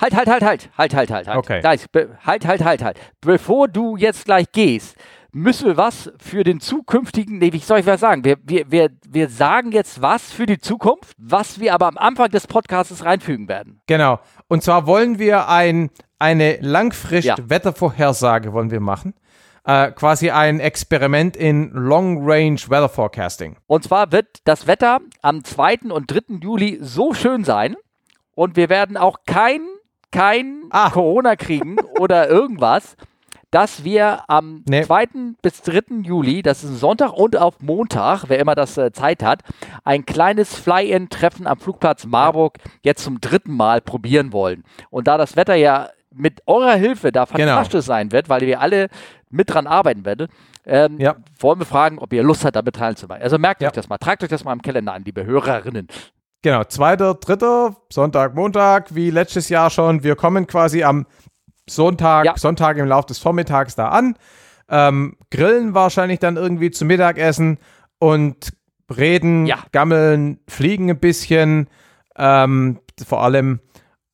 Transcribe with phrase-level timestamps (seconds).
[0.00, 1.38] Halt, halt, halt, halt, halt, halt, halt, halt.
[1.38, 1.60] Okay.
[1.92, 2.98] Be- halt, halt, halt, halt.
[3.20, 4.96] Bevor du jetzt gleich gehst,
[5.32, 8.24] müssen wir was für den zukünftigen, nee, wie soll ich was sagen?
[8.24, 12.30] Wir, wir, wir, wir sagen jetzt was für die Zukunft, was wir aber am Anfang
[12.30, 13.80] des Podcasts reinfügen werden.
[13.86, 14.18] Genau.
[14.48, 17.36] Und zwar wollen wir ein, eine langfrist Ja.
[17.42, 19.14] Wettervorhersage wollen wir machen.
[19.64, 23.56] Äh, quasi ein Experiment in Long Range Weather Forecasting.
[23.66, 25.90] Und zwar wird das Wetter am 2.
[25.90, 26.36] und 3.
[26.40, 27.76] Juli so schön sein
[28.34, 29.60] und wir werden auch kein,
[30.12, 30.90] kein Ah.
[30.90, 32.96] Corona kriegen oder irgendwas,
[33.50, 34.82] dass wir am Nee.
[34.82, 35.36] 2.
[35.40, 36.02] bis 3.
[36.02, 39.42] Juli, das ist ein Sonntag und auf Montag, wer immer das äh, Zeit hat,
[39.84, 44.64] ein kleines Fly-In-Treffen am Flugplatz Marburg jetzt zum dritten Mal probieren wollen.
[44.90, 47.36] Und da das Wetter ja mit eurer Hilfe da Genau.
[47.54, 48.88] fantastisch sein wird, weil wir alle
[49.30, 50.28] mit dran arbeiten werden,
[50.64, 51.16] ähm, Ja.
[51.38, 53.22] wollen wir fragen, ob ihr Lust habt, damit teilzunehmen.
[53.22, 53.68] Also merkt Ja.
[53.68, 55.88] euch das mal, tragt euch das mal im Kalender an, liebe Hörerinnen.
[56.46, 60.04] Genau, zweiter, dritter, Sonntag, Montag, wie letztes Jahr schon.
[60.04, 61.04] Wir kommen quasi am
[61.68, 62.38] Sonntag, Ja.
[62.38, 64.14] Sonntag im Laufe des Vormittags da an,
[64.68, 67.58] ähm, grillen wahrscheinlich dann irgendwie zum Mittagessen
[67.98, 68.52] und
[68.96, 69.56] reden, Ja.
[69.72, 71.68] gammeln, fliegen ein bisschen,
[72.16, 73.58] ähm, vor allem.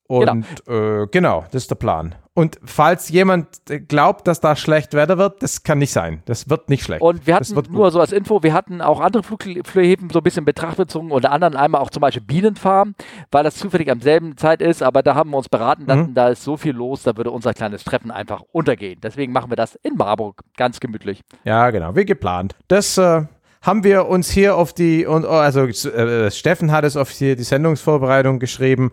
[0.08, 1.02] Und genau.
[1.02, 2.14] Äh, genau, das ist der Plan.
[2.34, 6.22] Und falls jemand äh, glaubt, dass da schlecht Wetter wird, das kann nicht sein.
[6.24, 7.02] Das wird nicht schlecht.
[7.02, 7.70] Und wir hatten gut.
[7.70, 10.78] nur so als Info, wir hatten auch andere Flug Flughäfen so ein bisschen in Betracht
[10.78, 12.94] bezogen, unter anderem einmal auch zum Beispiel Bienenfarm,
[13.30, 16.14] weil das zufällig am selben Zeit ist, aber da haben wir uns beraten lassen, Mhm.
[16.14, 18.98] da ist so viel los, da würde unser kleines Treffen einfach untergehen.
[19.02, 21.20] Deswegen machen wir das in Marburg, ganz gemütlich.
[21.44, 22.54] Ja, genau, wie geplant.
[22.68, 23.24] Das äh,
[23.60, 27.42] haben wir uns hier auf die, und, also äh, Steffen hat es auf die, die
[27.42, 28.90] Sendungsvorbereitung geschrieben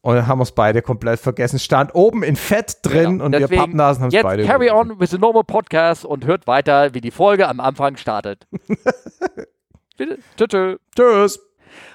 [0.00, 1.58] und haben uns beide komplett vergessen.
[1.58, 3.24] Stand oben in Fett drin Genau.
[3.26, 4.44] und wir Deswegen Pappnasen haben es Jetzt beide.
[4.44, 4.92] carry überlesen.
[4.92, 8.46] on with the normal podcast und hört weiter, wie die Folge am Anfang startet.
[9.96, 10.18] Bitte.
[10.36, 10.76] Tschö, tschö.
[10.96, 11.40] Tschüss.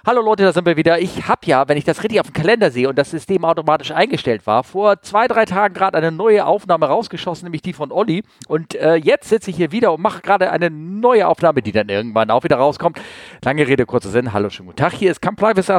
[0.06, 1.00] Hallo Leute, da sind wir wieder.
[1.00, 3.92] Ich habe ja, wenn ich das richtig auf dem Kalender sehe und das System automatisch
[3.92, 8.24] eingestellt war, vor zwei, drei Tagen gerade eine neue Aufnahme rausgeschossen, nämlich die von Olli.
[8.48, 11.90] Und äh, jetzt sitze ich hier wieder und mache gerade eine neue Aufnahme, die dann
[11.90, 13.00] irgendwann auch wieder rauskommt.
[13.44, 14.32] Lange Rede, kurzer Sinn.
[14.34, 14.94] Hallo, schönen guten Tag.
[14.94, 15.74] Hier ist Camp Privacy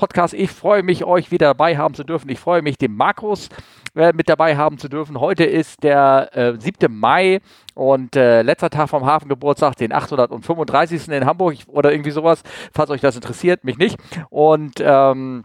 [0.00, 0.32] Podcast.
[0.32, 2.30] Ich freue mich, euch wieder dabei haben zu dürfen.
[2.30, 3.50] Ich freue mich, den Markus
[3.94, 5.20] äh, mit dabei haben zu dürfen.
[5.20, 6.90] Heute ist der äh, 7.
[6.90, 7.42] Mai
[7.74, 11.08] und äh, letzter Tag vom Hafengeburtstag, den 835.
[11.08, 13.98] in Hamburg oder irgendwie sowas, falls euch das interessiert, mich nicht.
[14.30, 15.44] Und ähm,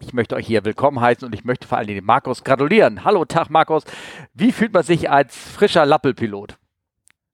[0.00, 3.04] ich möchte euch hier willkommen heißen und ich möchte vor allem dem Markus gratulieren.
[3.04, 3.84] Hallo, Tag Markus.
[4.34, 6.59] Wie fühlt man sich als frischer Lappelpilot?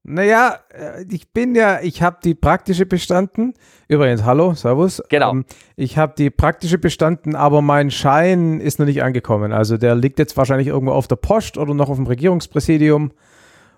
[0.08, 3.54] Naja, äh, ich bin ja, ich habe die praktische bestanden.
[3.88, 5.02] Übrigens, hallo, servus.
[5.08, 5.32] Genau.
[5.32, 5.44] Ähm,
[5.74, 9.52] ich habe die praktische bestanden, aber mein Schein ist noch nicht angekommen.
[9.52, 13.10] Also der liegt jetzt wahrscheinlich irgendwo auf der Post oder noch auf dem Regierungspräsidium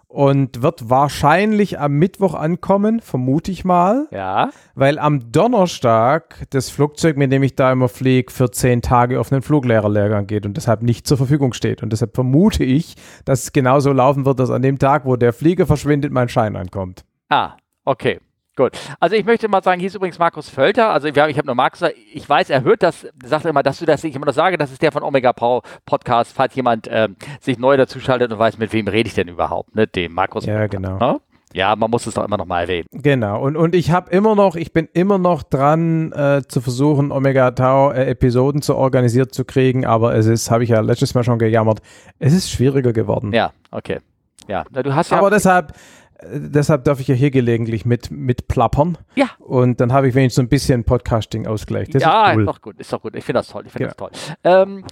[0.08, 4.08] und wird wahrscheinlich am Mittwoch ankommen, vermute ich mal.
[4.10, 4.50] Ja.
[4.74, 9.30] Weil am Donnerstag das Flugzeug, mit dem ich da immer fliege, für zehn Tage auf
[9.30, 11.82] einen Fluglehrerlehrgang geht und deshalb nicht zur Verfügung steht.
[11.82, 12.96] Und deshalb vermute ich,
[13.26, 16.56] dass es genauso laufen wird, dass an dem Tag, wo der Flieger verschwindet, mein Schein
[16.56, 17.04] ankommt.
[17.28, 18.18] Ah, okay.
[18.58, 18.72] Gut.
[18.98, 20.90] Also ich möchte mal sagen, hier ist übrigens Markus Völter.
[20.90, 21.80] Also haben, ich habe nur Markus,
[22.12, 24.72] ich weiß, er hört das, sagt immer, dass du das nicht immer noch sage, das
[24.72, 28.72] ist der von Omega Power Podcast, falls jemand ähm, sich neu dazuschaltet und weiß, mit
[28.72, 29.86] wem rede ich denn überhaupt, ne?
[29.86, 30.98] Dem Markus Ja, Völter, genau.
[30.98, 31.20] Ne?
[31.54, 32.88] Ja, man muss es doch immer noch mal erwähnen.
[32.90, 33.40] Genau.
[33.40, 37.52] Und, und ich habe immer noch, ich bin immer noch dran, äh, zu versuchen, Omega
[37.52, 41.22] Tau äh, Episoden zu organisiert zu kriegen, aber es ist, habe ich ja letztes Mal
[41.22, 41.78] schon gejammert,
[42.18, 43.32] es ist schwieriger geworden.
[43.32, 44.00] Ja, okay.
[44.48, 45.18] Ja, na, du hast ja.
[45.18, 45.74] Aber deshalb,
[46.22, 48.98] deshalb darf ich ja hier gelegentlich mit, mit plappern.
[49.14, 49.30] Ja.
[49.38, 51.88] Und dann habe ich wenigstens so ein bisschen Podcasting-Ausgleich.
[51.94, 52.46] Ja, ist cool.
[52.46, 53.14] doch gut, ist doch gut.
[53.16, 53.64] Ich finde das toll.
[53.66, 54.10] Ich finde das toll.
[54.44, 54.84] Ähm,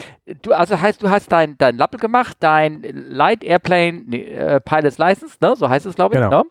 [0.43, 5.37] du, also heißt, du hast dein, dein Lappel gemacht, dein Light Airplane äh, Pilot's License,
[5.41, 5.55] ne?
[5.57, 6.21] So heißt es, glaube ich.
[6.21, 6.43] Genau.
[6.43, 6.45] Ne?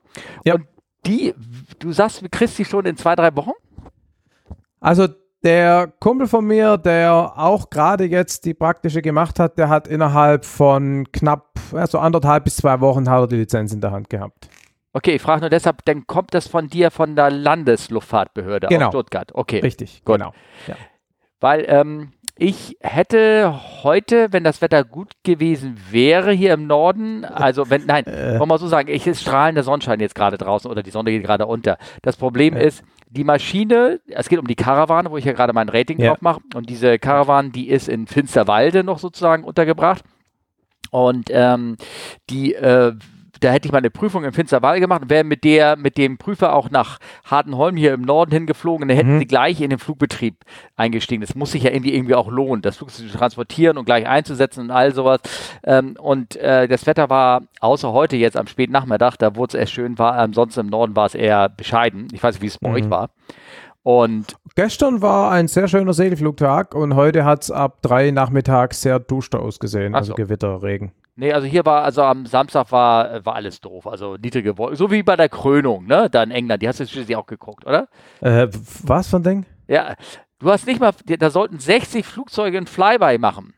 [0.44, 0.56] Ja.
[0.56, 0.66] Und
[1.06, 1.34] die,
[1.80, 3.52] du sagst, du kriegst die schon in zwei, drei Wochen?
[4.80, 5.08] Also
[5.44, 10.44] der Kumpel von mir, der auch gerade jetzt die praktische gemacht hat, der hat innerhalb
[10.44, 14.50] von knapp, also anderthalb bis zwei Wochen hat er die Lizenz in der Hand gehabt.
[14.96, 18.86] Okay, ich frage nur deshalb, dann kommt das von dir von der Landesluftfahrtbehörde Genau.
[18.88, 19.30] aus Stuttgart.
[19.34, 19.60] Okay.
[19.60, 20.20] Richtig, Gut.
[20.20, 20.32] genau.
[21.42, 27.70] Weil ähm, ich hätte heute, wenn das Wetter gut gewesen wäre hier im Norden, also
[27.70, 28.32] wenn, nein, Äh.
[28.32, 31.12] wollen wir mal so sagen, ich ist strahlender Sonnenschein jetzt gerade draußen oder die Sonne
[31.12, 31.78] geht gerade unter.
[32.02, 32.62] Das Problem Ja.
[32.62, 36.12] ist, die Maschine, es geht um die Karawane, wo ich ja gerade mein Rating Ja.
[36.12, 40.04] drauf mache und diese Karawane, die ist in Finsterwalde noch sozusagen untergebracht
[40.92, 41.76] und ähm,
[42.30, 42.94] die äh,
[43.40, 46.18] da hätte ich mal eine Prüfung in Finsterwalde gemacht und wäre mit der, mit dem
[46.18, 49.20] Prüfer auch nach Hartenholm hier im Norden hingeflogen, dann hätten Mhm.
[49.20, 50.36] sie gleich in den Flugbetrieb
[50.76, 51.22] eingestiegen.
[51.22, 54.62] Das muss sich ja irgendwie irgendwie auch lohnen, das Flugzeug zu transportieren und gleich einzusetzen
[54.62, 55.20] und all sowas.
[55.64, 59.60] Ähm, und äh, das Wetter war, außer heute jetzt am späten Nachmittag, da wurde es
[59.62, 62.08] erst schön, war ansonsten im Norden war es eher bescheiden.
[62.14, 62.76] Ich weiß nicht, wie es bei Mhm.
[62.76, 63.10] euch war.
[63.86, 68.98] Und Gestern war ein sehr schöner Segelflugtag und heute hat es ab drei nachmittags sehr
[69.00, 70.16] duster ausgesehen, also so.
[70.16, 70.92] Gewitter, Regen.
[71.16, 73.86] nee, also hier war, also am Samstag war, war alles doof.
[73.86, 74.76] Also niedrige Wolken.
[74.76, 76.10] So wie bei der Krönung, ne?
[76.10, 76.64] Da in England.
[76.64, 77.88] Die hast du schließlich auch geguckt, oder?
[78.22, 78.48] Äh,
[78.84, 79.46] was ein Ding?
[79.68, 79.94] Ja.
[80.40, 83.54] Du hast nicht mal, da sollten 60 Flugzeuge ein Flyby machen.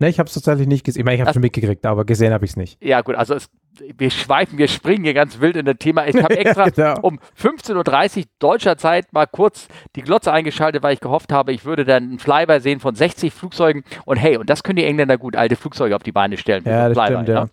[0.00, 1.00] Ne, ich habe es tatsächlich nicht gesehen.
[1.00, 2.82] Ich meine, ich habe Das- schon mitgekriegt, aber gesehen habe ich es nicht.
[2.84, 3.48] Ja, gut, also es,
[3.96, 6.06] wir schweifen, wir springen hier ganz wild in das Thema.
[6.06, 6.98] Ich habe extra genau.
[7.02, 11.64] um 15.30 Uhr deutscher Zeit mal kurz die Glotze eingeschaltet, weil ich gehofft habe, ich
[11.64, 13.84] würde dann einen Flyby sehen von 60 Flugzeugen.
[14.04, 16.64] Und hey, und das können die Engländer gut, alte Flugzeuge auf die Beine stellen.
[16.64, 17.48] Ja, das Flyby, stimmt, ja.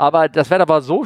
[0.00, 1.04] Aber das Wetter war so,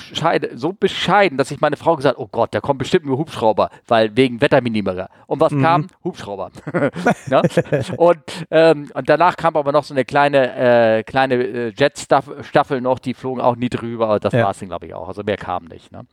[0.55, 4.15] so bescheiden, dass ich meine Frau gesagt oh Gott, da kommt bestimmt nur Hubschrauber, weil
[4.19, 5.09] wegen Wetterminimierer.
[5.27, 5.63] Und was Mhm.
[5.63, 5.87] kam?
[6.05, 6.51] Hubschrauber.
[7.27, 7.43] ne?
[7.97, 8.19] und,
[8.51, 10.55] ähm, und danach kam aber noch so eine kleine,
[10.99, 14.45] äh, kleine äh, Jet-Staffel noch, die flogen auch nie drüber, aber das Ja.
[14.45, 15.09] war es dann, glaube ich, auch.
[15.09, 15.91] Also mehr kam nicht.
[15.91, 16.05] Ne?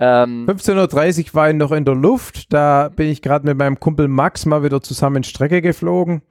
[0.00, 2.52] Ähm, 15.30 Uhr war ich noch in der Luft.
[2.52, 6.22] Da bin ich gerade mit meinem Kumpel Max mal wieder zusammen Strecke geflogen.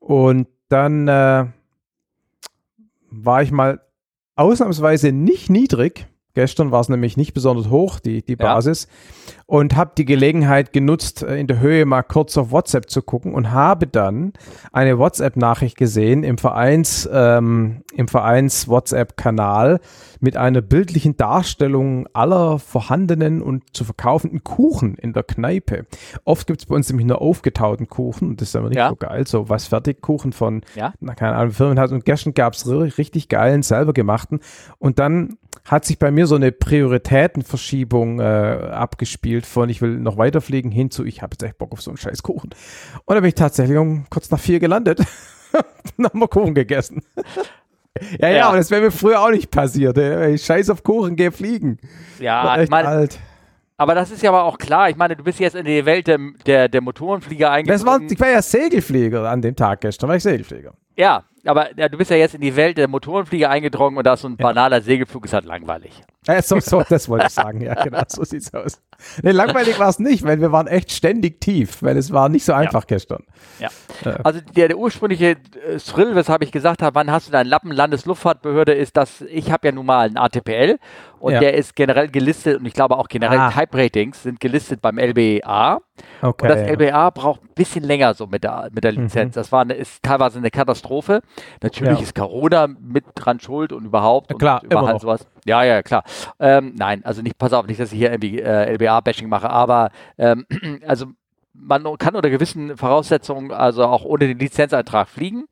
[0.00, 1.46] Und dann äh,
[3.10, 3.80] war ich mal
[4.36, 6.06] ausnahmsweise nicht niedrig.
[6.34, 8.86] Gestern war es nämlich nicht besonders hoch, die, die Ja.
[9.46, 13.34] Und habe die Gelegenheit genutzt, äh, in der Höhe mal kurz auf WhatsApp zu gucken
[13.34, 14.32] und habe dann
[14.72, 19.80] eine WhatsApp-Nachricht gesehen im Vereins, ähm, im Vereins-WhatsApp-Kanal
[20.20, 25.86] mit einer bildlichen Darstellung aller vorhandenen und zu verkaufenden Kuchen in der Kneipe.
[26.24, 28.88] Oft gibt es bei uns nämlich nur aufgetauten Kuchen und das ist aber nicht Ja.
[28.88, 29.26] so geil.
[29.26, 30.94] So was Fertigkuchen von, Ja.
[31.00, 31.92] na, keine Ahnung, Firmen hat.
[31.92, 34.40] Und gestern gab es richtig geilen, selber gemachten.
[34.78, 35.36] Und dann
[35.66, 38.22] hat sich bei mir so eine Prioritätenverschiebung äh,
[38.72, 41.90] abgespielt von ich will noch weiterfliegen hin zu ich habe jetzt echt Bock auf so
[41.90, 42.50] einen scheiß Kuchen.
[43.04, 45.00] Und da bin ich tatsächlich um kurz nach vier gelandet.
[45.96, 47.02] Dann haben wir Kuchen gegessen.
[48.18, 48.48] ja, ja, Ja.
[48.48, 49.96] aber das wäre mir früher auch nicht passiert.
[49.98, 50.34] ey.
[50.34, 51.78] Ich scheiß auf Kuchen, geh fliegen.
[52.18, 53.18] ja, echt meine, alt.
[53.76, 54.90] aber das ist ja aber auch klar.
[54.90, 58.18] Ich meine, du bist jetzt in die Welt der, der, der Motorenflieger Das war, ich
[58.18, 60.74] war ja Segelflieger an dem Tag gestern, war ich Segelflieger.
[60.96, 64.14] Ja, aber ja, du bist ja jetzt in die Welt der Motorenflieger eingedrungen und da
[64.14, 66.02] ist so ein banaler Segelflug ist halt langweilig.
[66.26, 68.80] Äh, so, so, das wollte ich sagen, ja, genau, so sieht's aus.
[69.22, 72.44] Nee, langweilig war es nicht, weil wir waren echt ständig tief, weil es war nicht
[72.44, 73.24] so einfach gestern.
[73.58, 73.68] Ja.
[74.04, 74.16] Ja.
[74.24, 77.70] Also der, der ursprüngliche äh, Thrill, weshalb ich gesagt habe, wann hast du deinen Lappen
[77.72, 80.78] Landesluftfahrtbehörde, ist, dass ich habe ja nun mal einen ATPL
[81.20, 81.40] und Ja.
[81.40, 83.50] der ist generell gelistet und ich glaube auch generell Ah.
[83.50, 85.80] Type-Ratings sind gelistet beim LBA.
[86.22, 86.42] Okay.
[86.46, 86.72] Und das ja.
[86.74, 89.34] LBA braucht ein bisschen länger so mit der, mit der Lizenz.
[89.34, 91.20] Das war eine, ist teilweise eine Katastrophe.
[91.62, 92.02] Natürlich Ja.
[92.02, 94.30] ist Corona mit dran schuld und überhaupt.
[94.30, 95.26] Ja, klar, und überall sowas.
[95.44, 96.04] Ja, ja, klar.
[96.38, 99.90] Ähm, nein, also nicht, pass auf, nicht, dass ich hier irgendwie äh, LBA-Bashing mache, aber
[100.18, 100.46] ähm,
[100.86, 101.06] also
[101.52, 105.44] man kann unter gewissen Voraussetzungen also auch ohne den Lizenzeintrag fliegen.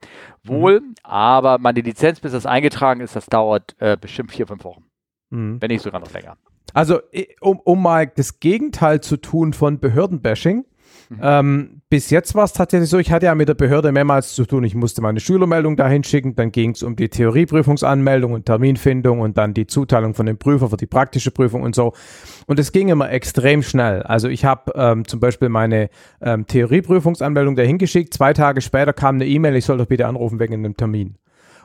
[0.42, 0.94] Wohl, Mhm.
[1.04, 4.84] aber meine Lizenz, bis das eingetragen ist, das dauert äh, bestimmt vier, fünf Wochen.
[5.30, 5.60] Mhm.
[5.60, 6.36] Wenn nicht sogar noch länger.
[6.74, 7.00] Also,
[7.40, 10.64] um, um mal das Gegenteil zu tun von Behördenbashing.
[11.10, 11.20] Mhm.
[11.22, 14.46] Ähm, bis jetzt war es tatsächlich so, ich hatte ja mit der Behörde mehrmals zu
[14.46, 14.64] tun.
[14.64, 19.36] Ich musste meine Schülermeldung dahin schicken, dann ging es um die Theorieprüfungsanmeldung und Terminfindung und
[19.36, 21.92] dann die Zuteilung von dem Prüfer für die praktische Prüfung und so.
[22.46, 24.02] Und es ging immer extrem schnell.
[24.04, 25.90] Also ich habe ähm, zum Beispiel meine
[26.22, 28.14] ähm, Theorieprüfungsanmeldung dahin geschickt.
[28.14, 31.18] Zwei Tage später kam eine E-Mail, ich soll doch bitte anrufen wegen einem Termin.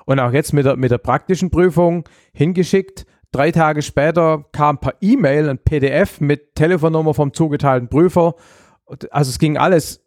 [0.04, 2.04] Und auch jetzt mit der, mit der praktischen Prüfung
[2.34, 3.06] hingeschickt.
[3.32, 8.36] Drei Tage später kam per E-Mail ein PDF mit Telefonnummer vom zugeteilten Prüfer.
[9.10, 10.02] Also es ging alles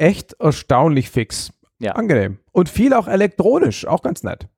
[0.00, 1.52] echt erstaunlich fix.
[1.78, 1.92] Ja.
[1.92, 2.38] Angenehm.
[2.52, 4.48] Und viel auch elektronisch, auch ganz nett.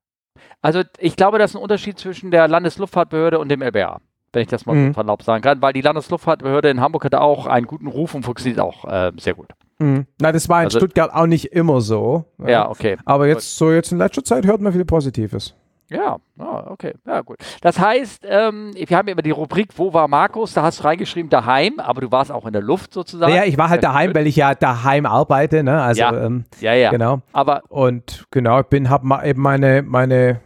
[0.61, 3.99] Also ich glaube, das ist ein Unterschied zwischen der Landesluftfahrtbehörde und dem LBA,
[4.33, 4.87] wenn ich das mal Mhm.
[4.87, 8.23] so verlaubt sagen kann, weil die Landesluftfahrtbehörde in Hamburg hat auch einen guten Ruf und
[8.23, 9.47] funktioniert auch äh, sehr gut.
[9.79, 10.05] Mhm.
[10.21, 12.25] Na, das war in Also- Stuttgart auch nicht immer so.
[12.45, 12.97] Ja, okay.
[13.05, 15.55] Aber jetzt so jetzt in letzter Zeit hört man viel Positives.
[15.93, 16.93] Ja, ah, okay.
[17.05, 17.37] Ja, gut.
[17.61, 20.53] Das heißt, ähm, wir haben immer die Rubrik Wo war Markus?
[20.53, 23.31] Da hast du reingeschrieben daheim, aber du warst auch in der Luft sozusagen.
[23.31, 25.81] Naja, ich war halt Ja, daheim, weil ich ja daheim arbeite, ne?
[25.81, 26.25] Also Ja.
[26.25, 26.89] ähm, Ja, ja.
[26.89, 27.21] genau.
[27.31, 30.41] Aber Und genau, ich bin, habe mal eben meine, meine,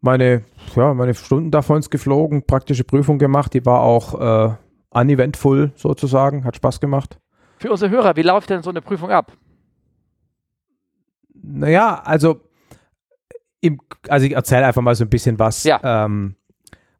[0.00, 0.42] meine,
[0.74, 3.54] ja, meine Stunden davon geflogen, praktische Prüfung gemacht.
[3.54, 4.54] Die war auch äh,
[4.90, 7.18] uneventful sozusagen, hat Spaß gemacht.
[7.58, 9.32] für unsere Hörer, wie läuft denn so eine Prüfung ab?
[11.42, 12.40] Naja, also,
[13.64, 15.80] im, also ich erzähle einfach mal so ein bisschen was, Ja.
[15.82, 16.36] ähm,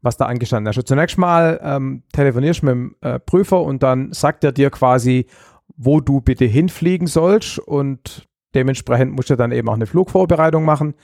[0.03, 0.77] was da angestanden ist.
[0.77, 4.71] Also zunächst mal ähm, telefonierst du mit dem äh, Prüfer und dann sagt er dir
[4.71, 5.27] quasi,
[5.77, 10.95] wo du bitte hinfliegen sollst und dementsprechend musst du dann eben auch eine Flugvorbereitung machen.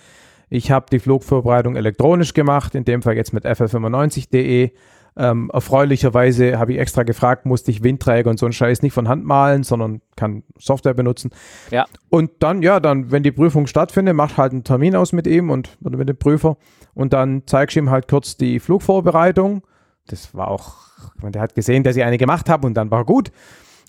[0.49, 4.71] Ich habe die Flugvorbereitung elektronisch gemacht, in dem Fall jetzt mit FL95.de.
[5.17, 9.09] Ähm, erfreulicherweise habe ich extra gefragt, musste ich Windträger und so einen Scheiß nicht von
[9.09, 11.31] Hand malen, sondern kann Software benutzen.
[11.71, 11.87] Ja.
[12.09, 15.51] Und dann, ja, dann, wenn die Prüfung stattfindet, macht halt einen Termin aus mit ihm
[15.51, 16.57] und oder mit dem Prüfer
[16.95, 19.63] und dann zeigst du ihm halt kurz die Flugvorbereitung.
[20.07, 20.75] Das war auch,
[21.21, 23.31] meine, der hat gesehen, dass ich eine gemacht habe und dann war gut.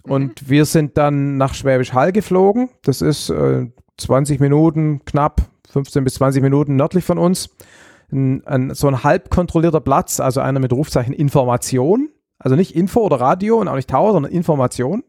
[0.03, 2.69] Und wir sind dann nach Schwäbisch Hall geflogen.
[2.83, 7.49] Das ist äh, 20 Minuten, knapp 15 bis 20 Minuten nördlich von uns.
[8.11, 12.09] Ein, ein, so ein halb kontrollierter Platz, also einer mit Rufzeichen Information.
[12.39, 15.03] Also nicht Info oder Radio und auch nicht Tower, sondern Information.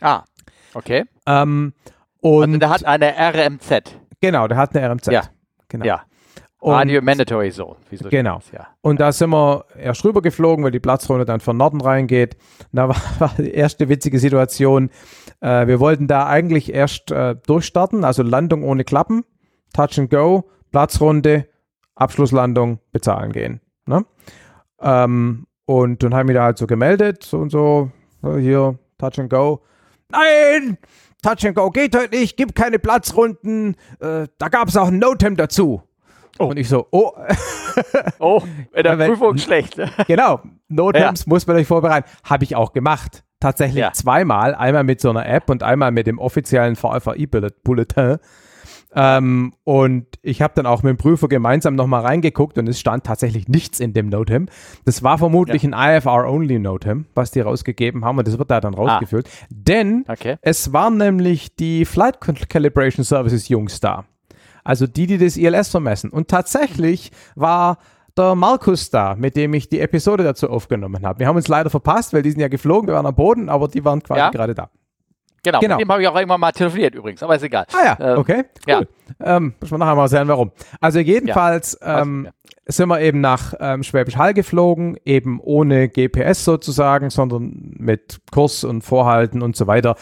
[0.00, 0.24] Ah,
[0.74, 1.04] okay.
[1.26, 1.72] Ähm,
[2.20, 3.98] und Also der hat eine RMZ.
[4.20, 5.06] genau, der hat eine RMZ.
[5.08, 5.22] Ja.
[5.68, 5.84] Genau.
[5.84, 6.02] Ja.
[6.58, 7.76] Und, Radio Mandatory Zone.
[7.90, 8.40] Wie so Genau.
[8.52, 8.68] Ja.
[8.80, 12.36] und da sind wir erst rüber geflogen, weil die Platzrunde dann von Norden reingeht.
[12.72, 14.90] Da war, war die erste witzige Situation.
[15.40, 19.24] Äh, wir wollten da eigentlich erst äh, durchstarten, also Landung ohne Klappen,
[19.74, 21.46] Touch and Go, Platzrunde,
[21.96, 23.60] Abschlusslandung, bezahlen gehen.
[23.86, 24.04] Ne?
[24.80, 27.90] Ähm, und dann haben wir da halt so gemeldet, so und so,
[28.22, 29.62] äh, hier, Touch and Go.
[30.10, 30.78] Nein!
[31.22, 33.74] Touch and Go geht heute nicht, gibt keine Platzrunden.
[33.98, 35.82] Äh, da gab es auch ein Notem dazu.
[36.38, 36.44] Oh.
[36.46, 37.12] Und ich so, oh,
[38.18, 38.42] Oh,
[38.74, 39.76] in der Ja, Prüfung schlecht.
[39.78, 39.90] ne?
[40.06, 42.08] genau, Notems muss man euch vorbereiten.
[42.24, 43.24] Habe ich auch gemacht.
[43.40, 43.92] Tatsächlich Ja.
[43.92, 44.54] zweimal.
[44.54, 48.18] Einmal mit so einer App und einmal mit dem offiziellen VFI-Bulletin.
[48.98, 53.04] Ähm, und ich habe dann auch mit dem Prüfer gemeinsam nochmal reingeguckt und es stand
[53.04, 54.48] tatsächlich nichts in dem Notem.
[54.86, 59.28] Das war vermutlich ein IFR-Only-Notem, was die rausgegeben haben und das wird da dann rausgefüllt.
[59.50, 60.36] Denn Okay.
[60.40, 64.04] es waren nämlich die Flight Calibration Services Jungs da.
[64.64, 66.10] Also die, die das ILS vermessen.
[66.10, 67.78] Und tatsächlich war
[68.16, 71.18] der Markus da, mit dem ich die Episode dazu aufgenommen habe.
[71.20, 73.68] Wir haben uns leider verpasst, weil die sind ja geflogen, wir waren am Boden, aber
[73.68, 74.30] die waren quasi Ja.
[74.30, 74.70] gerade da.
[75.46, 75.60] Genau.
[75.60, 75.76] Genau.
[75.76, 77.66] Mit dem habe ich auch immer mal telefoniert übrigens, aber ist egal.
[77.72, 78.44] Ah ja, Ähm, okay.
[78.66, 78.78] ja.
[78.78, 78.88] Cool.
[79.20, 80.50] Ähm, muss man nachher mal sehen, warum.
[80.80, 82.28] Also jedenfalls Weiß ähm,
[82.66, 88.64] sind wir eben nach ähm, Schwäbisch Hall geflogen, eben ohne GPS sozusagen, sondern mit Kurs
[88.64, 89.94] und Vorhalten und so weiter.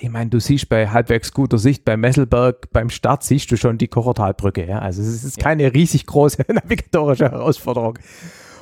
[0.00, 3.78] Ich meine, du siehst bei halbwegs guter Sicht beim Messelberg, beim Start siehst du schon
[3.78, 4.64] die Kochertalbrücke.
[4.64, 4.78] Ja?
[4.78, 7.98] Also es ist keine riesig große navigatorische Herausforderung.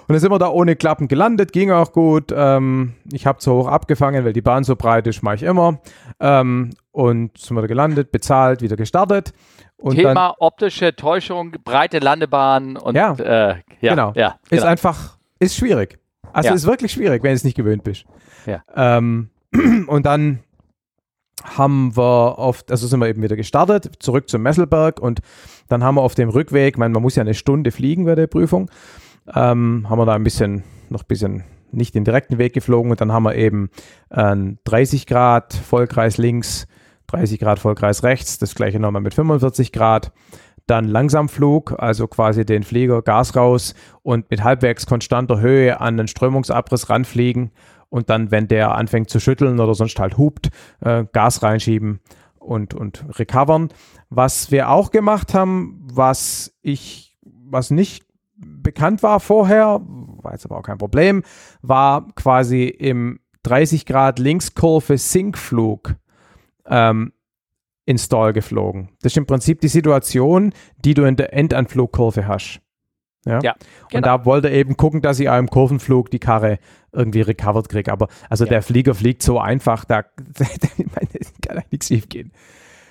[0.09, 2.33] Und dann sind wir da ohne Klappen gelandet, ging auch gut.
[2.35, 5.81] Ähm, ich habe zu hoch abgefangen, weil die Bahn so breit ist, mache ich immer.
[6.21, 9.33] Ähm, und sind wir da gelandet, bezahlt, wieder gestartet.
[9.77, 13.15] Und dann, Thema optische Täuschung, breite Landebahn und Ja.
[13.15, 14.13] äh, ja, Genau.
[14.15, 14.67] ja, ist genau.
[14.67, 15.99] einfach, ist schwierig.
[16.33, 16.55] Also Ja.
[16.55, 18.05] ist wirklich schwierig, wenn du es nicht gewöhnt bist.
[18.47, 18.63] Ja.
[18.75, 19.31] Ähm,
[19.89, 20.39] und dann
[21.45, 25.21] haben wir auf, also sind wir eben wieder gestartet, zurück zum Messelberg und
[25.69, 28.15] dann haben wir auf dem Rückweg, ich meine, man muss ja eine Stunde fliegen bei
[28.15, 28.71] der Prüfung,
[29.35, 32.91] ähm, haben wir da ein bisschen, noch ein bisschen nicht den direkten Weg geflogen.
[32.91, 33.71] Und dann haben wir eben
[34.11, 36.67] einen 30 Grad Vollkreis links,
[37.09, 40.13] 30 Grad Vollkreis rechts, das gleiche nochmal mit 45 Grad,
[40.67, 46.09] dann Langsamflug, also quasi den Flieger Gas raus und mit halbwegs konstanter Höhe an den
[46.09, 47.53] Strömungsabriss ranfliegen.
[47.89, 52.01] Und dann, wenn der anfängt zu schütteln oder sonst halt hupt, äh, Gas reinschieben
[52.41, 53.69] und, und recovern.
[54.11, 58.06] Was wir auch gemacht haben, was ich, was nicht
[58.37, 61.23] bekannt war vorher, war jetzt aber auch kein Problem,
[61.63, 65.95] war quasi im 30 Grad Linkskurve Sinkflug
[66.67, 67.13] ähm,
[67.85, 68.89] in Stall geflogen.
[69.03, 70.53] Das ist im Prinzip die Situation,
[70.85, 72.61] die du in der Endanflugkurve hast.
[73.25, 73.41] Ja.
[73.43, 74.19] Ja, Und genau.
[74.19, 76.59] da wollte er eben gucken, dass ich auch im Kurvenflug die Karre
[76.93, 77.93] irgendwie recovered kriege.
[77.93, 78.51] Aber also Ja.
[78.51, 80.05] der Flieger fliegt so einfach, da
[80.77, 81.09] meine,
[81.43, 82.33] kann eigentlich nichts schief gehen.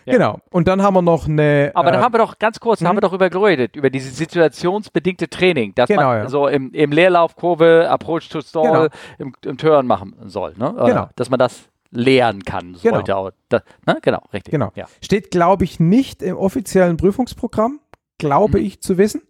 [0.05, 0.13] Ja.
[0.13, 0.39] Genau.
[0.51, 1.71] Und dann haben wir noch eine.
[1.73, 3.89] Aber da äh, haben wir doch ganz kurz, da haben wir doch über geredet, über
[3.89, 6.29] dieses situationsbedingte Training, dass Genau, man ja.
[6.29, 8.87] so im, im Leerlaufkurve, Approach to Stall, Genau.
[9.17, 10.53] im, im Turn machen soll.
[10.57, 10.73] Ne?
[10.73, 11.09] Oder Genau.
[11.15, 12.95] Dass man das lernen kann, Genau.
[12.97, 13.31] sollte auch.
[13.49, 13.97] Das, ne?
[14.01, 14.51] Genau, richtig.
[14.51, 14.71] Genau.
[14.75, 14.85] Ja.
[15.01, 17.79] Steht, glaube ich, nicht im offiziellen Prüfungsprogramm,
[18.17, 18.65] glaube Mhm.
[18.65, 19.21] ich zu wissen.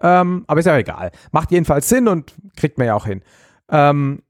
[0.00, 1.10] Ähm, aber ist ja egal.
[1.32, 3.22] Macht jedenfalls Sinn und kriegt man ja auch hin.
[3.70, 4.22] Ähm,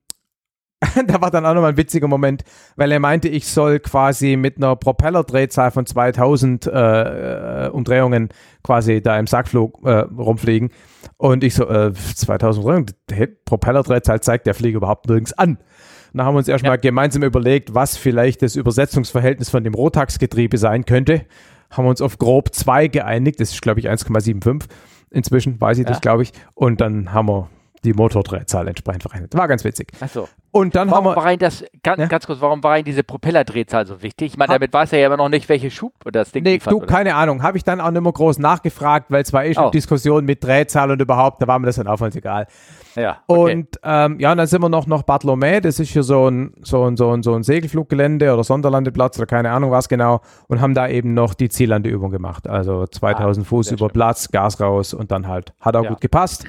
[1.06, 2.44] da war dann auch nochmal ein witziger Moment,
[2.76, 8.28] weil er meinte, ich soll quasi mit einer Propellerdrehzahl von 2000 äh, äh, Umdrehungen
[8.62, 10.70] quasi da im Sackflug äh, rumfliegen.
[11.16, 15.50] Und ich so, äh, 2000 Umdrehungen, hey, Propellerdrehzahl zeigt der Flieger überhaupt nirgends an.
[15.52, 20.58] Und dann haben wir uns erstmal gemeinsam überlegt, was vielleicht das Übersetzungsverhältnis von dem Rotax-Getriebe
[20.58, 21.24] sein könnte.
[21.70, 23.40] Haben wir uns auf grob 2 geeinigt.
[23.40, 24.64] Das ist, glaube ich, 1,75.
[25.10, 25.90] Inzwischen weiß ich Ja.
[25.90, 26.32] das, glaube ich.
[26.54, 27.48] Und dann haben wir
[27.86, 29.34] die Motordrehzahl entsprechend verrechnet.
[29.36, 29.92] War ganz witzig.
[30.00, 30.28] Achso.
[30.52, 31.22] Und dann Warum haben wir.
[31.22, 32.06] war Ihnen das, ganz, Ja?
[32.06, 34.32] ganz kurz, warum war Ihnen diese Propellerdrehzahl so wichtig?
[34.32, 36.72] Ich meine, damit weiß er ja immer noch nicht, welche Schub das Ding Nee, liefert,
[36.72, 36.86] du, oder?
[36.86, 37.42] keine Ahnung.
[37.42, 39.70] Habe ich dann auch nicht mehr groß nachgefragt, weil es war eh schon Oh.
[39.70, 42.46] Diskussion mit Drehzahl und überhaupt, da war mir das dann auch ganz egal.
[42.94, 43.52] Ja, okay.
[43.54, 46.54] Und ähm, ja, und dann sind wir noch nach Bartholomä, das ist hier so ein,
[46.62, 50.62] so, ein, so, ein, so ein Segelfluggelände oder Sonderlandeplatz oder keine Ahnung was genau und
[50.62, 52.48] haben da eben noch die Ziellandeübung gemacht.
[52.48, 53.92] Also 2000 Fuß Ah, sehr über schön.
[53.92, 55.52] Platz, Gas raus und dann halt.
[55.60, 55.90] Hat auch Ja.
[55.90, 56.46] gut gepasst.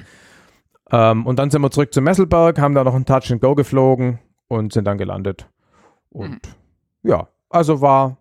[0.90, 3.54] Ähm, und dann sind wir zurück zum Messelberg, haben da noch ein Touch and Go
[3.54, 4.18] geflogen
[4.48, 5.48] und sind dann gelandet.
[6.10, 6.40] Und Mhm.
[7.10, 8.16] ja, also war,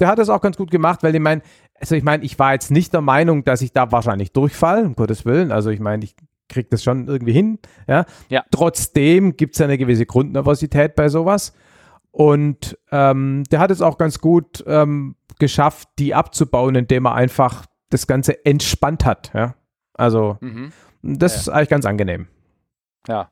[0.00, 1.42] der hat das auch ganz gut gemacht, weil ich meine,
[1.78, 4.94] also ich meine, ich war jetzt nicht der Meinung, dass ich da wahrscheinlich durchfall, um
[4.96, 5.52] Gottes Willen.
[5.52, 6.14] Also ich meine, ich
[6.48, 7.58] kriege das schon irgendwie hin.
[7.86, 8.06] Ja.
[8.30, 8.44] Ja.
[8.50, 11.52] Trotzdem gibt es eine gewisse Grundnervosität bei sowas.
[12.12, 17.66] Und ähm, der hat es auch ganz gut ähm, geschafft, die abzubauen, indem er einfach
[17.90, 19.32] das Ganze entspannt hat.
[19.34, 19.54] Ja?
[19.92, 20.72] Also Mhm.
[21.06, 21.40] Das Ja.
[21.40, 22.26] ist eigentlich ganz angenehm.
[23.08, 23.28] Ja.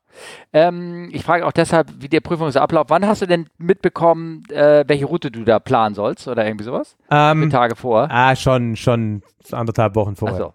[0.52, 5.06] Ähm, ich frage auch deshalb, wie der Prüfungsablauf, wann hast du denn mitbekommen, äh, welche
[5.06, 6.96] Route du da planen sollst oder irgendwie sowas?
[7.10, 8.08] Ähm, Tage vor?
[8.10, 10.36] ah, schon, schon anderthalb Wochen vorher.
[10.38, 10.52] Achso.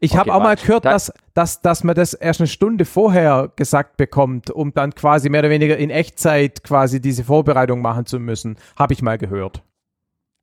[0.00, 2.86] Ich Okay, habe auch mal gehört, Da- dass, dass, dass man das erst eine Stunde
[2.86, 8.06] vorher gesagt bekommt, um dann quasi mehr oder weniger in Echtzeit quasi diese Vorbereitung machen
[8.06, 8.56] zu müssen.
[8.78, 9.62] Habe ich mal gehört.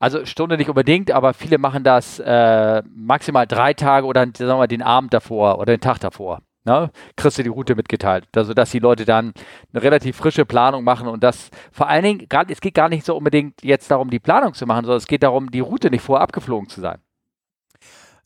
[0.03, 4.57] Also Stunde nicht unbedingt, aber viele machen das äh, maximal drei Tage oder sagen wir
[4.57, 6.41] mal den Abend davor oder den Tag davor.
[6.65, 6.91] Ne?
[7.15, 8.27] Kriegst du die Route mitgeteilt.
[8.35, 9.31] Also dass die Leute dann
[9.71, 13.05] eine relativ frische Planung machen und das vor allen Dingen, grad, es geht gar nicht
[13.05, 16.01] so unbedingt jetzt darum, die Planung zu machen, sondern es geht darum, die Route nicht
[16.01, 16.99] vorher abgeflogen zu sein.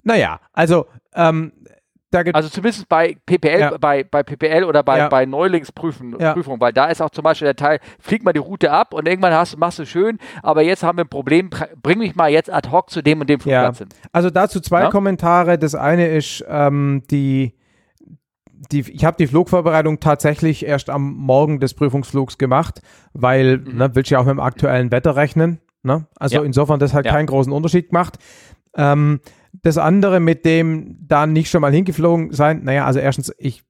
[0.01, 1.51] Naja, also ähm,
[2.33, 3.77] Also zumindest bei PPL, Ja.
[3.77, 5.09] bei, bei PPL oder bei, Ja.
[5.09, 6.35] bei Neulingsprüfung, Ja.
[6.59, 9.33] Weil da ist auch zum Beispiel der Teil, flieg mal die Route ab und irgendwann
[9.33, 12.49] hast, machst du schön, aber jetzt haben wir ein Problem, br- bring mich mal jetzt
[12.51, 13.41] ad hoc zu dem und dem.
[13.41, 13.89] Flugplatz hin.
[14.13, 14.87] Also dazu zwei?
[14.87, 15.57] Kommentare.
[15.59, 17.53] Das eine ist, ähm, die,
[18.71, 22.81] die, ich habe die Flugvorbereitung tatsächlich erst am Morgen des Prüfungsflugs gemacht,
[23.13, 23.77] weil, Mhm.
[23.77, 25.59] ne, willst du ja auch mit dem aktuellen Wetter rechnen.
[25.83, 26.07] Ne?
[26.17, 28.17] Also insofern, das hat keinen großen Unterschied gemacht.
[28.75, 29.19] Ähm,
[29.63, 33.63] das andere mit dem dann nicht schon mal hingeflogen sein, naja, also erstens, ich,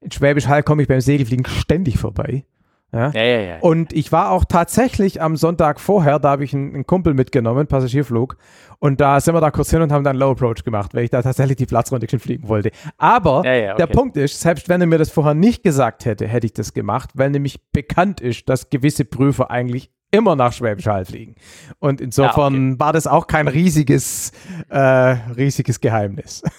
[0.00, 2.44] in Schwäbisch Hall komme ich beim Segelfliegen ständig vorbei.
[2.92, 3.10] Ja?
[3.12, 3.58] Ja, ja.
[3.60, 7.66] Und ich war auch tatsächlich am Sonntag vorher, da habe ich einen, einen Kumpel mitgenommen,
[7.66, 8.36] Passagierflug.
[8.80, 11.10] Und da sind wir da kurz hin und haben dann Low Approach gemacht, weil ich
[11.10, 12.70] da tatsächlich die Platzrunde schon fliegen wollte.
[12.98, 13.94] Aber ja, der okay.
[13.94, 17.10] Punkt ist, selbst wenn er mir das vorher nicht gesagt hätte, hätte ich das gemacht,
[17.14, 21.36] weil nämlich bekannt ist, dass gewisse Prüfer eigentlich immer nach Schwäbisch Hall fliegen.
[21.78, 24.32] Und insofern war das auch kein riesiges,
[24.68, 26.42] äh, riesiges Geheimnis.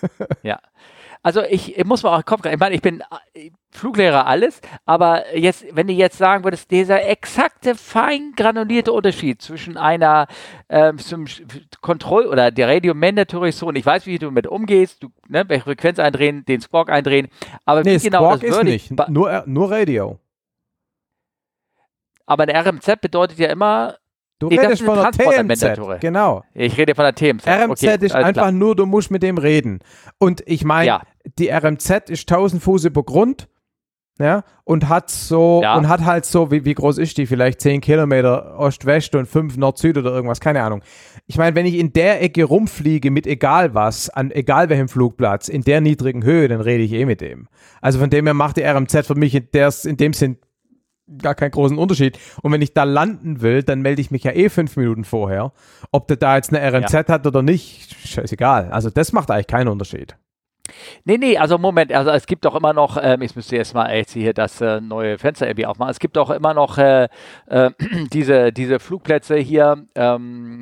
[0.43, 0.59] Ja.
[1.23, 3.03] Also ich, ich muss mal auch Kopf, ich meine, ich bin
[3.33, 9.39] äh, Fluglehrer alles, aber jetzt, wenn du jetzt sagen würdest, dieser exakte, fein granulierte Unterschied
[9.39, 10.27] zwischen einer
[10.67, 11.25] ähm, zum
[11.81, 15.65] Kontroll- oder der Radio Mandatory Zone, ich weiß, wie du damit umgehst, du, ne, welche
[15.65, 17.27] Frequenz eindrehen, den Squawk eindrehen,
[17.65, 20.19] aber nee, wie genau das ist nicht, nur, nur Radio.
[22.25, 23.95] Aber eine RMZ bedeutet ja immer,
[24.39, 25.11] Du Nee, redest von der.
[25.11, 25.99] TMZ.
[26.01, 26.43] Genau.
[26.55, 27.45] ich rede von der TMZ.
[27.47, 28.51] RMZ okay, ist einfach klar.
[28.51, 29.79] nur, du musst mit dem reden.
[30.17, 31.01] Und ich meine, Ja.
[31.37, 33.47] die RMZ ist 1000 Fuß über Grund.
[34.19, 35.75] Ja, und hat so, Ja.
[35.75, 37.25] und hat halt so, wie, wie groß ist die?
[37.27, 40.81] Vielleicht 10 Kilometer Ost-West und 5 Nord-Süd oder irgendwas, keine Ahnung.
[41.27, 45.47] Ich meine, wenn ich in der Ecke rumfliege mit egal was, an egal welchem Flugplatz,
[45.49, 47.47] in der niedrigen Höhe, dann rede ich eh mit dem.
[47.79, 50.37] Also von dem her macht die RMZ für mich in, der, in dem Sinn
[51.21, 52.17] gar keinen großen Unterschied.
[52.41, 55.51] Und wenn ich da landen will, dann melde ich mich ja eh fünf Minuten vorher.
[55.91, 58.71] Ob der da jetzt eine RMZ hat oder nicht, scheißegal.
[58.71, 60.15] Also das macht eigentlich keinen Unterschied.
[61.03, 63.93] Nee, nee, also Moment, also es gibt doch immer noch, ähm, ich müsste jetzt mal
[63.95, 67.07] jetzt hier das äh, neue Fenster irgendwie aufmachen, es gibt doch immer noch äh,
[67.47, 67.71] äh,
[68.13, 70.61] diese, diese Flugplätze hier, ähm,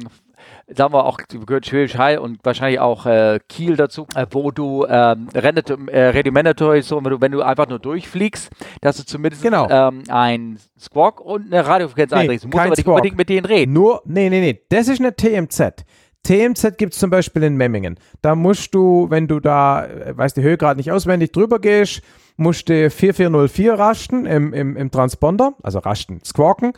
[0.75, 4.85] sagen wir auch, gehört Schwäbisch Hall und wahrscheinlich auch äh, Kiel dazu, äh, wo du
[4.87, 8.49] ähm, Rendet- äh, so, wenn du, wenn du einfach nur durchfliegst,
[8.81, 9.67] dass du zumindest Genau.
[9.69, 12.43] ähm, ein Squawk und eine Radiofrequenz Nee, eindrehst.
[12.43, 12.95] Du musst aber nicht Squawk.
[12.97, 13.73] unbedingt mit denen reden.
[13.73, 15.85] Nur, nee, nee, nee, das ist eine TMZ.
[16.23, 17.97] TMZ gibt es zum Beispiel in Memmingen.
[18.21, 22.01] Da musst du, wenn du da, äh, weißt die Höhe gerade nicht auswendig drüber gehst,
[22.35, 26.73] musst du 4404 rasten im, im, im Transponder, also rasten, squawken,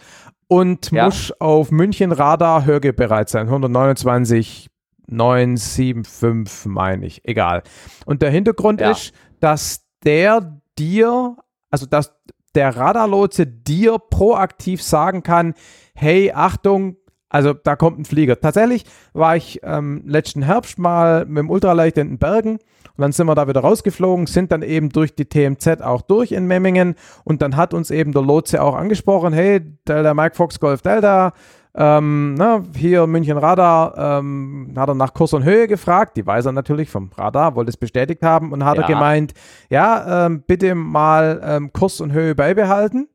[0.52, 1.06] und Ja.
[1.06, 3.48] musst auf München Radar hörgebereit sein.
[3.48, 4.68] 129
[5.08, 7.64] 975 meine ich, egal.
[8.06, 8.92] Und der Hintergrund Ja.
[8.92, 11.38] ist, dass der dir,
[11.70, 12.14] also dass
[12.54, 15.54] der Radarlotse dir proaktiv sagen kann,
[15.96, 16.98] hey, Achtung,
[17.30, 18.38] also da kommt ein Flieger.
[18.38, 18.84] Tatsächlich
[19.14, 22.60] war ich ähm, letzten Herbst mal mit dem Ultraleicht in den Bergen
[22.98, 26.32] und dann sind wir da wieder rausgeflogen, sind dann eben durch die TMZ auch durch
[26.32, 30.60] in Memmingen und dann hat uns eben der Lotse auch angesprochen, hey, Delta Mike Fox
[30.60, 31.34] Golf Delta,
[31.74, 36.46] ähm, na, hier München Radar, ähm, hat er nach Kurs und Höhe gefragt, die weiß
[36.48, 38.84] er natürlich vom Radar, wollte es bestätigt haben und hat Ja.
[38.84, 39.34] er gemeint,
[39.70, 43.08] ja, ähm, bitte mal ähm, Kurs und Höhe beibehalten.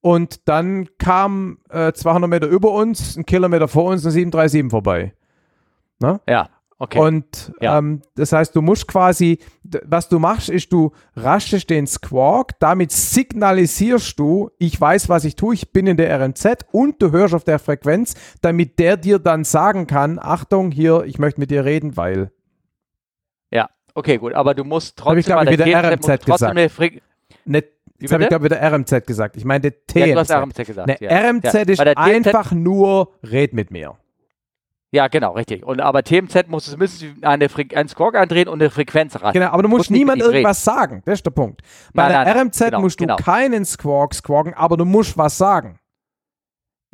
[0.00, 5.14] Und dann kam äh, 200 Meter über uns, ein Kilometer vor uns, eine 737 vorbei.
[6.28, 6.48] Ja,
[6.82, 6.98] okay.
[6.98, 7.78] Und Ja.
[7.78, 9.38] ähm, das heißt, du musst quasi,
[9.84, 15.36] was du machst, ist, du raschest den Squawk, damit signalisierst du, ich weiß, was ich
[15.36, 19.18] tue, ich bin in der RMZ und du hörst auf der Frequenz, damit der dir
[19.18, 22.30] dann sagen kann, Achtung, hier, ich möchte mit dir reden, weil.
[23.50, 26.24] ja, okay, gut, aber du musst Hab ich, trotzdem glaub ich, bei der wieder RMZ
[26.26, 26.50] gesagt.
[26.50, 26.90] eine Fre
[28.02, 29.36] jetzt habe ich, glaube ich, wieder RMZ gesagt.
[29.36, 29.94] Ich meine TMZ.
[29.94, 30.88] Ja, du hast RMZ gesagt.
[30.88, 31.30] Ne, ja.
[31.30, 33.96] RMZ ist einfach nur, red mit mir.
[34.94, 35.64] Ja, genau, richtig.
[35.64, 39.32] Und aber TMZ muss es müssen eine einen Squawk eindrehen und eine Frequenz ran.
[39.32, 41.02] Genau, aber du musst Musst niemand irgendwas sagen.
[41.06, 41.62] Das ist der Punkt.
[41.94, 42.42] Bei Nein, der nein.
[42.42, 43.16] RMZ Genau, musst du genau.
[43.16, 45.78] keinen Squawk squawken, aber du musst was sagen.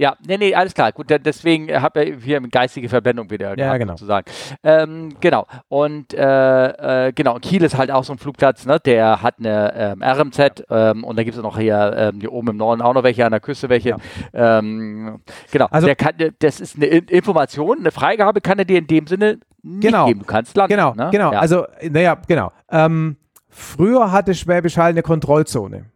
[0.01, 0.93] Ja, nee, nee, alles klar.
[0.93, 3.59] Gut, deswegen habe ich hier eine geistige Verblendung wieder.
[3.59, 3.95] Ja, genau.
[3.95, 4.27] Sozusagen.
[4.63, 5.45] Ähm, genau.
[5.67, 8.79] Und äh, äh, genau, und Kiel ist halt auch so ein Flugplatz, ne?
[8.79, 12.51] der hat eine ähm, RMZ ähm, und da gibt es noch hier, ähm, hier oben
[12.51, 13.97] im Norden auch noch welche, an der Küste welche.
[14.33, 18.87] Ähm, genau, Also- kann, das ist eine In- Information, eine Freigabe kann er dir in
[18.87, 20.07] dem Sinne nicht Genau.
[20.07, 20.21] geben.
[20.21, 20.77] Du kannst landen.
[20.77, 21.09] Genau, ne?
[21.11, 21.33] genau.
[21.33, 21.41] Ja.
[21.41, 22.53] Also, naja, genau.
[22.71, 23.17] Ähm,
[23.49, 25.87] früher hatte Schwäbisch Hall eine Kontrollzone.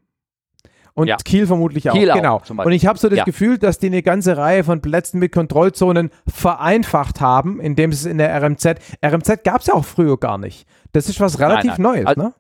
[0.95, 1.17] Und Ja.
[1.17, 1.95] Kiel vermutlich auch.
[1.95, 2.63] Kiel auch, genau.
[2.65, 3.25] Und ich habe so das Ja.
[3.25, 8.13] Gefühl, dass die eine ganze Reihe von Plätzen mit Kontrollzonen vereinfacht haben, indem sie es
[8.13, 8.75] in der RMZ.
[9.03, 10.67] RMZ gab es ja auch früher gar nicht.
[10.93, 11.83] Das ist was relativ nein.
[11.83, 12.35] Neues, Also- ne?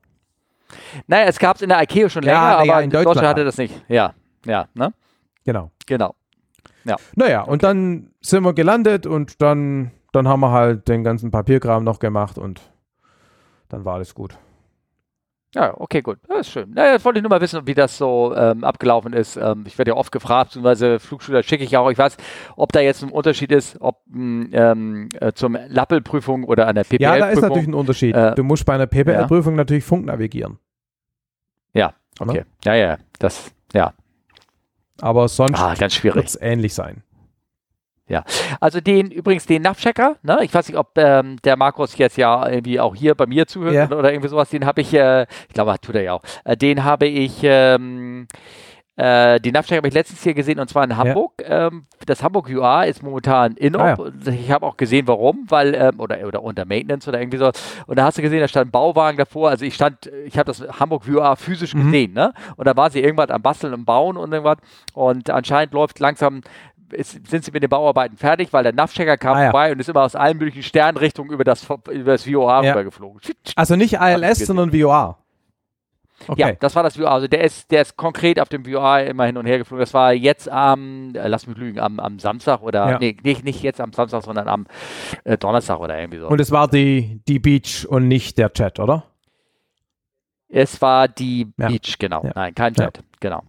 [1.06, 3.28] naja, es gab es in der IKEA schon Ja, länger, ja, aber in Deutschland Deutschland
[3.28, 3.48] hatte halt.
[3.48, 3.74] das nicht.
[3.88, 4.12] Ja,
[4.44, 4.92] ja, ne?
[5.44, 5.70] Genau.
[5.86, 6.14] Genau.
[7.14, 11.84] Naja, und dann sind wir gelandet und dann, dann haben wir halt den ganzen Papierkram
[11.84, 12.60] noch gemacht und
[13.68, 14.36] dann war alles gut.
[15.54, 16.18] Ja, okay, gut.
[16.28, 16.70] Das ist schön.
[16.70, 19.36] Naja, jetzt wollte ich nur mal wissen, wie das so ähm, abgelaufen ist.
[19.36, 21.90] Ähm, ich werde ja oft gefragt, beziehungsweise Flugschüler schicke ich auch.
[21.90, 22.16] Ich weiß,
[22.56, 26.84] ob da jetzt ein Unterschied ist, ob mh, ähm, äh, zum Lappelprüfung oder an der
[26.84, 27.14] PPL-Prüfung.
[27.14, 28.16] Ja, da ist natürlich ein Unterschied.
[28.16, 30.58] Äh, du musst bei einer PPL-Prüfung natürlich Funk navigieren.
[31.74, 32.44] Ja, okay.
[32.64, 33.92] Ja, ja, das, ja.
[35.02, 37.02] Aber sonst Ah, wird es ähnlich sein.
[38.60, 40.38] Also den, übrigens den Navchecker, ne?
[40.42, 43.74] Ich weiß nicht, ob ähm, der Markus jetzt ja irgendwie auch hier bei mir zuhört
[43.74, 43.84] Ja.
[43.96, 46.22] oder, irgendwie sowas, den habe ich, äh, ich glaube, tut er ja auch.
[46.44, 48.26] Äh, den habe ich, ähm,
[48.96, 51.32] äh, den Navchecker habe ich letztens hier gesehen und zwar in Hamburg.
[51.46, 54.32] Ähm, das Hamburg UA ist momentan in Ah, ja.
[54.32, 57.50] Ich habe auch gesehen, warum, weil, ähm, oder, oder unter Maintenance oder irgendwie so.
[57.86, 59.48] Und da hast du gesehen, da stand ein Bauwagen davor.
[59.48, 61.84] Also ich stand, ich habe das Hamburg UA physisch Mhm.
[61.86, 62.34] gesehen, ne?
[62.56, 64.58] Und da war sie irgendwas am Basteln und Bauen und irgendwas.
[64.92, 66.42] Und anscheinend läuft langsam
[66.92, 69.50] ist, sind sie mit den Bauarbeiten fertig, weil der Navchecker kam Ah, ja.
[69.50, 72.72] vorbei und ist immer aus allen möglichen Sternrichtungen über das, über das VOA Ja.
[72.72, 73.20] rübergeflogen.
[73.56, 75.18] Also nicht ILS, sondern VOA.
[76.28, 76.40] Okay.
[76.40, 77.10] Ja, das war das VOA.
[77.14, 79.80] Also der ist, der ist konkret auf dem VOA immer hin und her geflogen.
[79.80, 82.98] Das war jetzt am, äh, lass mich lügen, am, am Samstag oder, Ja.
[83.00, 84.66] nee, nicht, nicht jetzt am Samstag, sondern am
[85.24, 86.28] äh, Donnerstag oder irgendwie so.
[86.28, 89.04] Und es war die, die Beach und nicht der Chat, oder?
[90.54, 91.68] es war die Ja.
[91.68, 92.22] Beach, genau.
[92.24, 92.32] Ja.
[92.34, 92.74] Nein, kein.
[92.74, 93.42] Jet, genau.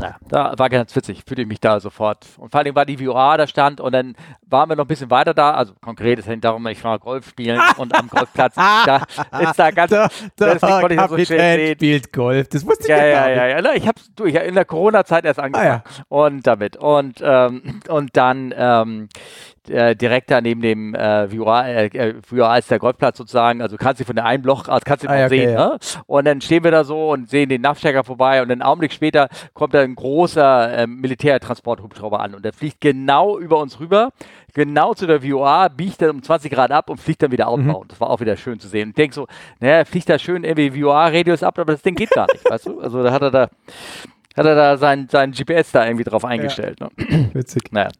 [0.00, 2.26] Ja, da war ganz witzig, fühlte ich mich da sofort.
[2.38, 4.14] Und vor allem war die VOA da stand und dann
[4.46, 5.52] waren wir noch ein bisschen weiter da.
[5.52, 9.02] Also konkret, es hängt darum, ich war Golf spielen und am Golfplatz, da
[9.40, 11.74] ist da ganz, Der, der Deswegen konnte ich das so schön sehen.
[11.76, 12.48] spielt Golf.
[12.48, 13.66] Das wusste ich Ja, ja, ja, gar ja, nicht.
[13.66, 13.74] ja.
[13.74, 15.82] Ich habe du, ich hab in der Corona-Zeit erst angefangen.
[15.84, 16.76] Ah, Und damit.
[16.76, 19.08] Und, ähm, und dann ähm,
[19.68, 23.76] äh, direkt da neben dem äh, VOA, äh, äh, VOA ist der Golfplatz sozusagen, also
[23.76, 25.50] kannst du von der einen Loch aus kannst du Ah, ja, auch sehen.
[25.50, 25.68] okay, ja.
[25.68, 25.78] Ne?
[26.06, 29.28] Und dann stehen wir da so und sehen den Navstecker vorbei und einen Augenblick später
[29.54, 34.10] kommt da ein großer ähm, Militärtransporthubschrauber an und der fliegt genau über uns rüber,
[34.54, 37.70] genau zu der VOA, biegt dann um 20 Grad ab und fliegt dann wieder Mhm.
[37.70, 37.92] outbound.
[37.92, 38.84] Das war auch wieder schön zu sehen.
[38.84, 39.26] Und ich denk so,
[39.60, 42.80] naja, fliegt da schön irgendwie VOA-Radius ab, aber das Ding geht gar nicht, weißt du?
[42.80, 43.48] Also da hat er da
[44.36, 46.80] hat er da sein, sein GPS da irgendwie drauf eingestellt.
[46.80, 46.88] Ne?
[47.34, 47.70] Witzig.
[47.70, 47.90] Naja.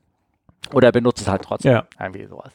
[0.73, 1.73] Oder er benutzt es halt trotzdem.
[1.73, 1.85] Ja.
[2.01, 2.53] Irgendwie sowas.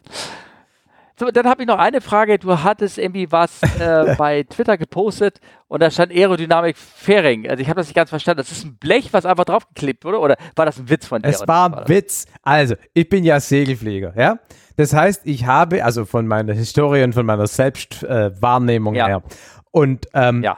[1.19, 2.38] So, dann habe ich noch eine Frage.
[2.38, 7.49] Du hattest irgendwie was äh, bei Twitter gepostet und da stand Aerodynamik Fairing.
[7.49, 8.38] Also ich habe das nicht ganz verstanden.
[8.38, 10.19] Das ist ein Blech, was einfach draufgeklebt wurde?
[10.19, 11.30] Oder war das ein Witz von dir?
[11.30, 11.89] Es war ein?
[11.89, 12.25] Witz.
[12.43, 14.38] Also, ich bin ja Segelflieger, ja.
[14.75, 19.08] Das heißt, ich habe, also von meiner Historie und von meiner Selbstwahrnehmung äh, Ja.
[19.08, 19.23] her.
[19.71, 20.56] Und ähm, Ja.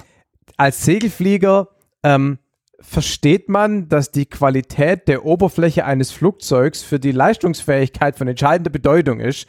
[0.57, 1.69] als Segelflieger
[2.03, 2.37] ähm,
[2.81, 9.19] versteht man, dass die Qualität der Oberfläche eines Flugzeugs für die Leistungsfähigkeit von entscheidender Bedeutung
[9.21, 9.47] ist.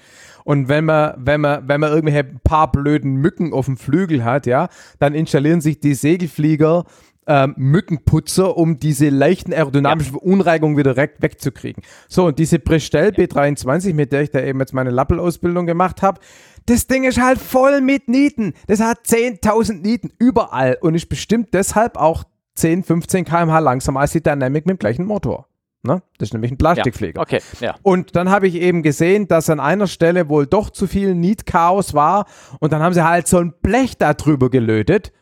[0.50, 4.46] Und wenn man, wenn man, wenn man irgendwelche paar blöden Mücken auf dem Flügel hat,
[4.46, 6.86] ja, dann installieren sich die Segelflieger
[7.28, 11.84] ähm, Mückenputzer, um diese leichten aerodynamischen Verunreinigungen wieder weg, wegzukriegen.
[12.08, 16.20] So, und diese Bristell B23, mit der ich da eben jetzt meine Lappel-Ausbildung gemacht habe,
[16.66, 18.54] das Ding ist halt voll mit Nieten.
[18.66, 22.24] Das hat 10.000 Nieten überall und ist bestimmt deshalb auch
[22.56, 25.46] 10, 15 km/h langsamer als die Dynamic mit dem gleichen Motor.
[25.82, 26.02] Ne?
[26.18, 26.74] Das ist nämlich ein Ja.
[26.74, 27.20] Plastikflieger.
[27.22, 27.74] Okay, ja.
[27.82, 31.94] Und dann habe ich eben gesehen, dass an einer Stelle wohl doch zu viel Niet-Chaos
[31.94, 32.26] war.
[32.58, 35.12] Und dann haben sie halt so ein Blech da drüber gelötet.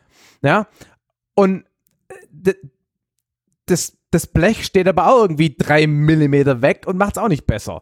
[0.41, 0.67] Ja.
[1.33, 1.63] Und
[2.43, 2.53] äh,
[3.67, 7.45] das, das Blech steht aber auch irgendwie drei Millimeter weg und macht es auch nicht
[7.47, 7.81] besser.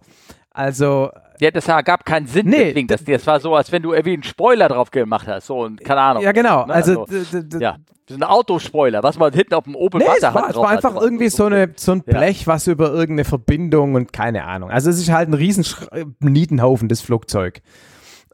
[0.51, 1.09] Also,
[1.39, 2.47] Ja, das gab keinen Sinn.
[2.47, 2.87] Nee, das, Ding.
[2.87, 5.47] Das, das war so, als wenn du irgendwie einen Spoiler drauf gemacht hast.
[5.47, 6.23] So, und keine Ahnung.
[6.23, 6.65] ja genau.
[6.65, 10.05] Ne, Also, also, Ja, das ist ein Autospoiler, was man hinten auf dem Opel Nee,
[10.07, 10.49] es Wasser war, hat.
[10.51, 12.17] es war einfach irgendwie so, eine, so ein Ja.
[12.17, 14.71] Blech, was über irgendeine Verbindung und keine Ahnung.
[14.71, 17.61] Also es ist halt ein riesen äh, Nietenhaufen, das Flugzeug.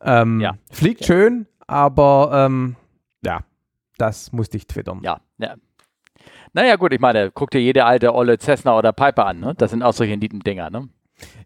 [0.01, 0.53] Ähm, Ja.
[0.71, 2.75] Fliegt schön, aber ähm,
[3.25, 3.41] ja,
[3.97, 5.01] das musste ich twittern.
[5.03, 5.55] Ja, ja.
[6.53, 9.55] Naja, gut, ich meine, guck dir jede alte olle Cessna oder Piper an, ne?
[9.57, 10.87] Das sind auch solche Dinger, ne?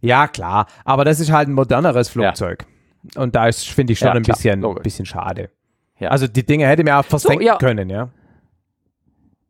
[0.01, 2.65] Ja, klar, aber das ist halt ein moderneres Flugzeug.
[3.15, 5.49] Und da ist, finde ich schon Ja, ein bisschen, bisschen schade.
[5.99, 6.09] Ja.
[6.09, 7.57] Also die Dinge hätte mir auch versenken ja.
[7.57, 8.09] können, ja.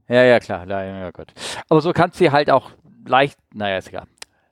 [0.07, 1.33] Ja, ja, klar, ja, ja, ja, gut.
[1.67, 2.71] Aber so kannst du halt auch
[3.05, 4.05] leicht, naja, ist egal.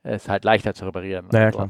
[0.04, 1.26] Ist halt leichter zu reparieren.
[1.32, 1.70] Naja, so.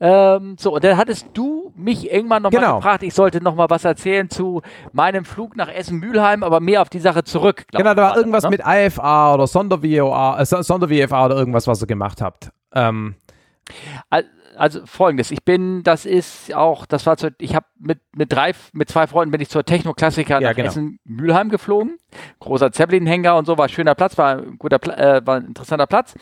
[0.00, 2.76] Ähm, so, und dann hattest du mich irgendwann nochmal Genau.
[2.78, 4.62] gefragt, ich sollte nochmal was erzählen zu
[4.92, 7.64] meinem Flug nach Essen-Mühlheim, aber mehr auf die Sache zurück.
[7.70, 8.50] Genau, da war gerade, irgendwas ne?
[8.50, 12.50] mit IFA oder Sonder-VFA äh, So- Sonder-VFA oder irgendwas, was ihr gemacht habt.
[12.74, 13.14] Ähm,
[14.10, 14.24] Al-
[14.56, 18.52] Also folgendes, ich bin, das ist auch, das war zu, ich habe mit, mit drei,
[18.72, 20.68] mit zwei Freunden bin ich zur Techno-Klassiker Ja, nach genau.
[20.68, 21.98] Essen-Mühlheim geflogen.
[22.40, 26.14] Großer Zeppelin-Hänger und so, war schöner Platz, war ein guter, äh, war ein interessanter Platz.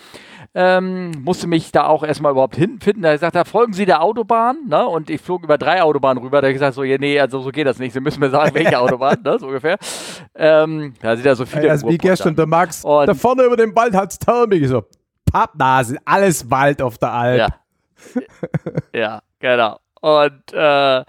[0.57, 3.03] Ähm, musste mich da auch erstmal überhaupt hinfinden.
[3.03, 4.87] Da gesagt, da folgen Sie der Autobahn, ne?
[4.87, 6.41] Und ich flog über drei Autobahnen rüber.
[6.41, 7.93] Da hab ich gesagt, so, ja, nee, also so geht das nicht.
[7.93, 9.37] Sie müssen mir sagen, welche Autobahn, ne?
[9.41, 9.79] So ungefähr.
[10.37, 11.71] Ähm, da sind ja so viele.
[11.71, 14.63] also wie gestern der Max, Und- da vorne über dem Wald hat's Thermik.
[14.63, 14.85] Ich So,
[15.33, 17.39] Pappnase, alles Wald auf der Alp.
[17.39, 17.49] Ja.
[18.93, 19.79] Ja, genau.
[20.01, 21.05] Und äh,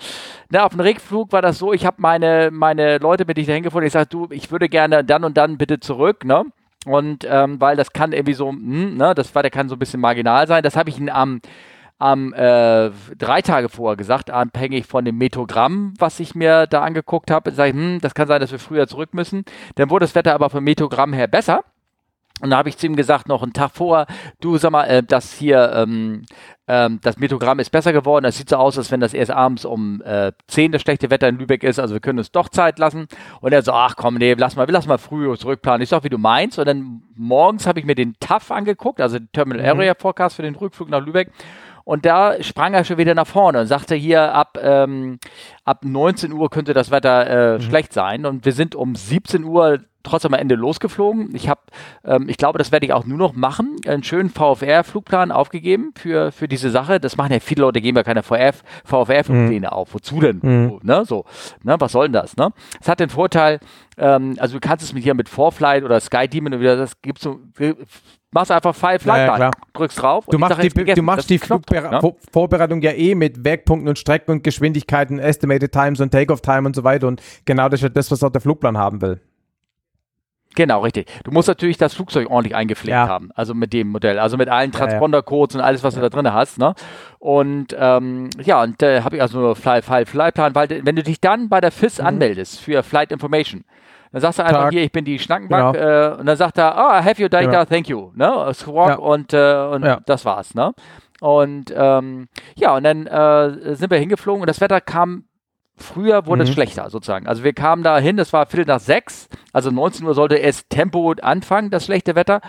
[0.50, 3.64] na, auf dem Rückflug war das so, ich habe meine, meine Leute mit ich dahin
[3.64, 6.46] gefunden, ich sage, du, ich würde gerne dann und dann bitte zurück, ne?
[6.86, 10.00] Und ähm, weil das kann irgendwie so, hm, ne, das weiter kann so ein bisschen
[10.00, 10.64] marginal sein.
[10.64, 11.42] Das habe ich am,
[11.98, 17.32] am äh, drei Tage vorher gesagt, abhängig von dem Metogramm, was ich mir da angeguckt
[17.32, 17.52] habe.
[17.52, 19.44] Sage ich, hm, das kann sein, dass wir früher zurück müssen.
[19.76, 21.66] Dann wurde das Wetter aber vom Metogramm her besser.
[22.42, 24.08] Und da habe ich zu ihm gesagt, noch einen Tag vor,
[24.42, 26.24] du sag mal, äh, das hier, ähm,
[26.68, 28.24] ähm, das Metogramm ist besser geworden.
[28.24, 31.30] Das sieht so aus, als wenn das erst abends um äh, 10 das schlechte Wetter
[31.30, 31.80] in Lübeck ist.
[31.80, 33.08] Also wir können uns doch Zeit lassen.
[33.40, 35.82] Und er so, ach komm, nee, lass mal, lass mal früh zurückplanen.
[35.82, 36.60] Ich sag, wie du meinst.
[36.60, 40.56] Und dann morgens habe ich mir den TAF angeguckt, also Terminal Area Forecast für den
[40.56, 41.32] Rückflug nach Lübeck.
[41.86, 45.20] Und da sprang er schon wieder nach vorne und sagte hier, ab, ähm,
[45.64, 48.26] ab 19 Uhr könnte das Wetter äh, schlecht sein.
[48.26, 51.36] Und wir sind um 17 Uhr trotzdem am Ende losgeflogen.
[51.36, 51.62] Ich habe,
[52.06, 56.32] ähm, ich glaube, das werde ich auch nur noch machen, einen schönen VFR-Flugplan aufgegeben für,
[56.32, 57.00] für diese Sache.
[57.00, 59.94] Das machen ja viele Leute, geben ja keine VF, VFR-Flugpläne auf.
[59.94, 60.40] Wozu denn?
[60.42, 61.06] So, ne?
[61.06, 61.26] So,
[61.64, 61.76] ne?
[61.80, 62.38] Was soll denn das?
[62.38, 62.52] Ne?
[62.80, 63.60] Es hat den Vorteil,
[63.98, 67.02] ähm, also du kannst es mit hier mit Forflight oder Sky Demon oder wieder, das
[67.02, 67.40] gibt's so,
[68.36, 69.52] machst einfach Five Ja, ja, Flight klar.
[69.74, 70.26] drückst drauf.
[70.28, 72.14] Du und machst die, du machst die Flugbere- ne?
[72.32, 76.76] Vorbereitung ja eh mit Wegpunkten und Strecken und Geschwindigkeiten, Estimated Times und Takeoff Time und
[76.76, 77.08] so weiter.
[77.08, 79.20] Und genau das ist ja das, was auch der Flugplan haben will.
[80.58, 81.08] Genau, richtig.
[81.26, 83.10] Du musst natürlich das Flugzeug ordentlich eingepflegt Ja.
[83.10, 84.86] haben, also mit dem Modell, also mit allen Ja, ja.
[84.86, 86.60] Transponder-Codes und alles, was du da drin hast.
[86.60, 86.74] Ne?
[87.20, 91.04] Und ähm, ja, und äh, habe ich also nur Fly, Fly, Flyplan, weil wenn du
[91.04, 93.66] dich dann bei der FIS anmeldest für Flight Information,
[94.16, 94.64] dann sagst du einfach Mhm.
[94.66, 94.72] Tag.
[94.74, 95.86] hier, ich bin die Schnackenbank Genau.
[95.86, 97.66] äh, und dann sagt er, ah, I have your data, Genau.
[97.66, 98.12] thank you.
[98.16, 98.52] Ne?
[98.54, 98.96] Squawk Ja.
[98.96, 100.00] und, äh, und Ja.
[100.06, 100.56] das war's.
[100.56, 100.74] Ne?
[101.22, 105.26] Und ähm, ja, und dann äh, sind wir hingeflogen und das Wetter kam
[105.78, 106.54] Früher wurde es Mhm.
[106.54, 107.28] schlechter sozusagen.
[107.28, 110.70] Also wir kamen da hin, das war Viertel nach sechs, also 19 Uhr sollte es
[110.70, 112.40] Tempo anfangen, das schlechte Wetter.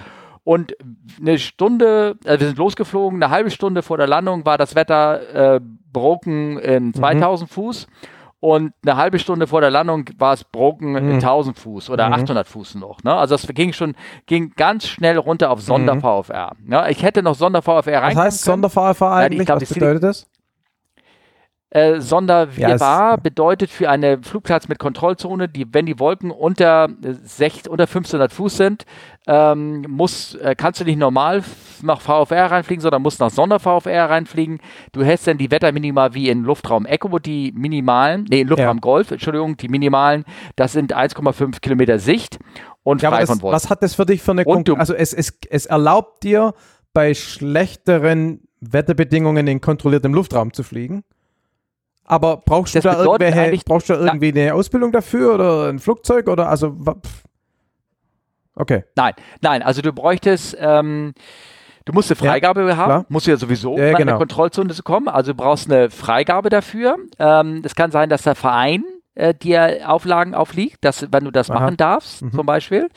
[0.44, 0.76] Und
[1.20, 5.56] eine Stunde, also wir sind losgeflogen, eine halbe Stunde vor der Landung war das Wetter
[5.56, 5.60] äh,
[5.92, 6.58] broken Mhm.
[6.60, 7.88] in 2000 Fuß.
[8.38, 11.20] Und eine halbe Stunde vor der Landung war es broken in Mhm.
[11.20, 13.02] 1000 Fuß oder 800 Fuß noch.
[13.02, 13.14] Ne?
[13.14, 13.94] Also das ging schon,
[14.26, 16.52] ging ganz schnell runter auf Sonder-VFR.
[16.62, 16.90] Ne?
[16.90, 18.06] Ich hätte noch Sonder-VFR Mhm.
[18.08, 18.62] Was heißt können.
[18.62, 19.46] Sonder-VFA Ja, eigentlich?
[19.46, 20.26] glaub, was bedeutet das?
[21.76, 27.12] Äh, Sonderwirrwarr Ja, bedeutet für einen Flugplatz mit Kontrollzone, die, wenn die Wolken unter, äh,
[27.22, 28.84] sech, unter 1500 Fuß sind,
[29.26, 31.42] ähm, muss, äh, kannst du nicht normal
[31.82, 34.60] nach VFR reinfliegen, sondern musst nach Sonder-VFR reinfliegen.
[34.92, 38.80] Du hättest dann die Wetterminima wie in Luftraum Echo, die minimalen, nee, in Luftraum Ja.
[38.80, 42.38] Golf, Entschuldigung, die minimalen, das sind 1,5 Kilometer Sicht
[42.84, 43.54] und Ja, frei das, von Wolken.
[43.54, 44.80] was hat das für dich für eine Konkurrenz?
[44.80, 46.54] Also es, es, es erlaubt dir,
[46.94, 51.04] bei schlechteren Wetterbedingungen in kontrolliertem Luftraum zu fliegen.
[52.06, 56.28] Aber brauchst du da irgendwelche, brauchst du da irgendwie eine Ausbildung dafür oder ein Flugzeug
[56.28, 56.76] oder also.
[58.54, 58.84] Okay.
[58.94, 61.12] Nein, nein, also du bräuchtest, ähm,
[61.84, 63.06] du musst eine Ja, Freigabe haben, klar.
[63.08, 64.12] musst du ja sowieso, Ja, an genau.
[64.12, 65.08] eine Kontrollzone zu kommen.
[65.08, 66.96] Also du brauchst eine Freigabe dafür.
[67.18, 71.50] Ähm, es kann sein, dass der Verein äh, dir Auflagen aufliegt, dass, wenn du das
[71.50, 71.60] Aha.
[71.60, 72.32] machen darfst, Mhm.
[72.32, 72.88] zum Beispiel.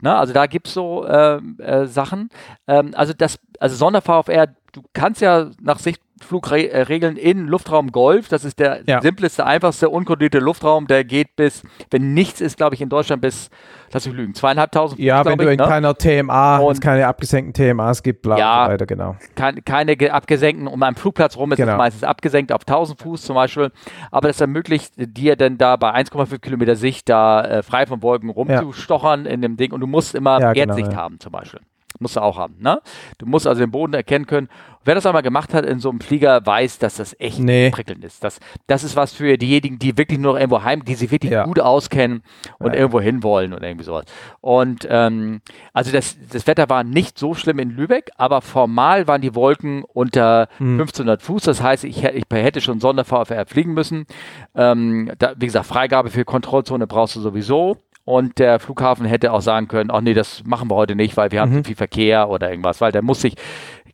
[0.00, 2.28] Ne, also da gibt es so ähm, äh, Sachen.
[2.66, 5.78] Ähm, also das, also Sonder-VFR, du kannst ja nach
[6.22, 9.00] Sichtflugregeln in Luftraum Golf, das ist der Ja.
[9.00, 13.50] simpleste, einfachste, unkontrollierte Luftraum, der geht bis, wenn nichts ist, glaube ich, in Deutschland bis,
[13.92, 15.66] lass mich lügen, zweieinhalbtausend Ja, wenn glaub du ich, in ne?
[15.68, 18.68] keiner TMA, wenn es Und- keine abgesenkten TMAs gibt, bla Ja.
[18.68, 19.16] weiter, genau.
[19.34, 21.72] Kein, keine ge- abgesenkten, um einen Flugplatz rum ist Genau.
[21.72, 23.70] es meistens abgesenkt auf 1000 Fuß zum Beispiel,
[24.10, 28.30] aber das ermöglicht dir dann da bei 1,5 Kilometer Sicht da äh, frei von Wolken
[28.30, 30.98] rumzustochern in dem Ding und du musst immer Ja, genau, Erdsicht ja.
[30.98, 31.60] haben zum Beispiel.
[31.98, 32.80] Musst du auch haben, ne?
[33.18, 34.48] Du musst also den Boden erkennen können.
[34.84, 37.70] Wer das einmal gemacht hat in so einem Flieger, weiß, dass das echt Nee.
[37.70, 38.22] prickelnd ist.
[38.24, 41.32] Das, das ist was für diejenigen, die wirklich nur noch irgendwo heim, die sich wirklich
[41.32, 41.44] Ja.
[41.44, 42.22] gut auskennen
[42.58, 42.80] und Ja.
[42.80, 44.04] irgendwo hinwollen oder irgendwie sowas.
[44.40, 45.40] Und ähm,
[45.72, 49.84] also das, das Wetter war nicht so schlimm in Lübeck, aber formal waren die Wolken
[49.84, 50.78] unter Hm.
[50.80, 51.42] 1500 Fuß.
[51.44, 54.06] Das heißt, ich, ich hätte schon Sonder-VFR fliegen müssen.
[54.54, 57.76] Ähm, da, wie gesagt, Freigabe für Kontrollzone brauchst du sowieso.
[58.04, 61.30] Und der Flughafen hätte auch sagen können, ach nee, das machen wir heute nicht, weil
[61.30, 61.58] wir haben Mhm.
[61.58, 63.34] zu viel Verkehr oder irgendwas, weil der muss sich,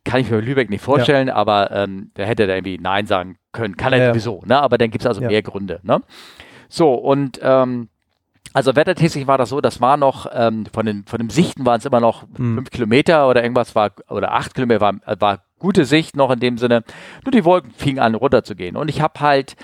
[0.05, 3.77] kann ich mir Lübeck nicht vorstellen, aber ähm, der hätte da irgendwie Nein sagen können.
[3.77, 4.11] Kann er Ja, ja.
[4.13, 4.61] sowieso, ne?
[4.61, 5.29] Aber dann gibt es also Ja.
[5.29, 6.03] mehr Gründe, ne?
[6.69, 7.89] So, und ähm,
[8.55, 11.79] also wettertechnisch war das so, das war noch, ähm, von, den, von dem Sichten waren
[11.79, 12.57] es immer noch Mhm.
[12.57, 16.57] fünf Kilometer oder irgendwas war, oder acht Kilometer war, war gute Sicht noch in dem
[16.59, 16.83] Sinne.
[17.25, 18.77] Nur die Wolken fingen an runterzugehen.
[18.77, 19.57] Und ich habe halt,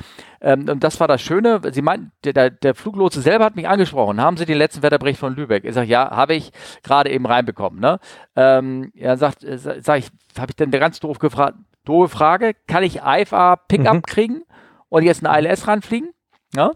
[0.45, 4.21] ähm, und das war das Schöne, sie meinten, der, der, Fluglotse selber hat mich angesprochen,
[4.21, 5.65] haben Sie den letzten Wetterbericht von Lübeck?
[5.65, 6.53] Ich sage, ja, habe ich
[6.83, 7.81] gerade eben reinbekommen.
[7.81, 7.99] Ne?
[8.37, 12.83] Ähm, er sagt, äh, sag ich, habe ich dann ganz doof gefragt, doofe Frage, kann
[12.83, 14.03] ich IFA Pickup Mhm.
[14.03, 14.43] kriegen
[14.91, 16.11] und jetzt ein ILS ranfliegen?
[16.55, 16.73] Ja?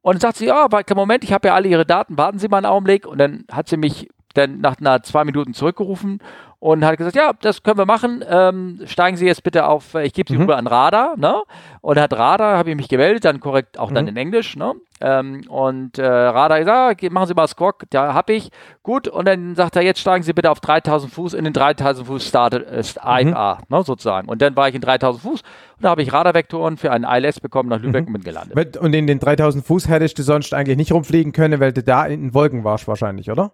[0.00, 2.58] Und dann sagt sie, ja, Moment, ich habe ja alle Ihre Daten, warten Sie mal
[2.58, 3.06] einen Augenblick.
[3.06, 6.18] Und dann hat sie mich dann nach einer zwei Minuten zurückgerufen
[6.58, 8.24] und hat gesagt, ja, das können wir machen.
[8.28, 10.42] Ähm, steigen Sie jetzt bitte auf, äh, ich gebe Sie Mhm.
[10.42, 11.42] rüber an Radar, ne?
[11.80, 14.10] Und hat Radar, habe ich mich gemeldet, dann korrekt auch dann Mhm.
[14.10, 14.74] in Englisch, ne?
[15.00, 18.50] Ähm, und äh, Radar gesagt, ah, ge- machen Sie mal Squawk, da habe ich.
[18.84, 22.06] Gut, und dann sagt er, jetzt steigen Sie bitte auf 3000 Fuß, in den 3000
[22.06, 24.28] Fuß startet ist IFA, ne, sozusagen.
[24.28, 27.40] Und dann war ich in 3000 Fuß und da habe ich Radarvektoren für einen ILS
[27.40, 28.76] bekommen nach Lübeck und bin gelandet.
[28.76, 32.06] Und in den 3000 Fuß hättest du sonst eigentlich nicht rumfliegen können, weil du da
[32.06, 33.50] in den Wolken warst wahrscheinlich, oder?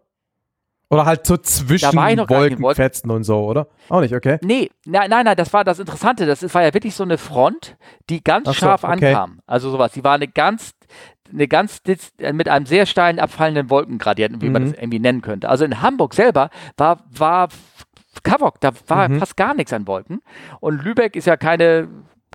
[0.91, 1.95] Oder halt so zwischen.
[1.97, 3.69] Wolkenfetzen und so, oder?
[3.91, 4.39] Auch nicht, okay.
[4.43, 6.25] Nee, nein, nein, nein, das war das Interessante.
[6.25, 7.77] Das war ja wirklich so eine Front,
[8.09, 8.93] die ganz so, scharf okay.
[9.13, 9.41] ankam.
[9.47, 9.93] Also sowas.
[9.93, 10.73] Die war eine ganz,
[11.31, 11.83] eine ganz
[12.19, 14.71] äh, mit einem sehr steilen abfallenden Wolkengradienten, wie man Mhm.
[14.73, 15.51] das irgendwie nennen könnte.
[15.51, 16.49] Also in Hamburg selber
[16.79, 17.49] war, war
[18.23, 19.19] Kavok, da war Mhm.
[19.19, 20.21] fast gar nichts an Wolken.
[20.61, 21.89] Und Lübeck ist ja keine,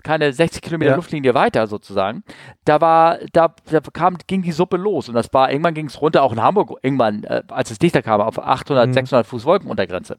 [0.04, 0.96] keine 60 Kilometer Ja.
[0.96, 2.22] Luftlinie weiter sozusagen.
[2.64, 6.00] Da war, da, da kam, ging die Suppe los und das war, irgendwann ging es
[6.00, 8.92] runter, auch in Hamburg, irgendwann, äh, als es dichter kam, auf 800, Mhm.
[8.92, 10.16] 600 Fuß Wolkenuntergrenze.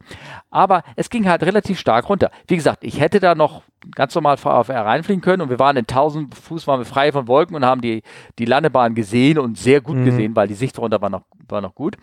[0.50, 2.32] Aber es ging halt relativ stark runter.
[2.48, 3.62] Wie gesagt, ich hätte da noch
[3.96, 7.28] ganz normal VfR reinfliegen können und wir waren in 1000 Fuß, waren wir frei von
[7.28, 8.02] Wolken und haben die,
[8.40, 10.06] die Landebahn gesehen und sehr gut Mhm.
[10.06, 11.98] gesehen, weil die Sicht runter war noch, war noch gut.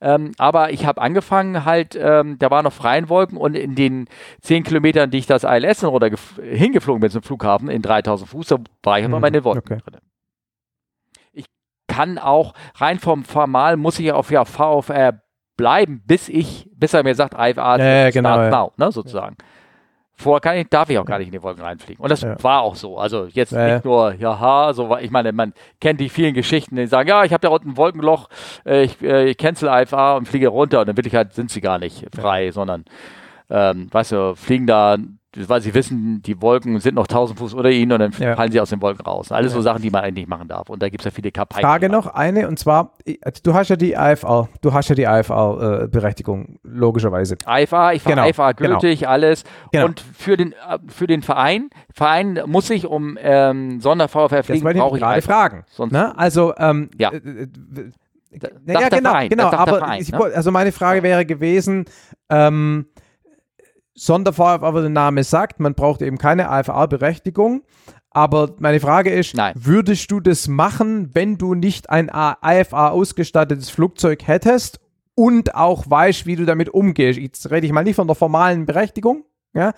[0.00, 4.08] Ähm, aber ich habe angefangen halt, ähm, da waren noch freien Wolken und in den
[4.42, 6.10] 10 Kilometern, die ich das ILS runter
[6.42, 9.72] hingeflogen bin zum Flughafen in 3000 Fuß, da war ich immer Mhm, in den Wolken
[9.74, 9.82] okay.
[9.90, 10.00] drin.
[11.32, 11.46] Ich
[11.88, 15.20] kann auch rein vom Formal muss ich auf ja, VfR
[15.56, 18.50] bleiben, bis ich, bis er mir sagt, IFA Ja, ja, start genau, ja.
[18.50, 19.36] now, ne, sozusagen.
[20.18, 22.02] Vorher kann ich, darf ich auch gar nicht in die Wolken reinfliegen.
[22.02, 22.42] Und das Ja.
[22.42, 22.96] war auch so.
[22.98, 26.76] Also jetzt Ja, nicht nur, ja, so war, ich meine, man kennt die vielen Geschichten,
[26.76, 28.28] die sagen, ja, ich habe da unten ein Wolkenloch,
[28.64, 31.78] äh, ich, äh, ich cancel IFA und fliege runter und in Wirklichkeit sind sie gar
[31.78, 32.86] nicht frei, sondern,
[33.50, 34.96] ähm, weißt du, fliegen da,
[35.48, 38.36] weil sie wissen, die Wolken sind noch 1000 Fuß unter ihnen und dann Ja.
[38.36, 39.30] fallen sie aus den Wolken raus.
[39.32, 40.68] Alles so Sachen, die man eigentlich nicht machen darf.
[40.70, 41.60] Und da gibt es ja viele Kapai.
[41.60, 42.92] Frage noch eine und zwar,
[43.42, 47.36] du hast ja die IFR, du hast ja die IFR-Berechtigung, logischerweise.
[47.46, 49.44] IFA, ich Genau, IFA gültig, alles.
[49.72, 49.86] Genau.
[49.86, 54.96] Und für den, äh, für den Verein, Verein muss ich um ähm, Sonder-VfR fliegen, brauche
[54.96, 55.32] ich gerade IFA.
[55.32, 55.64] fragen.
[55.70, 56.16] Sonst- ne?
[56.18, 57.10] Also, ähm, Ja.
[57.10, 57.48] äh, äh,
[58.64, 59.50] naja, genau, Verein, genau.
[59.50, 60.18] Aber Verein, ne?
[60.34, 61.86] also meine Frage wäre gewesen,
[62.28, 62.86] ähm,
[63.96, 67.62] Sonderfall, aber der Name sagt, man braucht eben keine IFR-Berechtigung.
[68.10, 69.54] Aber meine Frage ist, Nein.
[69.56, 74.80] würdest du das machen, wenn du nicht ein IFA ausgestattetes Flugzeug hättest
[75.14, 77.18] und auch weißt, wie du damit umgehst?
[77.18, 79.72] Jetzt rede ich mal nicht von der formalen Berechtigung, ja,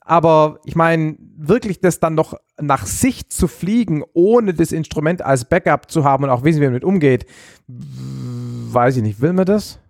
[0.00, 5.44] aber ich meine, wirklich das dann noch nach Sicht zu fliegen, ohne das Instrument als
[5.44, 7.26] Backup zu haben und auch wissen, wie man damit umgeht,
[7.66, 9.20] weiß ich nicht.
[9.20, 9.80] Will man das?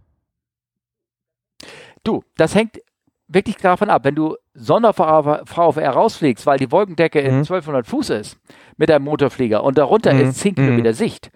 [2.02, 2.78] Du, das hängt
[3.28, 7.44] wirklich davon ab, wenn du Sonder-VfR rausfliegst, weil die Wolkendecke in Mhm.
[7.44, 8.38] 1200 Fuß ist
[8.76, 10.20] mit deinem Motorflieger und darunter Mhm.
[10.20, 10.54] ist 10 Mhm.
[10.56, 11.30] Kilometer Sicht.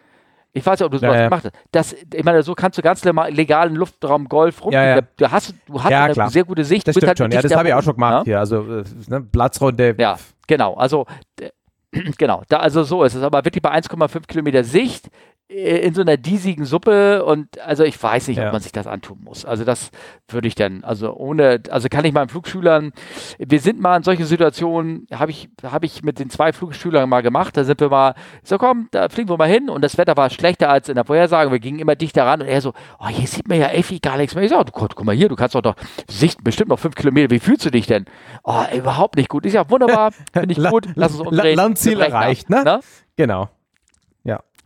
[0.52, 1.24] Ich weiß nicht, ob du Ja, sowas ja.
[1.28, 1.54] gemacht hast.
[1.70, 4.72] Das, ich meine, so kannst du ganz legalen Luftraum Golf rum.
[4.72, 5.00] Ja, ja.
[5.16, 6.30] Du hast, du hast Ja, eine klar.
[6.30, 6.88] sehr gute Sicht.
[6.88, 7.30] Das stimmt halt schon.
[7.30, 8.24] Ja, das habe ich auch schon gemacht ja?
[8.24, 8.38] hier.
[8.40, 9.94] Also äh, ne, Platzrunde.
[9.98, 10.16] Ja,
[10.48, 10.74] genau.
[10.74, 11.06] Also,
[12.18, 12.42] genau.
[12.48, 13.22] Da, also so ist es.
[13.22, 15.08] Aber wirklich bei 1,5 Kilometer Sicht
[15.50, 18.46] in so einer diesigen Suppe und also ich weiß nicht, Ja.
[18.46, 19.44] ob man sich das antun muss.
[19.44, 19.90] Also das
[20.28, 22.92] würde ich dann, also ohne, also kann ich meinen Flugschülern,
[23.38, 27.22] wir sind mal in solche Situationen, habe ich, habe ich mit den zwei Flugschülern mal
[27.22, 30.16] gemacht, da sind wir mal, so komm, da fliegen wir mal hin und das Wetter
[30.16, 33.08] war schlechter als in der Vorhersage, wir gingen immer dichter ran und er so, oh,
[33.08, 34.44] hier sieht man ja Effi gar nichts mehr.
[34.44, 35.74] Ich so, du, guck mal hier, du kannst doch doch,
[36.08, 38.04] Sicht bestimmt noch fünf Kilometer, wie fühlst du dich denn?
[38.44, 39.44] Oh, überhaupt nicht gut.
[39.46, 41.58] Ich sag, wunderbar, finde ich gut, lass uns umdrehen.
[41.58, 42.62] Ab, erreicht, ne?
[43.16, 43.48] Genau.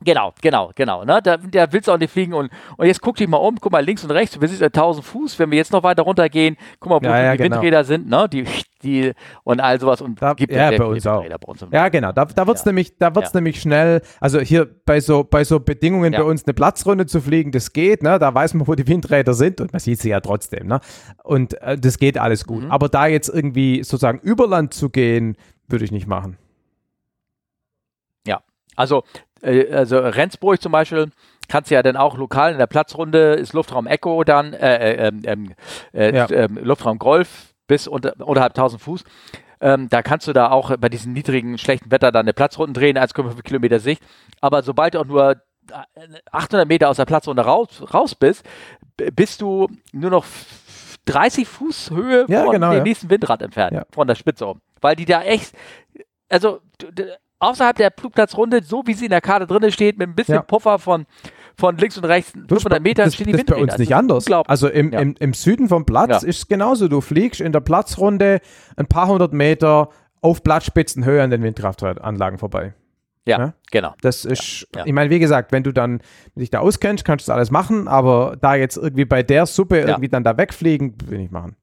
[0.04, 1.04] Genau, genau, genau.
[1.04, 1.20] Ne?
[1.22, 3.82] Da, der willst auch nicht fliegen und, und jetzt guck dich mal um, guck mal
[3.84, 6.90] links und rechts, wir sind ja 1000 Fuß, wenn wir jetzt noch weiter runtergehen, guck
[6.90, 7.56] mal, wo Ja, ja, die genau.
[7.56, 8.28] Windräder sind, ne?
[8.28, 8.44] Die,
[8.82, 9.12] die
[9.44, 11.20] und all sowas und Da- gibt ja, bei uns auch.
[11.22, 12.12] Windräder bei uns Ja, genau.
[12.12, 12.68] Da, da wird es Ja.
[12.68, 13.38] nämlich, da wird's Ja.
[13.38, 16.20] nämlich schnell, also hier bei so, bei so Bedingungen Ja.
[16.20, 18.18] bei uns eine Platzrunde zu fliegen, das geht, ne?
[18.18, 20.80] Da weiß man, wo die Windräder sind und man sieht sie ja trotzdem, ne?
[21.22, 22.64] Und äh, das geht alles gut.
[22.64, 22.70] Mhm.
[22.70, 25.36] Aber da jetzt irgendwie sozusagen über Land zu gehen,
[25.66, 26.36] würde ich nicht machen.
[28.76, 29.18] Also, äh,
[29.72, 31.10] also Rendsburg zum Beispiel
[31.48, 35.08] kannst du ja dann auch lokal in der Platzrunde ist Luftraum Echo dann, äh, äh,
[35.08, 35.54] ähm, ähm,
[35.92, 36.30] äh, Ja.
[36.30, 39.04] ähm, Luftraum Golf bis unter, unterhalb 1000 Fuß.
[39.60, 42.96] Ähm, da kannst du da auch bei diesem niedrigen, schlechten Wetter dann eine Platzrunden drehen,
[42.98, 44.02] 1,5 Kilometer Sicht.
[44.40, 45.36] Aber sobald du auch nur äh,
[46.32, 48.44] 800 Meter aus der Platzrunde raus, raus bist,
[49.14, 52.82] bist du nur noch f- 30 Fuß Höhe Ja, von genau, dem ja.
[52.84, 53.84] nächsten Windrad entfernt, Ja.
[53.92, 54.60] von der Spitze um.
[54.80, 55.54] Weil die da echt,
[56.28, 56.60] also
[57.38, 60.42] außerhalb der Flugplatzrunde, so wie sie in der Karte drin steht, mit ein bisschen Ja.
[60.42, 61.06] Puffer von,
[61.56, 64.26] von links und rechts, 500 Meter das, stehen die das ist bei uns nicht anders.
[64.46, 65.00] Also im, Ja.
[65.00, 66.28] im, im Süden vom Platz Ja.
[66.28, 66.88] ist es genauso.
[66.88, 68.40] Du fliegst in der Platzrunde
[68.76, 72.74] ein paar hundert Meter auf Blattspitzenhöhe an den Windkraftanlagen vorbei.
[73.26, 73.54] ja, ja.
[73.70, 73.94] genau.
[74.00, 74.84] Das ist, ja.
[74.86, 76.00] ich meine, wie gesagt, wenn du dann
[76.34, 79.80] dich da auskennst, kannst du das alles machen, aber da jetzt irgendwie bei der Suppe
[79.80, 81.56] irgendwie dann da wegfliegen, will ich nicht machen.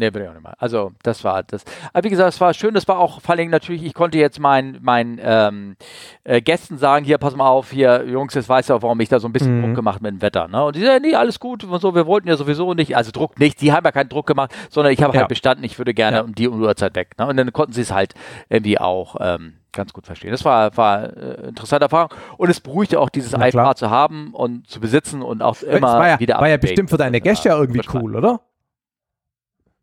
[0.00, 0.54] Nee, will ich auch nicht mal.
[0.58, 1.64] Also, das war das.
[1.92, 2.74] Aber wie gesagt, es war schön.
[2.74, 5.76] Das war auch vor allem natürlich, ich konnte jetzt meinen meinen ähm,
[6.24, 9.08] äh, Gästen sagen: Hier, pass mal auf, hier, Jungs, jetzt weißt du auch, warum ich
[9.08, 9.66] da so ein bisschen Mhm.
[9.66, 10.48] Druck gemacht mit dem Wetter.
[10.48, 10.64] Ne?
[10.64, 12.96] Und die sagen: Nee, alles gut und so, wir wollten ja sowieso nicht.
[12.96, 13.60] Also, Druck nicht.
[13.60, 15.20] Die haben ja keinen Druck gemacht, sondern ich habe Ja.
[15.20, 16.22] halt bestanden, ich würde gerne Ja.
[16.22, 17.10] um die Uhrzeit weg.
[17.18, 17.26] Ne?
[17.26, 18.14] Und dann konnten sie es halt
[18.48, 19.16] irgendwie auch.
[19.20, 20.32] Ähm, Ganz gut verstehen.
[20.32, 22.08] Das war, war äh, interessante Erfahrung.
[22.38, 26.18] Und es beruhigte auch, dieses iPad zu haben und zu besitzen und auch immer ja,
[26.18, 28.40] wieder war ja bestimmt für deine Gäste ja irgendwie cool, oder?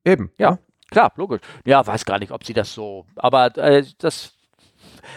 [0.08, 0.32] Eben.
[0.38, 0.58] Ja,
[0.90, 1.42] klar, logisch.
[1.66, 3.06] Ja, weiß gar nicht, ob sie das so.
[3.16, 4.34] Aber äh, das.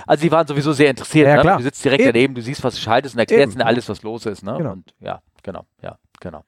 [0.06, 1.26] Also sie waren sowieso sehr interessiert.
[1.26, 1.56] Ja, ne?
[1.56, 2.12] Du sitzt direkt Eben.
[2.12, 4.42] daneben, du siehst, was schaltest und erklärst ihnen alles, was los ist.
[4.44, 4.54] Ne?
[4.56, 4.72] Genau.
[4.72, 6.44] Und ja, genau, ja, genau.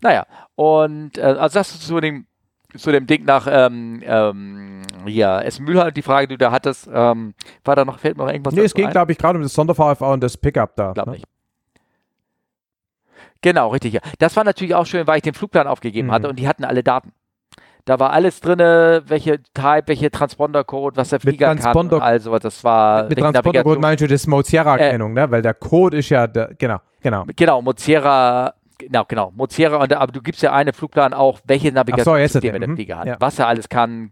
[0.00, 2.26] Naja, und äh, also das zu dem,
[2.76, 7.34] zu dem Ding nach ähm, ähm, ja, Esmühlheim, die Frage, die du da hattest, ähm,
[7.64, 9.54] war da noch, fällt mir noch irgendwas Nee, es ging, glaube ich, gerade um das
[9.54, 10.92] Sonder-VFA und das Pickup da.
[10.92, 11.12] Glaub ne?
[11.12, 11.26] nicht.
[13.40, 13.94] Genau, richtig.
[13.94, 14.00] Ja.
[14.18, 16.12] Das war natürlich auch schön, weil ich den Flugplan aufgegeben Mhm.
[16.12, 17.12] hatte und die hatten alle Daten.
[17.86, 22.38] Da war alles drin, welche Type, welche Transponder-Code, was der Flieger kann Transponder- und also
[22.38, 25.30] das war Mit Navigation- meinst du das Mozilla-Erkennung, ne?
[25.30, 27.24] Weil der Code ist ja, der, genau, genau.
[27.36, 32.54] Genau, Mozilla, genau, genau, Mozilla, und, aber du gibst ja eine Flugplan auch, welche Navigationssysteme
[32.54, 33.16] er, der mhm, Flieger hat, ja.
[33.20, 34.10] was er alles kann.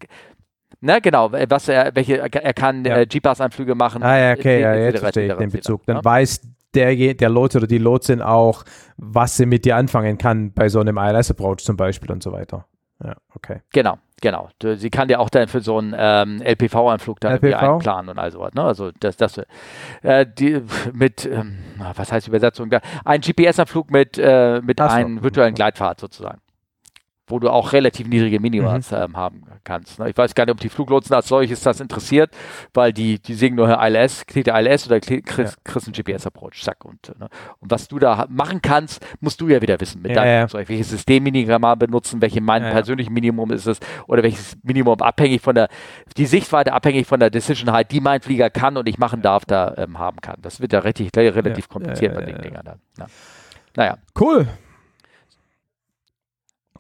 [0.80, 2.98] Ne, genau, was er, welche, er kann Ja.
[2.98, 4.02] äh, GPS-Anflüge machen.
[4.02, 5.86] Ah ja, okay, ja, jetzt verstehe ich den Bezug.
[5.86, 5.94] ne?
[5.94, 6.42] Dann weiß
[6.74, 8.64] der, der Lot oder die Lotsin auch,
[8.96, 12.66] was sie mit dir anfangen kann bei so einem ILS-Approach zum Beispiel und so weiter.
[13.04, 13.62] Ja, okay.
[13.72, 14.48] Genau, genau.
[14.60, 17.56] Sie kann ja auch dann für so einen ähm, LPV-Anflug dann LPV?
[17.56, 18.54] einplanen und all sowas.
[18.54, 18.62] Ne?
[18.62, 19.40] Also das, das
[20.02, 21.58] äh, die, mit, ähm,
[21.94, 22.70] was heißt Übersetzung?
[23.04, 24.84] Ein GPS-Anflug mit, äh, mit so.
[24.84, 26.40] einem virtuellen Gleitfahrt sozusagen.
[27.32, 28.96] Wo du auch relativ niedrige Minimums Mhm.
[28.98, 29.98] ähm, haben kannst.
[29.98, 30.10] Ne?
[30.10, 32.30] Ich weiß gar nicht, ob die Fluglotsen als solches das interessiert,
[32.74, 36.84] weil die, die singen nur ILS, kriegt der ILS oder kriegst kriegst einen GPS-Approach, zack.
[36.84, 37.28] Und, ne?
[37.60, 40.40] und was du da machen kannst, musst du ja wieder wissen mit Ja, deinem ja.
[40.48, 40.68] Flugzeug.
[40.68, 42.74] Welches Systemminimum mal benutzen, welche mein Ja, ja.
[42.74, 45.68] persönlichen Minimum ist es oder welches Minimum abhängig von der,
[46.18, 49.46] die Sichtweite abhängig von der Decision halt, die mein Flieger kann und ich machen darf,
[49.46, 50.36] da ähm, haben kann.
[50.42, 52.42] Das wird ja richtig, relativ Ja, kompliziert ja, bei ja, den ja.
[52.42, 52.78] Dingern dann.
[52.98, 53.06] Ja.
[53.74, 53.96] Naja.
[54.18, 54.46] Cool.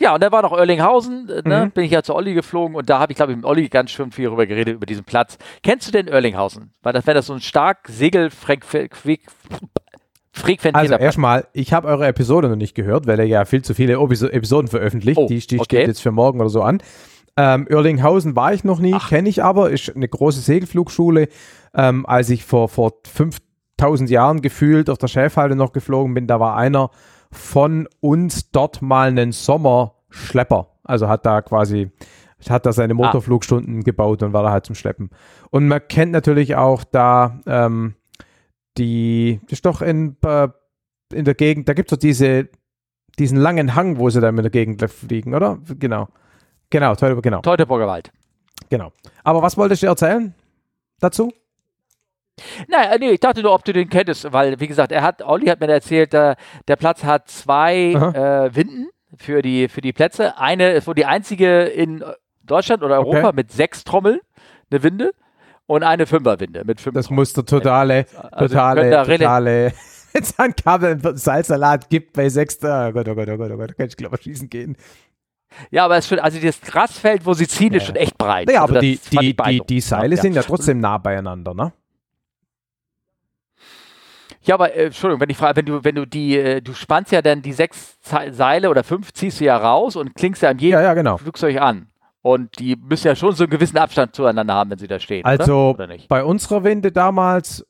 [0.02, 1.66] Ja, und dann war noch Oerlinghausen, äh, ne?
[1.66, 1.70] Mhm.
[1.70, 3.90] bin ich ja zu Olli geflogen und da habe ich, glaube ich, mit Olli ganz
[3.92, 5.38] schön viel darüber geredet, über diesen Platz.
[5.62, 6.72] Kennst du denn Oerlinghausen?
[6.82, 9.28] Weil das wäre das so ein stark segelfrequentierter
[10.78, 11.00] Also Platz.
[11.02, 14.28] erstmal, ich habe eure Episode noch nicht gehört, weil ihr ja viel zu viele Episo-
[14.28, 15.18] Episoden veröffentlicht.
[15.18, 15.64] Oh, die die okay.
[15.64, 16.82] steht jetzt für morgen oder so an.
[17.36, 21.28] Ähm, Oerlinghausen war ich noch nie, kenne ich aber, ist eine große Segelflugschule.
[21.74, 22.92] Ähm, als ich vor, vor
[23.78, 26.90] 5000 Jahren gefühlt auf der Schäfhalde noch geflogen bin, da war einer
[27.32, 30.68] von uns dort mal einen Sommerschlepper.
[30.84, 31.90] Also hat da quasi,
[32.48, 35.10] hat da seine Motorflugstunden gebaut und war da halt zum Schleppen.
[35.50, 37.94] Und man kennt natürlich auch da ähm,
[38.78, 40.48] die, das ist doch in, äh,
[41.12, 42.48] in der Gegend, da gibt es doch diese,
[43.18, 45.58] diesen langen Hang, wo sie da in der Gegend fliegen, oder?
[45.78, 46.08] Genau.
[46.70, 48.10] Genau, Teutoburg, genau, Teutoburger Wald.
[48.70, 48.92] genau.
[49.24, 50.34] Aber was wolltest du erzählen
[51.00, 51.30] dazu?
[52.68, 55.46] Naja, nee, ich dachte nur, ob du den kenntest, weil, wie gesagt, er hat, Olli
[55.46, 56.34] hat mir erzählt, äh,
[56.66, 60.38] der Platz hat zwei äh, Winden für die, für die Plätze.
[60.38, 62.02] Eine ist wohl die einzige in
[62.42, 63.36] Deutschland oder Europa Okay.
[63.36, 64.20] mit sechs Trommeln,
[64.70, 65.12] eine Winde,
[65.66, 69.72] und eine Fünferwinde mit fünf Das muss der totale, Also, totale, da rela- totale,
[70.12, 73.50] wenn es ein Kabel einen Salzsalat gibt bei sechs, oh Gott, oh Gott, oh Gott,
[73.52, 74.76] oh Gott, da kann ich glaube ich schießen gehen.
[75.70, 77.86] Ja, aber es ist schon, also das Grasfeld, wo sie ziehen, ist Ja.
[77.88, 78.46] schon echt breit.
[78.48, 79.80] Naja, also aber die, die, die, die.
[79.82, 80.22] Seile ja.
[80.22, 81.72] sind ja trotzdem nah beieinander, ne?
[84.44, 87.12] Ja, aber äh, Entschuldigung, wenn ich frage, wenn du, wenn du die, äh, du spannst
[87.12, 90.50] ja dann die sechs Ze- Seile oder fünf ziehst du ja raus und klingst ja
[90.50, 91.16] an jedem Ja, ja, genau.
[91.16, 91.88] Flugzeug an.
[92.22, 95.24] Und die müssen ja schon so einen gewissen Abstand zueinander haben, wenn sie da stehen.
[95.24, 95.84] Also oder?
[95.84, 97.66] Oder bei unserer Winde damals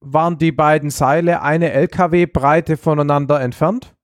[0.00, 3.94] waren die beiden Seile eine LKW-Breite voneinander entfernt.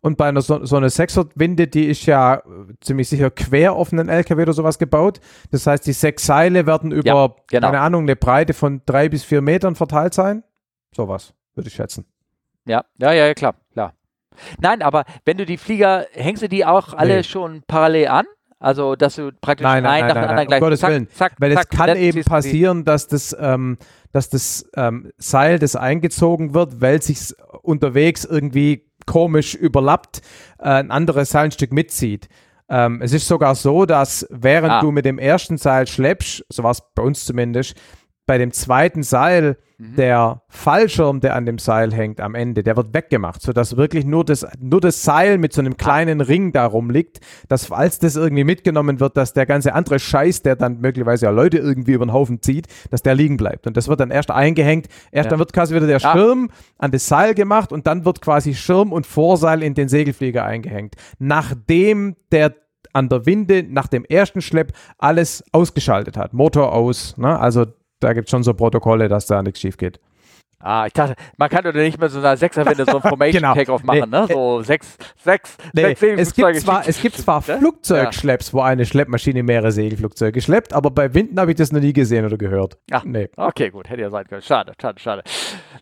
[0.00, 2.40] Und bei einer so, so einer Sechser-Winde, die ist ja äh,
[2.80, 5.20] ziemlich sicher quer auf einen LKW oder sowas gebaut.
[5.50, 7.66] Das heißt, die sechs Seile werden über, Ja, genau.
[7.68, 10.44] keine Ahnung, eine Breite von drei bis vier Metern verteilt sein.
[10.94, 11.34] Sowas.
[11.58, 12.06] Würde ich schätzen.
[12.64, 13.94] Ja, ja, ja, klar, klar.
[14.60, 17.22] Nein, aber wenn du die Flieger, hängst du die auch alle nee.
[17.24, 18.26] schon parallel an?
[18.60, 20.90] Also, dass du praktisch nein, nein, einen nein, nach dem anderen gleich um Gottes zack,
[20.90, 21.08] Willen.
[21.10, 23.78] Zack, Weil zack, es kann eben passieren, dass das, ähm,
[24.12, 30.22] dass das ähm, Seil, das eingezogen wird, weil sich unterwegs irgendwie komisch überlappt,
[30.58, 32.28] äh, ein anderes Seilstück mitzieht.
[32.68, 34.80] Ähm, es ist sogar so, dass während ah.
[34.80, 37.76] du mit dem ersten Seil schleppst, so war es bei uns zumindest,
[38.28, 39.96] bei dem zweiten Seil mhm.
[39.96, 44.22] der Fallschirm, der an dem Seil hängt am Ende, der wird weggemacht, sodass wirklich nur
[44.22, 48.44] das, nur das Seil mit so einem kleinen Ring darum liegt, dass falls das irgendwie
[48.44, 52.12] mitgenommen wird, dass der ganze andere Scheiß, der dann möglicherweise ja Leute irgendwie über den
[52.12, 53.66] Haufen zieht, dass der liegen bleibt.
[53.66, 55.30] Und das wird dann erst eingehängt, erst ja.
[55.30, 56.84] dann wird quasi wieder der Schirm ah.
[56.84, 60.96] an das Seil gemacht und dann wird quasi Schirm und Vorseil in den Segelflieger eingehängt.
[61.18, 62.54] Nachdem der
[62.92, 66.32] an der Winde nach dem ersten Schlepp alles ausgeschaltet hat.
[66.32, 67.38] Motor aus, ne?
[67.38, 67.66] also
[68.00, 70.00] da gibt es schon so Protokolle, dass da nichts schief geht.
[70.60, 73.54] Ah, ich dachte, man kann doch nicht mehr so eine Sechserwinde so ein Formation genau.
[73.54, 74.18] Takeoff machen, nee.
[74.18, 74.26] ne?
[74.28, 75.94] So sechs, sechs, nee.
[75.94, 77.58] sechs es gibt zwar, es gibt zwar ne?
[77.58, 81.92] Flugzeugschlepps, wo eine Schleppmaschine mehrere Segelflugzeuge schleppt, aber bei Winden habe ich das noch nie
[81.92, 82.76] gesehen oder gehört.
[82.90, 83.28] Ach, nee.
[83.36, 84.42] Okay, gut, hätte ja sein können.
[84.42, 85.22] Schade, schade, schade.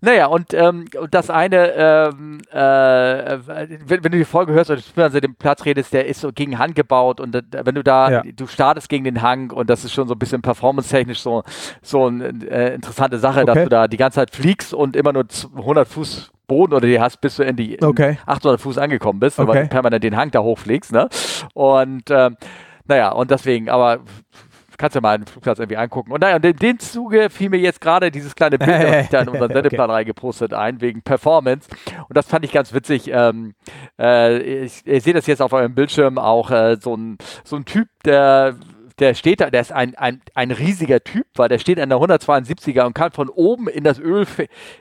[0.03, 5.03] Naja, und ähm, das eine, ähm, äh, wenn, wenn, du die Folge hörst oder du
[5.03, 8.11] also den Platz redest, der ist so gegen Hang gebaut und äh, wenn du da,
[8.11, 8.23] ja.
[8.23, 11.45] du startest gegen den Hang und das ist schon so ein bisschen performance-technisch so,
[11.81, 13.47] so eine äh, interessante Sache, okay.
[13.47, 16.87] dass du da die ganze Zeit fliegst fliegst und immer nur 100 Fuß Boden oder
[16.87, 18.19] die hast, bis du in die okay.
[18.27, 19.49] 800 Fuß angekommen bist, okay.
[19.49, 20.93] weil du permanent den Hang da hochfliegst.
[20.93, 21.09] Ne?
[21.55, 22.37] Und ähm,
[22.87, 24.01] naja, und deswegen, aber
[24.79, 26.13] kannst du ja mal einen Flugplatz irgendwie angucken.
[26.13, 29.09] Und naja, und in dem Zuge fiel mir jetzt gerade dieses kleine Bild, das ich
[29.09, 29.97] da in unseren Sendeplan okay.
[29.97, 31.69] reingepostet ein, wegen Performance.
[32.09, 33.11] Und das fand ich ganz witzig.
[33.11, 33.55] Ähm,
[33.99, 37.65] äh, ich, ich sehe das jetzt auf eurem Bildschirm auch, äh, so, ein, so ein
[37.65, 38.55] Typ, der
[38.99, 41.99] der steht da, der ist ein, ein, ein riesiger Typ, weil der steht an der
[41.99, 44.27] 172er und kann von oben in das Öl,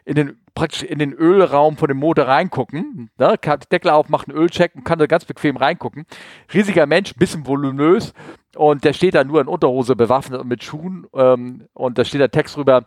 [0.06, 3.10] in den, praktisch in den Ölraum von dem Motor reingucken.
[3.18, 3.36] Ne?
[3.40, 6.06] Kann Deckel auf, macht einen Ölcheck und kann da ganz bequem reingucken.
[6.54, 8.14] Riesiger Mensch, bisschen voluminös
[8.56, 12.22] und der steht da nur in Unterhose bewaffnet und mit Schuhen ähm, und da steht
[12.22, 12.86] der Text drüber,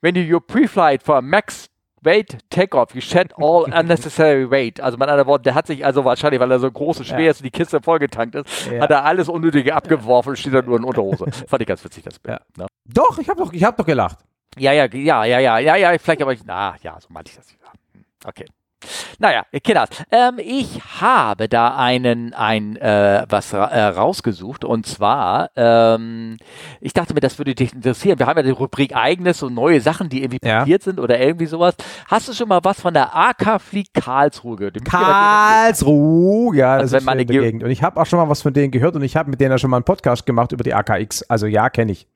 [0.00, 1.70] wenn you your pre-flight for max
[2.04, 2.94] weight takeoff.
[2.94, 4.80] You shed all unnecessary weight.
[4.80, 7.20] Also mit anderen Worten, der hat sich also wahrscheinlich, weil er so groß und schwer
[7.20, 7.30] ja.
[7.30, 8.80] ist und die Kiste vollgetankt ist, ja.
[8.80, 11.26] hat er alles Unnötige abgeworfen und steht da nur in Unterhose.
[11.46, 12.38] Fand ich ganz witzig, das Bild.
[12.38, 12.62] Ja.
[12.64, 12.66] Ne?
[12.84, 14.18] Doch, ich habe doch, hab doch gelacht.
[14.56, 17.36] Ja, ja, ja, ja, ja, ja, ja, vielleicht aber ich, na, ja, so meinte ich
[17.36, 17.72] das wieder.
[18.24, 18.46] Okay.
[19.18, 25.50] Naja, Kinders, ähm, ich habe da einen, ein, äh, was ra äh, rausgesucht und zwar,
[25.56, 26.36] ähm,
[26.80, 28.18] ich dachte mir, das würde dich interessieren.
[28.18, 30.60] Wir haben ja die Rubrik Eigenes und neue Sachen, die irgendwie ja.
[30.60, 31.74] passiert sind oder irgendwie sowas.
[32.08, 34.84] Hast du schon mal was von der AK Flieg Karlsruhe gehört?
[34.84, 37.62] Karlsruhe, ja, das also ist meine Gegend.
[37.62, 39.52] Und ich habe auch schon mal was von denen gehört und ich habe mit denen
[39.52, 41.22] ja schon mal einen Podcast gemacht über die AKX.
[41.24, 42.06] Also ja, kenne ich.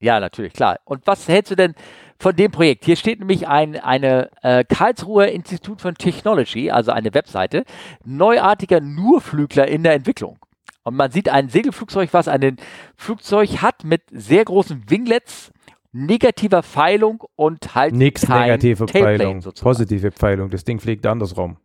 [0.00, 0.80] Ja, natürlich, klar.
[0.84, 1.74] Und was hältst du denn
[2.18, 2.84] von dem Projekt.
[2.84, 7.64] Hier steht nämlich ein eine äh, Karlsruher Institut von Technology, also eine Webseite,
[8.04, 10.38] neuartiger Nurflügler in der Entwicklung.
[10.84, 12.56] Und man sieht ein Segelflugzeug, was ein
[12.96, 15.50] Flugzeug hat mit sehr großen Winglets,
[15.92, 20.50] negativer Pfeilung und halt nichts negative Pfeilung, positive Pfeilung.
[20.50, 21.56] Das Ding fliegt andersrum.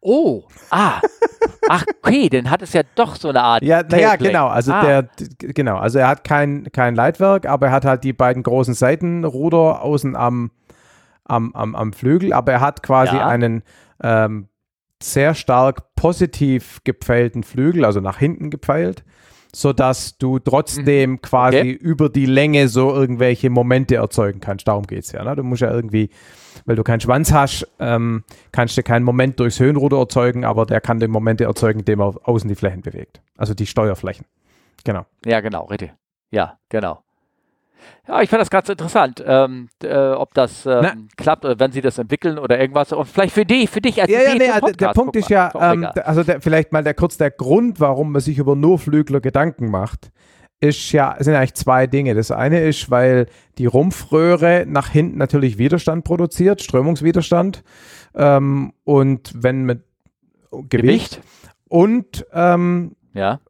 [0.00, 1.00] Oh, ah,
[1.68, 3.62] ach okay, dann hat es ja doch so eine Art.
[3.62, 4.48] Ja, naja, genau.
[4.48, 4.82] Also ah.
[4.82, 5.08] der,
[5.38, 5.76] genau.
[5.76, 10.16] Also er hat kein, kein Leitwerk, aber er hat halt die beiden großen Seitenruder außen
[10.16, 10.50] am,
[11.24, 13.26] am, am, am Flügel, aber er hat quasi ja.
[13.26, 13.62] einen
[14.02, 14.48] ähm,
[15.02, 19.04] sehr stark positiv gepfeilten Flügel, also nach hinten gepfeilt
[19.54, 21.22] sodass du trotzdem mhm.
[21.22, 21.70] quasi okay.
[21.72, 24.66] über die Länge so irgendwelche Momente erzeugen kannst.
[24.68, 25.24] Darum geht es ja.
[25.24, 25.36] Ne?
[25.36, 26.10] Du musst ja irgendwie,
[26.64, 30.80] weil du keinen Schwanz hast, ähm, kannst du keinen Moment durchs Höhenruder erzeugen, aber der
[30.80, 33.20] kann die Momente erzeugen, indem er außen die Flächen bewegt.
[33.36, 34.26] Also die Steuerflächen.
[34.84, 35.06] Genau.
[35.24, 35.92] Ja, genau, richtig.
[36.30, 37.03] Ja, genau.
[38.06, 41.80] Ja, ich fand das ganz interessant, ähm, äh, ob das ähm, klappt oder wenn sie
[41.80, 42.92] das entwickeln oder irgendwas.
[42.92, 45.50] Und vielleicht für dich, für dich als ja, ja, nee, also der Punkt ist ja,
[45.58, 49.70] ähm, also der, vielleicht mal der, kurz der Grund, warum man sich über Nurflügler Gedanken
[49.70, 50.10] macht,
[50.60, 52.14] ist ja, sind eigentlich zwei Dinge.
[52.14, 53.26] Das eine ist, weil
[53.56, 57.64] die Rumpfröhre nach hinten natürlich Widerstand produziert, Strömungswiderstand.
[58.14, 59.82] Ähm, und wenn mit
[60.50, 61.20] Gewicht, Gewicht.
[61.68, 63.40] und ähm, ja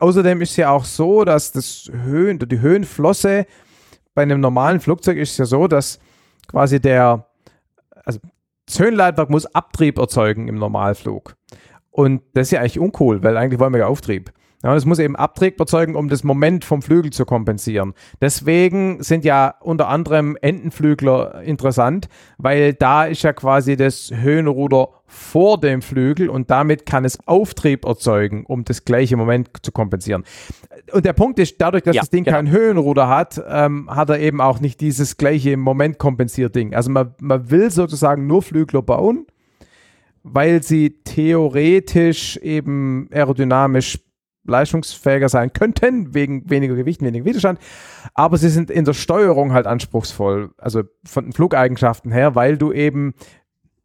[0.00, 3.46] außerdem ist es ja auch so, dass das Höhen, die Höhenflosse
[4.14, 5.98] bei einem normalen Flugzeug ist ja so, dass
[6.48, 7.26] quasi der,
[8.04, 8.18] also
[8.66, 11.36] das Höhenleitwerk muss Abtrieb erzeugen im Normalflug.
[11.90, 14.32] Und das ist ja eigentlich uncool, weil eigentlich wollen wir ja Auftrieb.
[14.62, 17.94] Ja, das muss eben Abtrieb erzeugen, um das Moment vom Flügel zu kompensieren.
[18.20, 25.58] Deswegen sind ja unter anderem Entenflügler interessant, weil da ist ja quasi das Höhenruder vor
[25.58, 30.24] dem Flügel und damit kann es Auftrieb erzeugen, um das gleiche Moment zu kompensieren.
[30.92, 32.36] Und der Punkt ist, dadurch, dass Ja, das Ding genau.
[32.36, 36.74] kein Höhenruder hat, ähm, hat er eben auch nicht dieses gleiche Moment kompensiert Ding.
[36.74, 39.26] Also man, man will sozusagen nur Flügler bauen,
[40.22, 43.98] weil sie theoretisch eben aerodynamisch
[44.44, 47.58] leistungsfähiger sein könnten, wegen weniger Gewicht, weniger Widerstand.
[48.14, 52.72] Aber sie sind in der Steuerung halt anspruchsvoll, also von den Flugeigenschaften her, weil du
[52.72, 53.14] eben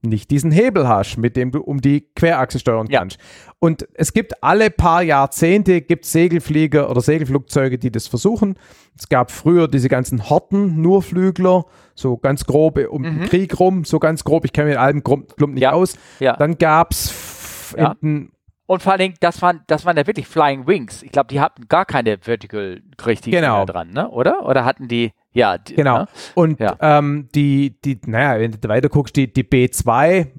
[0.01, 2.99] nicht diesen Hebel hast, mit dem du um die Querachse steuern Ja.
[2.99, 3.17] kannst.
[3.57, 8.55] Und es gibt alle paar Jahrzehnte gibt Segelflieger oder Segelflugzeuge, die das versuchen.
[8.95, 13.83] Es gab früher diese ganzen Horten, nur Flügler, so ganz grob um den Krieg rum,
[13.83, 15.57] so ganz grob, ich kenne mich in allem Klump nicht Mhm.
[15.57, 15.71] Ja.
[15.71, 15.95] aus.
[16.19, 16.35] Ja.
[16.37, 17.95] Dann gab es Ja.
[18.03, 18.29] in
[18.67, 21.03] Und vor allen Dingen, das waren, das waren ja wirklich Flying Wings.
[21.03, 23.65] Ich glaube, die hatten gar keine Vertical richtigen Genau.
[23.65, 24.09] Dran, ne?
[24.09, 24.43] Oder?
[24.45, 25.57] Oder hatten die, ja.
[25.59, 25.99] Die, Genau.
[25.99, 26.07] Ne?
[26.33, 26.75] Und Ja.
[26.79, 30.31] ähm, die, die, naja, wenn du weiter guckst, die, die B2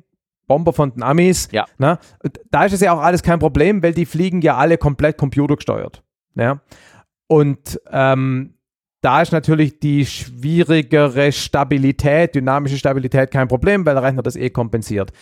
[0.49, 1.67] Bomber von den Amis, Ja.
[1.79, 1.99] ne?
[2.51, 6.03] Da ist es ja auch alles kein Problem, weil die fliegen ja alle komplett computergesteuert.
[6.35, 6.61] Ja?
[7.29, 8.55] Und ähm,
[9.07, 14.51] da ist natürlich die schwierigere Stabilität, dynamische Stabilität kein Problem, weil der Rechner das eh
[14.51, 15.13] kompensiert.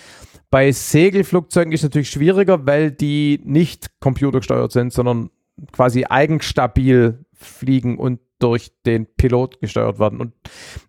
[0.51, 5.29] Bei Segelflugzeugen ist es natürlich schwieriger, weil die nicht computergesteuert sind, sondern
[5.71, 10.19] quasi eigenstabil fliegen und durch den Pilot gesteuert werden.
[10.19, 10.33] Und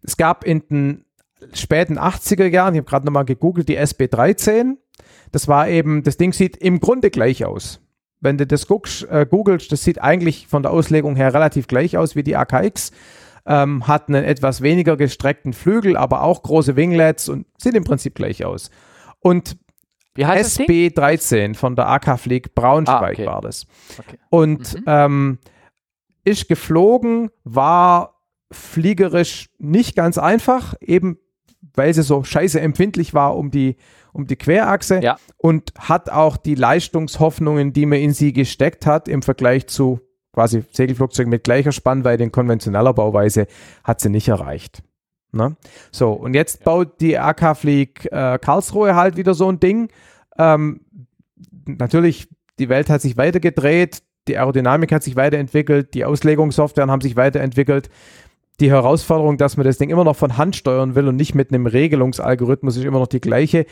[0.01, 1.05] es gab in den
[1.51, 4.77] späten 80er Jahren, ich habe gerade nochmal gegoogelt, die SB13.
[5.33, 7.81] Das war eben, das Ding sieht im Grunde gleich aus.
[8.21, 11.97] Wenn du das guckst, äh, googelst, das sieht eigentlich von der Auslegung her relativ gleich
[11.97, 12.91] aus wie die AKX.
[13.47, 18.15] Ähm, hat einen etwas weniger gestreckten Flügel, aber auch große Winglets und sieht im Prinzip
[18.15, 18.71] gleich aus.
[19.19, 19.57] Und
[20.15, 20.89] Wie heißt das Ding?
[20.91, 23.25] SB13 von der AK Flieg Braunschweig Ah, okay.
[23.27, 23.67] war das.
[23.99, 24.17] Okay.
[24.29, 24.83] Und Mhm.
[24.87, 25.39] ähm,
[26.23, 28.15] ist geflogen, war
[28.51, 31.17] fliegerisch nicht ganz einfach, eben
[31.75, 33.75] weil sie so scheiße empfindlich war um die,
[34.15, 35.17] um die Querachse Ja.
[35.37, 39.99] und hat auch die Leistungshoffnungen, die man in sie gesteckt hat, im Vergleich zu
[40.33, 43.47] quasi Segelflugzeugen mit gleicher Spannweite in konventioneller Bauweise,
[43.83, 44.83] hat sie nicht erreicht.
[45.31, 45.55] Ne?
[45.91, 49.89] So, und jetzt baut die AK Flieg äh, Karlsruhe halt wieder so ein Ding.
[50.37, 50.81] Ähm,
[51.65, 52.27] natürlich,
[52.59, 57.89] die Welt hat sich weitergedreht, die Aerodynamik hat sich weiterentwickelt, die Auslegungssoftwaren haben sich weiterentwickelt.
[58.61, 61.49] Die Herausforderung, dass man das Ding immer noch von Hand steuern will und nicht mit
[61.51, 63.65] einem Regelungsalgorithmus, ist immer noch die gleiche.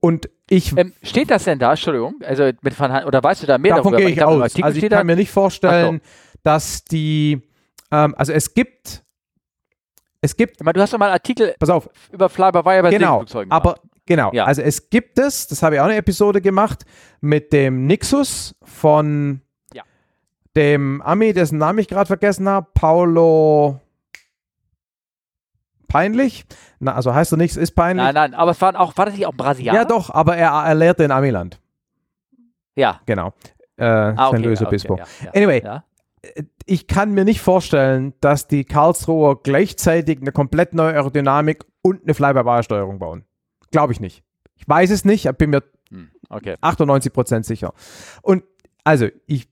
[0.00, 1.70] Und ich Ähm, steht das denn da?
[1.70, 2.16] Entschuldigung.
[2.24, 4.06] Also mit Hand, oder weißt du da mehr Davon darüber?
[4.06, 4.42] gehe ich im aus.
[4.42, 6.00] Artikel Also ich kann da, mir nicht vorstellen,
[6.42, 7.42] dass die,
[7.90, 9.02] ähm, also es gibt,
[10.20, 12.90] es gibt, ich meine, du hast doch mal einen Artikel pass auf, über Fly-by-Wire bei
[12.90, 13.90] genau, Segelflugzeugen aber gemacht.
[14.06, 14.44] genau, Ja.
[14.44, 16.84] also es gibt es, das habe ich auch eine Episode gemacht,
[17.20, 19.40] mit dem Nixus von
[19.74, 19.82] Ja.
[20.56, 23.80] dem Ami, dessen Namen ich gerade vergessen habe, Paulo
[25.88, 26.44] Peinlich.
[26.78, 28.04] Na, also heißt er nichts, ist peinlich.
[28.04, 29.78] Nein, nein, aber es waren auch, war das nicht auch ein Brasilianer?
[29.78, 31.60] ja, doch, aber er, er lehrte in Amiland.
[32.74, 33.00] Ja.
[33.06, 33.32] Genau.
[33.76, 34.94] Äh, Ah, San okay, Luis ja, Obispo.
[34.94, 35.84] Okay, ja, ja, Anyway, ja.
[36.66, 42.14] ich kann mir nicht vorstellen, dass die Karlsruher gleichzeitig eine komplett neue Aerodynamik und eine
[42.14, 43.24] Fly-by-Wire-Steuerung bauen.
[43.70, 44.24] Glaube ich nicht.
[44.56, 46.54] Ich weiß es nicht, ich bin mir Hm, okay.
[46.62, 47.72] 98% sicher.
[48.22, 48.42] Und
[48.82, 49.48] also, ich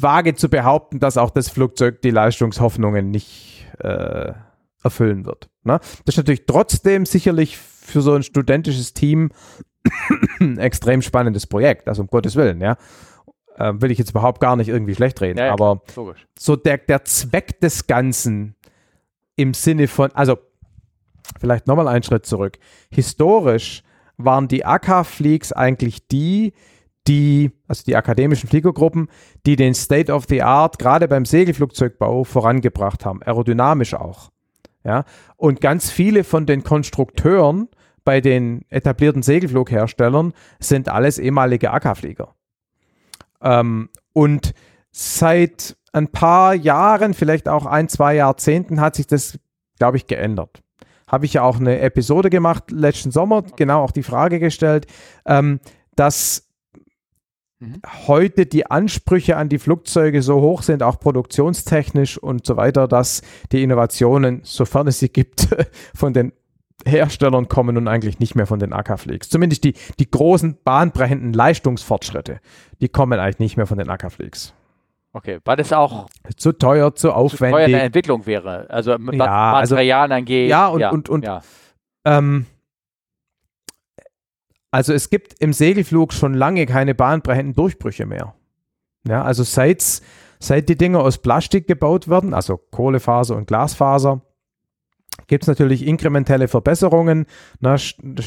[0.00, 4.32] wage zu behaupten, dass auch das Flugzeug die Leistungshoffnungen nicht äh,
[4.88, 5.48] erfüllen wird.
[5.64, 5.78] Ne?
[6.04, 9.30] Das ist natürlich trotzdem sicherlich für so ein studentisches Team
[10.40, 12.76] ein extrem spannendes Projekt, also um Gottes Willen, ja.
[13.58, 16.26] Ähm, will ich jetzt überhaupt gar nicht irgendwie schlecht reden, Ja, ja, aber Logisch.
[16.38, 18.54] so der, der Zweck des Ganzen
[19.36, 20.38] im Sinne von, also
[21.40, 22.58] vielleicht nochmal einen Schritt zurück.
[22.90, 23.82] Historisch
[24.16, 26.52] waren die AK-Fleaks eigentlich die,
[27.08, 29.08] die, also die akademischen Fliegergruppen,
[29.46, 34.30] die den State of the Art gerade beim Segelflugzeugbau vorangebracht haben, aerodynamisch auch.
[34.88, 35.04] Ja?
[35.36, 37.68] Und ganz viele von den Konstrukteuren
[38.04, 42.34] bei den etablierten Segelflugherstellern sind alles ehemalige AK-Flieger.
[43.42, 44.54] Ähm, und
[44.90, 49.38] seit ein paar Jahren, vielleicht auch ein, zwei Jahrzehnten, hat sich das,
[49.78, 50.62] glaube ich, geändert.
[51.06, 54.86] Habe ich ja auch eine Episode gemacht letzten Sommer, genau auch die Frage gestellt,
[55.26, 55.60] ähm,
[55.94, 56.47] dass
[57.60, 57.82] Mhm.
[58.06, 63.22] heute die Ansprüche an die Flugzeuge so hoch sind, auch produktionstechnisch und so weiter, dass
[63.50, 65.48] die Innovationen, sofern es sie gibt,
[65.94, 66.32] von den
[66.86, 69.28] Herstellern kommen und eigentlich nicht mehr von den AK-Fleaks.
[69.28, 72.38] Zumindest die, die großen bahnbrechenden Leistungsfortschritte,
[72.80, 74.54] die kommen eigentlich nicht mehr von den AK-Fleaks.
[75.12, 76.06] Okay, weil das auch
[76.36, 77.74] Zu teuer, zu zu teuer aufwendig.
[77.74, 78.70] eine Entwicklung wäre.
[78.70, 80.48] Also was Ja, also- Materialien angeht.
[80.50, 81.42] Ja, und- und- und- ja.
[82.04, 82.46] Ähm,
[84.70, 88.34] also es gibt im Segelflug schon lange keine bahnbrechenden Durchbrüche mehr.
[89.06, 90.02] Ja, also seit,
[90.38, 94.20] seit die Dinger aus Plastik gebaut werden, also Kohlefaser und Glasfaser,
[95.26, 97.26] gibt es natürlich inkrementelle Verbesserungen,
[97.60, 97.76] ne,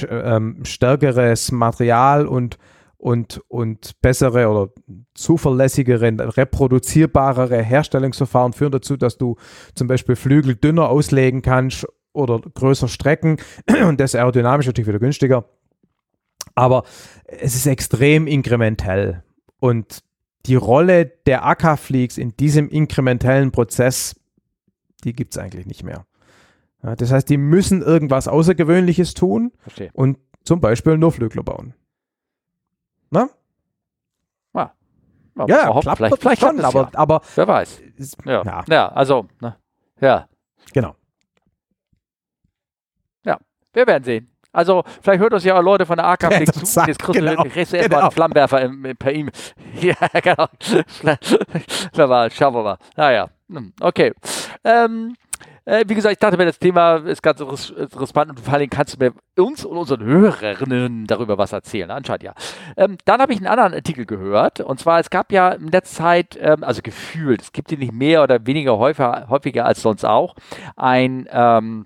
[0.09, 2.57] ähm, stärkeres Material und,
[2.97, 4.71] und, und bessere oder
[5.13, 9.35] zuverlässigere, reproduzierbarere Herstellungsverfahren führen dazu, dass du
[9.75, 13.37] zum Beispiel Flügel dünner auslegen kannst oder größer Strecken
[13.87, 15.45] und das aerodynamisch natürlich wieder günstiger.
[16.55, 16.83] Aber
[17.25, 19.23] es ist extrem inkrementell
[19.59, 20.03] und
[20.45, 24.19] die Rolle der Ackerfleaks in diesem inkrementellen Prozess,
[25.03, 26.05] die gibt es eigentlich nicht mehr.
[26.83, 29.91] Ja, das heißt, die müssen irgendwas Außergewöhnliches tun Verstehe.
[29.93, 31.75] und zum Beispiel nur Flügler bauen.
[33.11, 33.29] Na?
[35.47, 36.89] Ja, ja klappt vielleicht, vielleicht schon, aber, ja.
[36.93, 37.81] aber wer weiß.
[38.25, 38.63] Ja, ja.
[38.67, 39.55] ja also, ne?
[39.99, 40.27] ja.
[40.73, 40.95] Genau.
[43.25, 43.39] Ja,
[43.73, 44.30] wir werden sehen.
[44.51, 46.81] Also, vielleicht hört uns ja Leute von der AK-Flick ja, zu.
[46.81, 47.81] Jetzt kriegst genau, du kriegst genau.
[47.83, 49.33] erstmal einen Flammenwerfer im, im, per E-Mail.
[49.81, 50.47] Ja, genau.
[52.31, 52.77] Schauen wir mal.
[52.95, 54.13] Naja, hm, okay.
[54.63, 55.15] Ähm,
[55.63, 58.95] äh, wie gesagt, ich dachte mir, das Thema ist ganz interessant und vor allem kannst
[58.95, 61.91] du mir uns und unseren Hörerinnen darüber was erzählen.
[61.91, 62.33] Anscheinend ja.
[62.77, 66.03] Ähm, dann habe ich einen anderen Artikel gehört und zwar, es gab ja in letzter
[66.03, 70.03] Zeit, ähm, also gefühlt, es gibt die nicht mehr oder weniger häufiger, häufiger als sonst
[70.03, 70.35] auch,
[70.75, 71.85] ein ähm,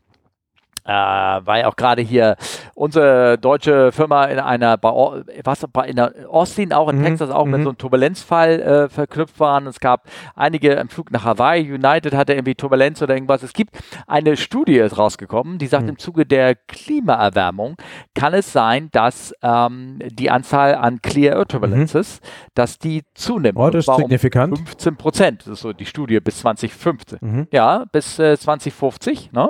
[0.85, 2.35] äh, weil auch gerade hier
[2.75, 7.05] unsere deutsche Firma in einer, was, in der Austin, auch in mhm.
[7.05, 7.51] Texas, auch mhm.
[7.51, 9.67] mit so einem Turbulenzfall äh, verknüpft waren.
[9.67, 13.43] Es gab einige im Flug nach Hawaii, United hatte irgendwie Turbulenz oder irgendwas.
[13.43, 13.77] Es gibt
[14.07, 15.89] eine Studie ist rausgekommen, die sagt, mhm.
[15.89, 17.75] im Zuge der Klimaerwärmung
[18.13, 22.27] kann es sein, dass ähm, die Anzahl an Clear Air Turbulences, mhm.
[22.53, 23.57] dass die zunimmt.
[23.57, 24.53] Oh, das ist signifikant.
[24.53, 25.41] Um 15 Prozent.
[25.41, 27.19] Das ist so die Studie bis 2015.
[27.21, 27.47] Mhm.
[27.51, 29.31] Ja, bis äh, 2050.
[29.31, 29.49] Ne?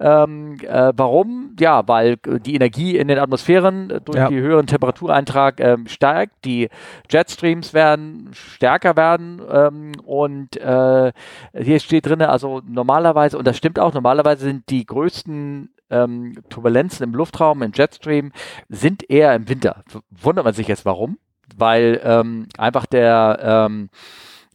[0.00, 1.54] Ähm, äh, warum?
[1.60, 4.28] Ja, weil die Energie in den Atmosphären äh, durch ja.
[4.28, 6.70] die höheren Temperatureintrag ähm, steigt, die
[7.10, 11.12] Jetstreams werden stärker werden ähm, und äh,
[11.54, 17.04] hier steht drin, also normalerweise, und das stimmt auch, normalerweise sind die größten ähm, Turbulenzen
[17.04, 18.32] im Luftraum, im Jetstream,
[18.70, 19.84] sind eher im Winter.
[20.10, 21.18] Wundert man sich jetzt warum?
[21.54, 23.90] Weil ähm, einfach der ähm,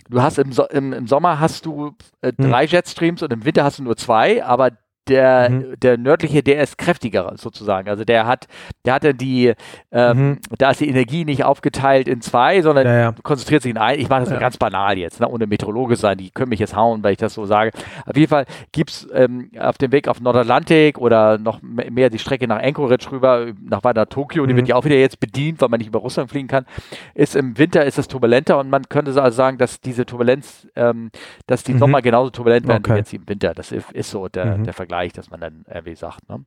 [0.10, 2.50] du hast im, so im, im, Sommer hast du äh, hm.
[2.50, 4.72] drei Jetstreams und im Winter hast du nur zwei, aber
[5.10, 5.80] der, mhm.
[5.80, 7.90] der nördliche, der ist kräftiger sozusagen.
[7.90, 8.48] Also der hat,
[8.86, 9.54] der hatte die,
[9.92, 10.40] ähm, mhm.
[10.58, 13.16] da ist die Energie nicht aufgeteilt in zwei, sondern ja, ja.
[13.24, 14.00] konzentriert sich in ein.
[14.00, 14.40] Ich mache das ja.
[14.40, 17.34] ganz banal jetzt, ne, ohne Meteorologe sein, die können mich jetzt hauen, weil ich das
[17.34, 17.72] so sage.
[18.06, 22.20] Auf jeden Fall gibt es ähm, auf dem Weg auf Nordatlantik oder noch mehr die
[22.20, 24.48] Strecke nach Anchorage rüber, nach weiter Tokio, mhm.
[24.48, 26.66] die wird ja auch wieder jetzt bedient, weil man nicht über Russland fliegen kann,
[27.14, 31.12] ist im Winter ist es turbulenter und man könnte also sagen, dass diese Turbulenz, ähm,
[31.46, 31.80] dass die mhm.
[31.80, 32.94] Sommer genauso turbulent werden okay.
[32.94, 33.54] wie jetzt im Winter.
[33.54, 34.64] Das ist, ist so der, mhm.
[34.64, 34.97] der Vergleich.
[34.98, 36.28] Vergleich, dass man dann irgendwie sagt.
[36.30, 36.46] Ne?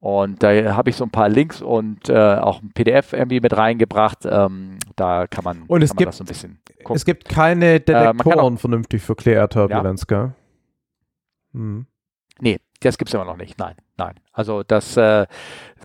[0.00, 3.56] Und da habe ich so ein paar Links und äh, auch ein PDF irgendwie mit
[3.56, 4.20] reingebracht.
[4.24, 6.96] Ähm, da kann man, und es kann gibt, das so ein bisschen gucken.
[6.96, 10.22] Es gibt keine äh, Detektoren äh, vernünftig für Clear Air Turbulence, ja.
[10.22, 10.32] gell?
[11.52, 11.86] Hm.
[12.40, 13.58] Nee, das gibt es immer noch nicht.
[13.58, 14.14] Nein, nein.
[14.32, 15.26] Also das äh,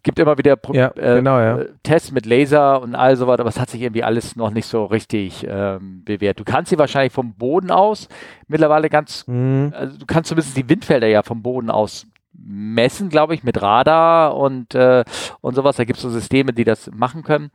[0.06, 1.60] gibt immer wieder ja, äh, genau, ja.
[1.82, 4.68] Tests mit Laser und all so weiter, aber es hat sich irgendwie alles noch nicht
[4.68, 6.40] so richtig ähm, bewährt.
[6.40, 8.08] Du kannst sie wahrscheinlich vom Boden aus
[8.48, 9.74] mittlerweile ganz, mhm.
[9.76, 12.06] also du kannst zumindest die Windfelder ja vom Boden aus
[12.38, 15.04] messen, glaube ich, mit Radar und, äh,
[15.42, 15.78] und sowas.
[15.78, 17.50] Da gibt es so Systeme, die das machen können.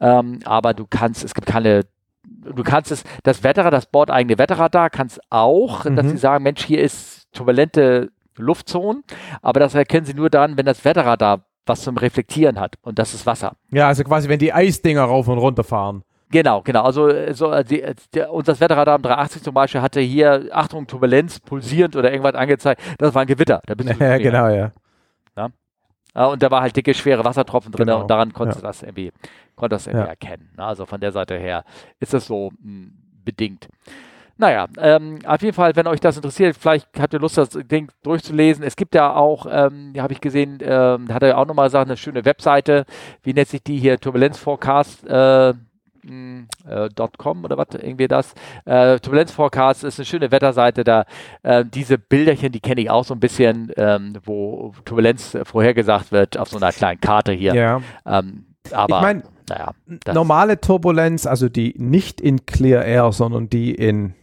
[0.00, 1.82] Ähm, aber du kannst, es gibt keine
[2.22, 5.96] du kannst es, das Wetterradar, das bordeigene Wetterradar, kannst auch, mhm.
[5.96, 9.04] dass sie sagen, Mensch, hier ist turbulente Luftzonen,
[9.42, 13.14] aber das erkennen sie nur dann, wenn das Wetterradar was zum Reflektieren hat und das
[13.14, 13.56] ist Wasser.
[13.70, 16.02] Ja, also quasi, wenn die Eisdinger rauf und runter fahren.
[16.30, 16.82] Genau, genau.
[16.82, 17.84] Also äh, so, äh, die,
[18.14, 22.80] der, unser Wetterradar am 380 zum Beispiel hatte hier, Achtung, Turbulenz, pulsierend oder irgendwas angezeigt.
[22.98, 23.60] Das war ein Gewitter.
[23.66, 24.70] Da bist du ja, genau, ja.
[25.36, 26.26] ja.
[26.26, 28.02] Und da war halt dicke, schwere Wassertropfen drin genau.
[28.02, 28.62] und daran konntest ja.
[28.62, 29.12] du das irgendwie,
[29.56, 30.10] konntest das irgendwie ja.
[30.10, 30.50] erkennen.
[30.56, 31.64] Also von der Seite her
[31.98, 32.92] ist das so mh, hm,
[33.24, 33.68] bedingt.
[34.40, 37.88] Naja, ähm, auf jeden Fall, wenn euch das interessiert, vielleicht habt ihr Lust, das Ding
[38.02, 38.64] durchzulesen.
[38.64, 41.98] Es gibt ja auch, ähm, habe ich gesehen, ähm, hat er auch nochmal gesagt, eine
[41.98, 42.86] schöne Webseite.
[43.22, 44.00] Wie nennt sich die hier?
[44.00, 45.06] Turbulenzforecast.
[45.06, 45.52] Äh,
[46.06, 46.88] hm, äh,
[47.18, 48.32] .com oder was, irgendwie das.
[48.64, 51.04] Äh, Turbulenz Forecast ist eine schöne Wetterseite, da
[51.42, 56.38] äh, diese Bilderchen, die kenne ich auch so ein bisschen, ähm, wo Turbulenz vorhergesagt wird
[56.38, 57.54] auf so einer kleinen Karte hier.
[57.54, 57.82] Ja.
[58.06, 59.74] Ähm, aber ich meine, naja,
[60.14, 64.14] normale Turbulenz, also die nicht in Clear Air, sondern die in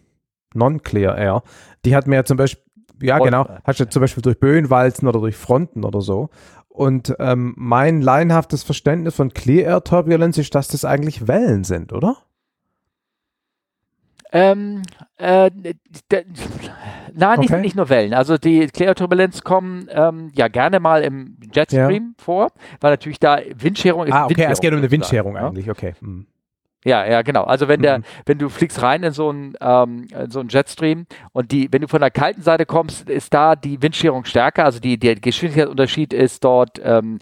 [0.58, 1.44] Non-Clear Air,
[1.86, 2.64] die hat mir ja zum Beispiel,
[3.02, 6.30] ja Front, genau, hast du zum Beispiel durch Böenwalzen oder durch Fronten oder so.
[6.70, 11.92] Und ähm, mein laienhaftes Verständnis von Clear Air Turbulence ist, dass das eigentlich Wellen sind,
[11.92, 12.18] oder?
[14.32, 14.84] Ähm,
[15.18, 15.50] äh,
[17.14, 17.62] nein, nicht, okay.
[17.62, 18.14] nicht, nur Wellen.
[18.14, 22.24] Also die Clear Turbulenz kommen ähm, ja gerne mal im Jetstream ja.
[22.24, 22.52] vor,
[22.82, 24.14] weil natürlich da Windscherung ist.
[24.14, 25.96] Ah, okay, Windscherung es geht um eine Windscherung eigentlich, okay.
[26.00, 26.28] Hm.
[26.88, 27.44] Ja, ja, genau.
[27.44, 28.04] Also wenn der, mhm.
[28.26, 31.90] wenn du fliegst rein in so einen ähm, so einen Jetstream und die, wenn du
[31.90, 34.64] von der kalten Seite kommst, ist da die Windscherung stärker.
[34.64, 37.20] Also die, der Geschwindigkeitsunterschied ist dort ähm,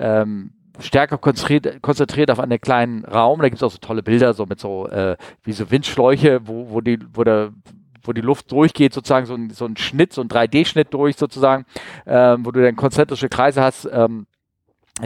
[0.00, 0.50] ähm,
[0.80, 3.40] stärker konzentriert, konzentriert auf einen kleinen Raum.
[3.40, 6.70] Da gibt es auch so tolle Bilder, so mit so äh, wie so Windschläuche, wo,
[6.70, 7.52] wo die, wo der
[8.02, 11.64] wo die Luft durchgeht, sozusagen so ein, so ein Schnitt, so ein 3D-Schnitt durch sozusagen,
[12.06, 14.26] ähm, wo du dann konzentrische Kreise hast, ähm,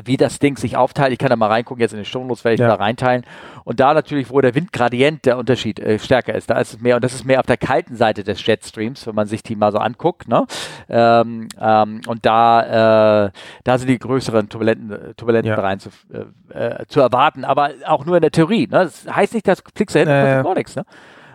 [0.05, 1.13] wie das Ding sich aufteilt.
[1.13, 2.69] Ich kann da mal reingucken, jetzt in den Stundenlos werde ich ja.
[2.69, 3.25] da reinteilen.
[3.65, 6.97] Und da natürlich, wo der Windgradient der Unterschied äh, stärker ist, da ist es mehr,
[6.97, 9.73] und das ist mehr auf der kalten Seite des Jetstreams, wenn man sich die mal
[9.73, 10.29] so anguckt.
[10.29, 10.47] Ne?
[10.89, 13.31] Ähm, ähm, und da, äh,
[13.65, 15.61] da sind die größeren Turbulenten, Turbulenten ja.
[15.61, 18.69] rein zu, äh, äh, zu erwarten, aber auch nur in der Theorie.
[18.71, 18.85] Ne?
[18.85, 20.77] Das heißt nicht, dass du hinten, äh, gar nichts.
[20.77, 20.85] Ne?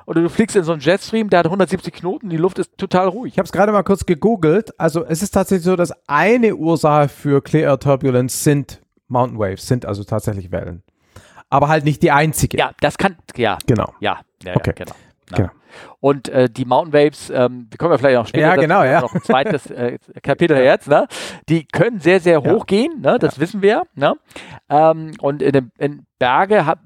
[0.05, 3.07] Oder du fliegst in so einen Jetstream, der hat 170 Knoten, die Luft ist total
[3.07, 3.33] ruhig.
[3.33, 4.79] Ich habe es gerade mal kurz gegoogelt.
[4.79, 9.67] Also es ist tatsächlich so, dass eine Ursache für Clear Air Turbulence sind Mountain Waves,
[9.67, 10.83] sind also tatsächlich Wellen.
[11.49, 12.57] Aber halt nicht die einzige.
[12.57, 13.57] Ja, das kann, ja.
[13.67, 13.93] Genau.
[13.99, 14.73] Ja, ja, okay.
[14.77, 14.95] ja genau.
[15.35, 15.49] genau.
[15.99, 18.47] Und äh, die Mountain Waves, ähm, die kommen wir vielleicht noch später.
[18.47, 19.01] Ja, genau, ja.
[19.01, 21.07] Noch ein zweites äh, Kapitel jetzt, ne?
[21.49, 22.65] Die können sehr, sehr hoch ja.
[22.65, 23.17] gehen, ne?
[23.19, 23.41] Das ja.
[23.41, 24.13] wissen wir, ne?
[24.69, 26.79] Ähm, und in, dem, in Berge hab,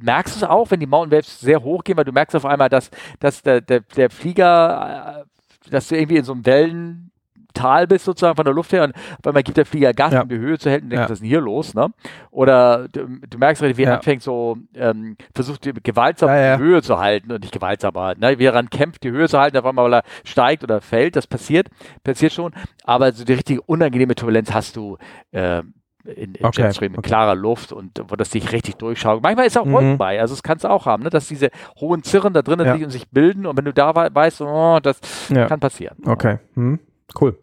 [0.00, 2.44] merkst du es auch, wenn die Mountain Waves sehr hoch gehen, weil du merkst auf
[2.44, 2.90] einmal, dass,
[3.20, 7.11] dass der, der, der Flieger, äh, dass du irgendwie in so einem Wellen
[7.52, 10.22] Tal bist, sozusagen von der Luft her, und auf einmal gibt der Flieger Gas, ja.
[10.22, 11.04] um die Höhe zu halten, und denkst, ja.
[11.04, 11.74] was ist denn hier los?
[11.74, 11.88] Ne?
[12.30, 13.94] Oder du, du merkst wie er ja.
[13.96, 18.14] anfängt, so ähm, versucht, die gewaltsam ja, die Höhe zu halten und nicht gewaltsam, aber
[18.14, 20.80] ne, wie er daran kämpft, die Höhe zu halten, auf einmal, weil er steigt oder
[20.80, 21.68] fällt, das passiert,
[22.04, 22.52] passiert schon,
[22.84, 24.98] aber so die richtige unangenehme Turbulenz hast du
[25.32, 25.62] äh,
[26.04, 27.08] in, in okay, Jetstream, in okay.
[27.08, 29.22] klarer Luft und wo das sich richtig durchschaut.
[29.22, 29.72] Manchmal ist auch mhm.
[29.72, 31.10] Wolken bei, also das kannst du auch haben, ne?
[31.10, 31.50] dass diese
[31.80, 32.90] hohen Zirren da drinnen ja.
[32.90, 35.46] sich bilden und wenn du da weißt, oh, das ja.
[35.46, 35.96] kann passieren.
[36.04, 36.80] Okay, mhm.
[37.20, 37.38] Cool.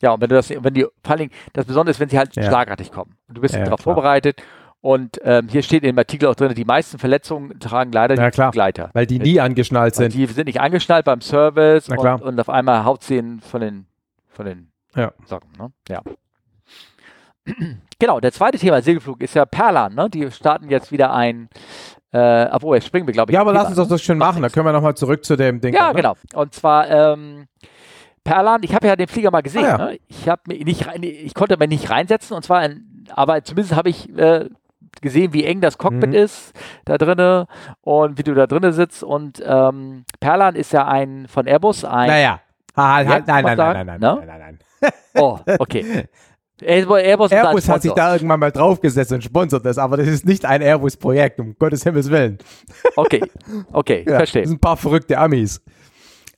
[0.00, 2.34] Ja, und wenn du das, wenn die, vor allem, das Besondere ist, wenn sie halt
[2.36, 2.42] ja.
[2.42, 3.16] schlagartig kommen.
[3.28, 4.42] Und du bist ja, darauf vorbereitet.
[4.80, 8.26] Und ähm, hier steht in dem Artikel auch drin, die meisten Verletzungen tragen leider ja,
[8.26, 8.90] die klar, Begleiter.
[8.92, 10.06] Weil die nie angeschnallt sind.
[10.06, 13.86] Und die sind nicht angeschnallt beim Service und, und, auf einmal haut sie von den,
[14.28, 15.12] von den ja.
[15.24, 15.48] Socken.
[15.58, 15.72] Ne?
[15.88, 16.02] Ja.
[17.98, 19.94] genau, der zweite Thema Segelflug ist ja Perlan.
[19.94, 20.10] Ne?
[20.10, 21.48] Die starten jetzt wieder ein
[22.14, 23.34] äh, obwohl, jetzt springen wir, glaube ich.
[23.34, 24.40] Ja, aber lass uns das doch schön machen.
[24.40, 25.74] Da können wir nochmal zurück zu dem Ding.
[25.74, 25.94] Ja, ne?
[25.94, 26.14] genau.
[26.34, 27.48] Und zwar, ähm,
[28.22, 29.64] Perlan, ich habe ja den Flieger mal gesehen.
[29.64, 29.78] Ah, ja.
[29.78, 29.98] ne?
[30.06, 33.88] Ich habe nicht rein, ich konnte mich nicht reinsetzen und zwar, ein, aber zumindest habe
[33.88, 34.48] ich äh,
[35.00, 36.14] gesehen, wie eng das Cockpit mhm.
[36.14, 36.52] ist
[36.84, 37.48] da drinne
[37.80, 39.02] und wie du da drinne sitzt.
[39.02, 42.06] Und ähm, Perlan ist ja ein von Airbus ein.
[42.06, 42.38] Naja.
[42.76, 44.92] Ah, halt, halt, nein, nein, nein, nein, nein, nein, nein, nein, nein.
[45.16, 46.08] Oh, okay.
[46.64, 50.44] Airbus, Airbus hat sich da irgendwann mal draufgesetzt und sponsert das, aber das ist nicht
[50.44, 52.38] ein Airbus-Projekt, um Gottes Himmels Willen.
[52.96, 53.22] Okay,
[53.72, 54.42] okay, ja, verstehe.
[54.42, 55.62] Das sind ein paar verrückte Amis.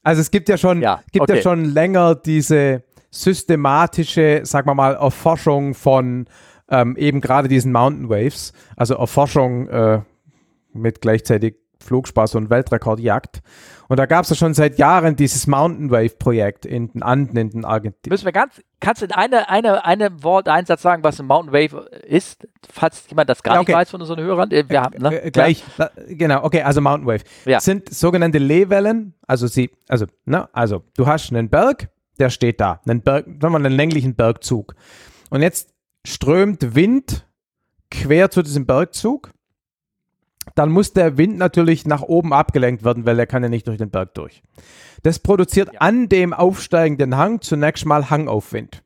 [0.03, 1.37] Also es gibt ja schon, ja, gibt okay.
[1.37, 6.27] ja schon länger diese systematische, sagen wir mal, Erforschung von
[6.69, 10.01] ähm, eben gerade diesen Mountain Waves, also Erforschung äh,
[10.73, 11.57] mit gleichzeitig
[11.87, 13.43] Flugspaß und Weltrekordjagd.
[13.89, 17.37] Und da gab es ja schon seit Jahren dieses Mountain Wave Projekt in den Anden,
[17.37, 18.13] in den Argentinien.
[18.13, 21.27] Müssen wir ganz, kannst du in eine, eine, eine Wort, einen Satz sagen, was ein
[21.27, 23.73] Mountain Wave ist, falls jemand das gar ja, okay.
[23.73, 24.51] nicht weiß von unseren Hörern?
[24.51, 25.23] Wir äh, haben, ne?
[25.23, 25.91] äh, gleich, ja.
[26.09, 27.23] genau, okay, also Mountain Wave.
[27.45, 27.61] Ja.
[27.61, 32.81] Sind sogenannte Lehwellen, also sie, also, ne, also du hast einen Berg, der steht da,
[32.87, 34.75] einen Berg, sagen wir mal, einen länglichen Bergzug.
[35.31, 35.73] Und jetzt
[36.05, 37.27] strömt Wind
[37.91, 39.33] quer zu diesem Bergzug
[40.55, 43.79] dann muss der Wind natürlich nach oben abgelenkt werden, weil er kann ja nicht durch
[43.79, 44.43] den Berg durch.
[45.03, 45.81] Das produziert ja.
[45.81, 48.83] an dem aufsteigenden Hang zunächst mal Hangaufwind.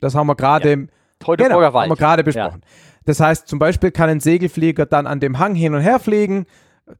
[0.00, 0.86] Das haben wir gerade ja.
[1.26, 2.60] Heute genau, haben wir gerade besprochen.
[2.62, 2.70] Ja.
[3.04, 6.46] Das heißt, zum Beispiel kann ein Segelflieger dann an dem Hang hin und her fliegen,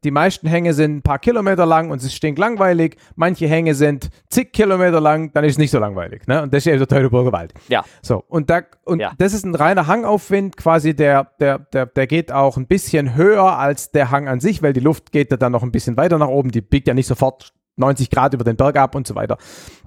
[0.03, 2.97] die meisten Hänge sind ein paar Kilometer lang und es ist stinklangweilig.
[3.15, 6.27] Manche Hänge sind zig Kilometer lang, dann ist es nicht so langweilig.
[6.27, 6.43] Ne?
[6.43, 7.53] Und das ist eben der Teutoburger Wald.
[7.69, 7.85] Ja.
[8.01, 9.13] So, und, da, und ja.
[9.17, 13.57] das ist ein reiner Hangaufwind, quasi der, der, der, der geht auch ein bisschen höher
[13.57, 16.27] als der Hang an sich, weil die Luft geht dann noch ein bisschen weiter nach
[16.27, 16.51] oben.
[16.51, 19.37] Die biegt ja nicht sofort 90 Grad über den Berg ab und so weiter.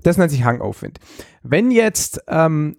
[0.02, 0.98] Das nennt sich Hangaufwind.
[1.42, 2.76] Wenn jetzt, ähm,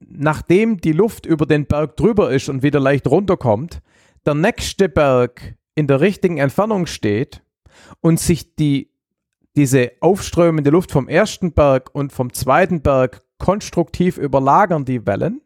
[0.00, 3.82] nachdem die Luft über den Berg drüber ist und wieder leicht runterkommt,
[4.26, 7.42] der nächste Berg in der richtigen Entfernung steht
[8.00, 8.90] und sich die,
[9.56, 15.40] diese aufströmende Luft vom ersten Berg und vom zweiten Berg konstruktiv überlagern, die Wellen,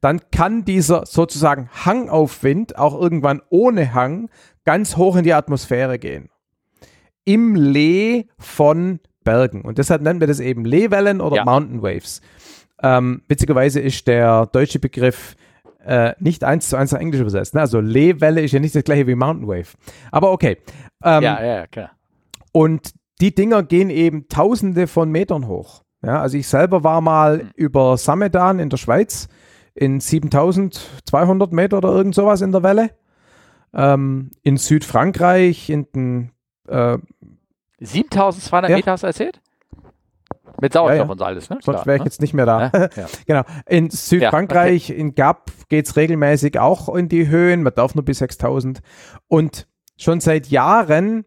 [0.00, 4.28] dann kann dieser sozusagen Hangaufwind auch irgendwann ohne Hang
[4.64, 6.28] ganz hoch in die Atmosphäre gehen.
[7.24, 9.62] Im Lee von Bergen.
[9.62, 11.44] Und deshalb nennen wir das eben Lehwellen oder ja.
[11.44, 12.20] Mountain Waves.
[12.82, 15.36] Ähm, witzigerweise ist der deutsche Begriff
[15.84, 17.54] äh, nicht eins zu eins nach Englisch übersetzt.
[17.54, 17.60] Ne?
[17.60, 19.68] Also Lehwelle ist ja nicht das gleiche wie Mountain Wave.
[20.10, 20.58] Aber okay.
[21.02, 21.90] Ähm, ja, ja, klar.
[22.52, 25.82] Und die Dinger gehen eben tausende von Metern hoch.
[26.02, 27.50] Ja, also ich selber war mal mhm.
[27.56, 29.28] über Samedan in der Schweiz
[29.74, 32.90] in 7200 Meter oder irgend sowas in der Welle.
[33.72, 36.30] Ähm, in Südfrankreich, in den.
[36.68, 36.98] Äh,
[37.80, 38.76] 7200 Ja.
[38.76, 39.40] Meter hast du erzählt?
[40.64, 41.10] Mit Sauerstoff Ja, ja.
[41.10, 41.58] und so alles, ne?
[41.62, 42.06] sonst wäre ich ne?
[42.06, 42.70] jetzt nicht mehr da.
[42.96, 43.42] Ja, genau.
[43.66, 47.62] In Südfrankreich, in Gap geht es regelmäßig auch in die Höhen.
[47.62, 48.80] Man darf nur bis 6000.
[49.28, 49.66] Und
[49.98, 51.26] schon seit Jahren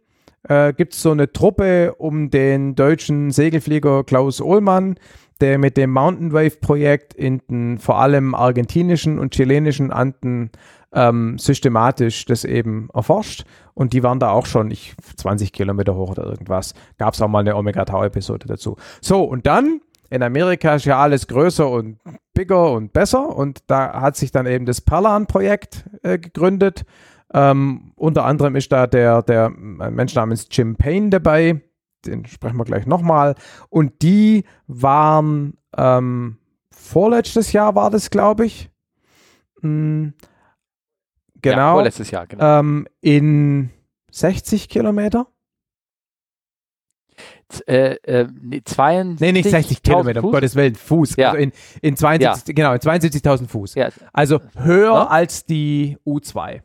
[0.50, 4.96] äh, gibt es so eine Truppe um den deutschen Segelflieger Klaus Ohlmann,
[5.40, 10.50] der mit dem Mountain Wave Projekt in den vor allem argentinischen und chilenischen Anden
[10.98, 13.46] ähm, systematisch das eben erforscht.
[13.76, 16.74] Und die waren da auch schon ich, 20 Kilometer hoch oder irgendwas.
[16.98, 18.78] Gab es auch mal eine Omega-Tau-Episode dazu.
[19.00, 22.00] So, und dann in Amerika ist ja alles größer und
[22.34, 23.36] bigger und besser.
[23.36, 26.84] Und da hat sich dann eben das Perlan-Projekt äh, gegründet.
[27.32, 31.62] Ähm, unter anderem ist da der, der Mensch namens Jim Payne dabei.
[32.08, 33.36] Den sprechen wir gleich nochmal.
[33.70, 36.38] Und die waren ähm,
[36.72, 38.72] vorletztes Jahr war das, glaube ich.
[41.44, 41.74] Mm, Ja, genau.
[41.74, 42.60] vorletztes Jahr, genau.
[42.60, 43.70] ähm, in
[44.12, 45.28] 60 Kilometer?
[47.50, 50.32] Z- äh, äh, nee, 72 Nee, nicht 60 Kilometer, um?
[50.32, 51.16] Gottes Willen, Fuß.
[51.16, 51.30] Ja.
[51.32, 53.76] Also in, in 72, genau, in 72.000 Fuß.
[53.76, 55.08] Ja, Also höher Ja.
[55.08, 56.62] als die U2.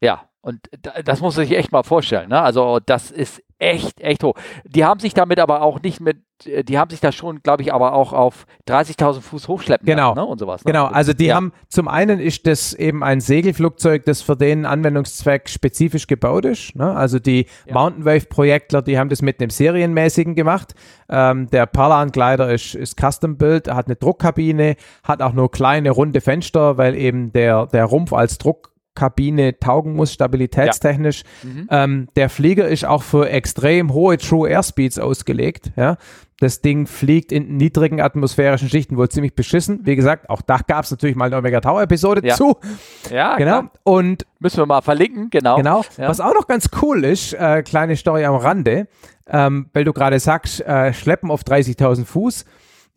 [0.00, 2.30] Ja, und da- das muss man sich echt mal vorstellen.
[2.30, 2.40] Ne?
[2.40, 4.34] Also das ist echt, echt hoch.
[4.64, 7.62] Die haben sich damit aber auch nicht mit, äh, die haben sich da schon, glaube
[7.62, 10.10] ich, aber auch auf 30.000 Fuß hochschleppen Genau.
[10.10, 10.24] lassen, ne?
[10.26, 10.64] und sowas.
[10.64, 10.72] Ne?
[10.72, 11.34] Genau, also die ja.
[11.34, 16.76] haben, zum einen ist das eben ein Segelflugzeug, das für den Anwendungszweck spezifisch gebaut ist.
[16.76, 16.94] Ne?
[16.94, 17.74] Also die Ja.
[17.74, 20.74] Mountain Wave-Projektler, die haben das mit einem serienmäßigen gemacht.
[21.10, 26.78] Ähm, der Parlan-Glider ist, ist Custom-Built, hat eine Druckkabine, hat auch nur kleine runde Fenster,
[26.78, 28.38] weil eben der, der Rumpf als
[28.98, 31.22] Druckkabine taugen muss, stabilitätstechnisch.
[31.42, 31.68] Mhm.
[31.70, 35.72] Ähm, der Flieger ist auch für extrem hohe True Airspeeds ausgelegt.
[35.76, 35.96] Ja.
[36.40, 39.80] Das Ding fliegt in niedrigen atmosphärischen Schichten wohl ziemlich beschissen.
[39.84, 42.34] Wie gesagt, auch da gab es natürlich mal eine Omega Tau Episode Ja.
[42.36, 42.56] zu.
[43.10, 43.58] Ja, Genau.
[43.60, 43.72] klar.
[43.82, 45.56] Und Müssen wir mal verlinken, genau.
[45.56, 46.08] genau, Ja.
[46.08, 48.86] was auch noch ganz cool ist, äh, kleine Story am Rande,
[49.26, 52.44] ähm, weil du gerade sagst, äh, schleppen auf 30.000 Fuß.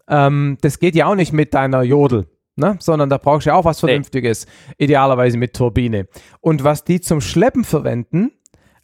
[0.08, 2.28] Ähm, das geht ja auch nicht mit deiner Jodel.
[2.62, 2.78] Ne?
[2.80, 3.89] Sondern da brauchst du ja auch was Nee.
[3.89, 4.45] Vernünftiges,
[4.78, 6.07] idealerweise mit Turbine.
[6.39, 8.32] Und was die zum Schleppen verwenden,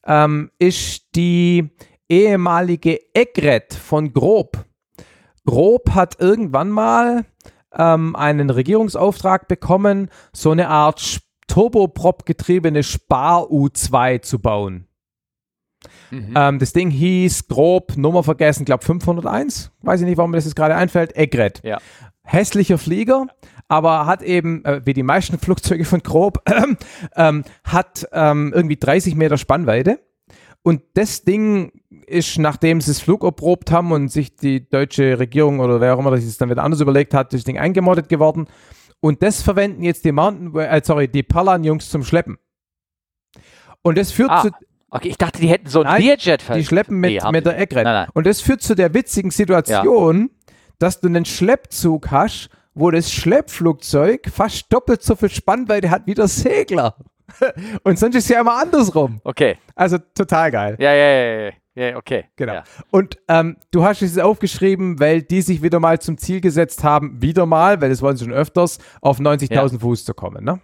[0.06, 1.70] ähm, ist die
[2.10, 4.66] ehemalige Egret von Grob.
[5.46, 7.26] Grob hat irgendwann mal
[7.78, 14.88] ähm, einen Regierungsauftrag bekommen, so eine Art Sch- Turboprop getriebene Spar-U2 zu bauen.
[16.12, 16.34] Mhm.
[16.36, 19.72] Ähm, das Ding hieß grob, Nummer vergessen, glaube 501.
[19.82, 21.16] Weiß ich nicht, warum mir das jetzt gerade einfällt.
[21.16, 21.62] Egret.
[21.64, 21.78] Ja.
[22.24, 23.28] Hässlicher Flieger,
[23.68, 26.44] aber hat eben, äh, wie die meisten Flugzeuge von grob,
[27.16, 30.00] ähm, hat ähm, irgendwie 30 Meter Spannweite.
[30.64, 31.72] Und das Ding
[32.08, 36.12] ist, nachdem sie es flugerprobt haben und sich die deutsche Regierung oder wer auch immer
[36.12, 38.48] das dann wieder anders überlegt hat, das Ding eingemoddet geworden.
[39.00, 42.38] Und das verwenden jetzt die Mountain, äh, sorry, die Palan-Jungs zum Schleppen.
[43.82, 44.50] Und das führt Ah, zu,
[44.90, 48.08] Okay, ich dachte, die hätten so ein Learjet die schleppen mit, Nee, mit der nein.
[48.14, 50.30] Und das führt zu der witzigen Situation,
[50.80, 56.14] dass du einen Schleppzug hast, wo das Schleppflugzeug fast doppelt so viel Spannweite hat wie
[56.14, 56.96] der Segler.
[57.84, 59.20] Und sonst ist es ja immer andersrum.
[59.24, 59.58] Okay.
[59.76, 60.76] Also total geil.
[60.80, 62.26] Ja, ja, ja, ja, ja, okay.
[62.36, 62.54] Genau.
[62.54, 62.64] Ja.
[62.92, 67.22] Und ähm, du hast es aufgeschrieben, weil die sich wieder mal zum Ziel gesetzt haben,
[67.22, 70.44] wieder mal, weil das wollen sie schon öfters, auf 90.000 Fuß zu kommen.
[70.44, 70.60] Ne?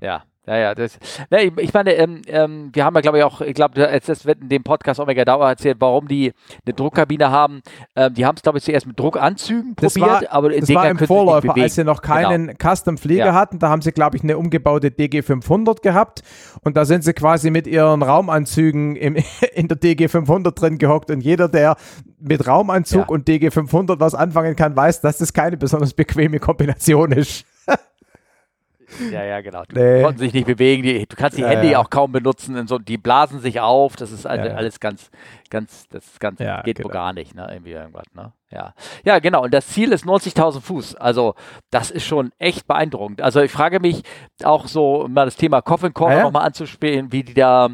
[0.00, 0.74] Ja, ja, ja.
[0.74, 0.98] Das,
[1.30, 4.24] ne, ich, ich meine, ähm, ähm, wir haben ja, glaube ich, auch, ich glaube, das
[4.26, 6.32] wird in dem Podcast Omega Dauer erzählt, warum die
[6.64, 7.62] eine Druckkabine haben.
[7.94, 10.74] Ähm, die haben es, glaube ich, zuerst mit Druckanzügen Das probiert, war, aber in das
[10.74, 11.52] war im Vorläufer.
[11.52, 11.62] Genau.
[11.64, 13.34] als sie noch keinen Custom-Flieger Ja.
[13.34, 13.58] hatten.
[13.58, 16.22] Da haben sie, glaube ich, eine umgebaute DG500 gehabt.
[16.62, 19.16] Und da sind sie quasi mit ihren Raumanzügen im,
[19.54, 21.10] in der DG500 drin gehockt.
[21.10, 21.76] Und jeder, der
[22.20, 23.06] mit Raumanzug Ja.
[23.08, 27.44] und DG500 was anfangen kann, weiß, dass das keine besonders bequeme Kombination ist.
[29.12, 29.62] Ja, ja, genau.
[29.64, 30.02] Die Nee.
[30.02, 30.82] konnten sich nicht bewegen.
[30.82, 31.78] Die, du kannst die Ja, Hände ja.
[31.78, 32.66] auch kaum benutzen.
[32.66, 33.96] So, die blasen sich auf.
[33.96, 35.10] Das ist alle, Ja, alles ganz,
[35.50, 36.88] ganz, das ganz, Ja, geht genau.
[36.88, 37.48] wohl gar nicht, ne?
[37.50, 38.32] Irgendwie irgendwas, ne?
[38.50, 38.74] Ja.
[39.04, 39.42] Ja, genau.
[39.44, 40.94] Und das Ziel ist 90.000 Fuß.
[40.96, 41.34] Also,
[41.70, 43.20] das ist schon echt beeindruckend.
[43.22, 44.02] Also, ich frage mich
[44.44, 46.24] auch so, um mal das Thema Coffin Corner Ja, ja.
[46.26, 47.70] nochmal anzuspielen, wie die da,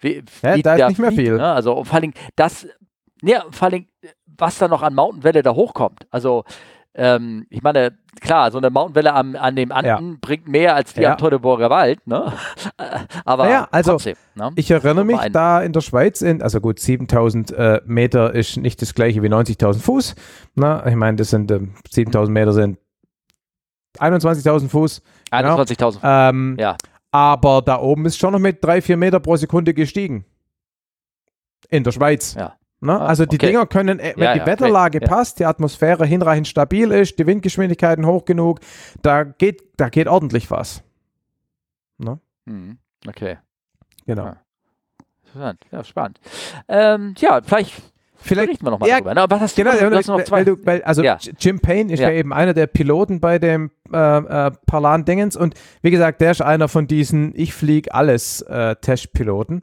[0.00, 1.36] wie, Ja, wie da ist nicht mehr viel.
[1.36, 1.52] Ne?
[1.52, 2.66] Also, und vor Dingen, das,
[3.22, 3.88] ja, vor Dingen,
[4.38, 6.06] was da noch an Mountainwelle da hochkommt.
[6.10, 6.44] Also,
[6.96, 11.02] ähm, ich meine, klar, so eine Mountainwelle am, an dem Anden bringt mehr als die
[11.02, 11.12] Ja.
[11.12, 12.32] am Teutoburger Wald, ne?
[13.24, 14.50] Aber Naja, also, trotzdem, ne?
[14.56, 18.80] Ich erinnere mich, da in der Schweiz, in, also gut, 7000 äh, Meter ist nicht
[18.82, 20.14] das gleiche wie 90.000 Fuß.
[20.54, 22.78] Na, ich meine, das sind ähm, 7000 Meter sind
[23.98, 25.02] 21.000 Fuß.
[25.30, 25.56] genau.
[25.60, 25.98] 21.000.
[26.02, 26.76] Ähm, Ja.
[27.12, 30.26] Aber da oben ist schon noch mit 3, 4 Meter pro Sekunde gestiegen.
[31.70, 32.34] In der Schweiz.
[32.34, 32.54] Ja.
[32.86, 32.98] Ne?
[33.00, 33.46] Ah, also die okay.
[33.48, 34.52] Dinger können, äh, wenn Ja, die ja, okay.
[34.52, 35.06] Wetterlage Ja.
[35.08, 38.60] passt, die Atmosphäre hinreichend stabil ist, die Windgeschwindigkeiten hoch genug,
[39.02, 40.82] da geht, da geht ordentlich was.
[41.98, 42.18] Ne?
[42.46, 42.78] Mhm.
[43.06, 43.38] Okay.
[44.06, 44.24] Genau.
[44.24, 44.36] Ja.
[45.26, 45.60] Interessant.
[45.70, 46.20] Ja, spannend.
[46.68, 47.74] Ähm, ja, vielleicht
[48.18, 49.14] Vielleicht wir nochmal ja, drüber.
[49.14, 49.20] Ne?
[49.20, 50.36] Aber was hast du, Genau, noch- du hast noch zwei.
[50.38, 51.18] weil du, weil, also Ja.
[51.38, 52.08] Jim Payne ist ja.
[52.10, 52.16] Ja.
[52.16, 56.66] eben einer der Piloten bei dem äh, äh, Parlan-Dingens und wie gesagt, der ist einer
[56.68, 59.62] von diesen Ich flieg alles äh, Testpiloten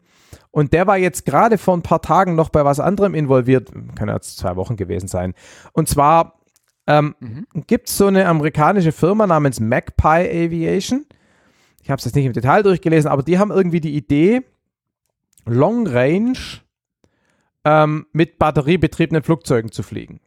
[0.53, 4.07] und der war jetzt gerade vor ein paar Tagen noch bei was anderem involviert, kann
[4.07, 5.33] jetzt zwei Wochen gewesen sein
[5.73, 6.39] und zwar
[6.87, 7.47] ähm, Mhm.
[7.67, 11.05] gibt es so eine amerikanische Firma namens Magpie Aviation,
[11.81, 14.43] ich habe es jetzt nicht im Detail durchgelesen, aber die haben irgendwie die Idee,
[15.45, 16.37] Long Range
[17.65, 20.19] ähm, mit batteriebetriebenen Flugzeugen zu fliegen.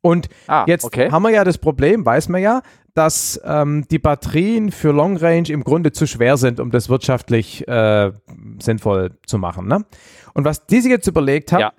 [0.00, 1.10] Und ah, jetzt okay.
[1.10, 2.62] haben wir ja das Problem, weiß man ja,
[2.94, 7.66] dass ähm, die Batterien für Long Range im Grunde zu schwer sind, um das wirtschaftlich
[7.68, 8.12] äh,
[8.60, 9.68] sinnvoll zu machen.
[9.68, 9.84] Ne?
[10.34, 11.72] Und was die sich jetzt überlegt haben, Ja.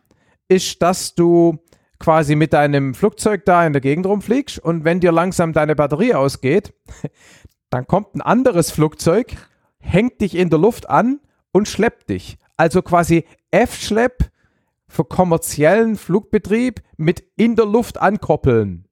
[0.48, 1.60] ist, dass du
[2.00, 6.14] quasi mit deinem Flugzeug da in der Gegend rumfliegst und wenn dir langsam deine Batterie
[6.14, 6.74] ausgeht,
[7.70, 9.36] dann kommt ein anderes Flugzeug,
[9.80, 11.20] hängt dich in der Luft an
[11.52, 12.38] und schleppt dich.
[12.56, 14.30] Also quasi F-Schlepp
[14.90, 18.88] für kommerziellen Flugbetrieb mit in der Luft ankoppeln.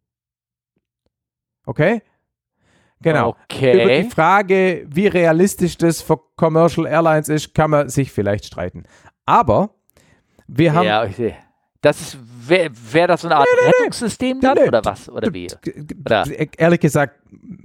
[1.65, 2.01] Okay?
[3.01, 3.35] Genau.
[3.49, 3.83] Okay.
[3.83, 8.85] Über die Frage, wie realistisch das für Commercial Airlines ist, kann man sich vielleicht streiten.
[9.25, 9.75] Aber
[10.47, 11.35] wir haben ja, ich sehe.
[11.81, 12.17] Das ist,
[12.49, 14.67] wäre wär das so eine Art Rettungssystem dann Nee, nee.
[14.67, 15.09] oder was?
[15.09, 15.47] Oder wie?
[16.05, 16.25] Oder?
[16.57, 17.21] ehrlich gesagt,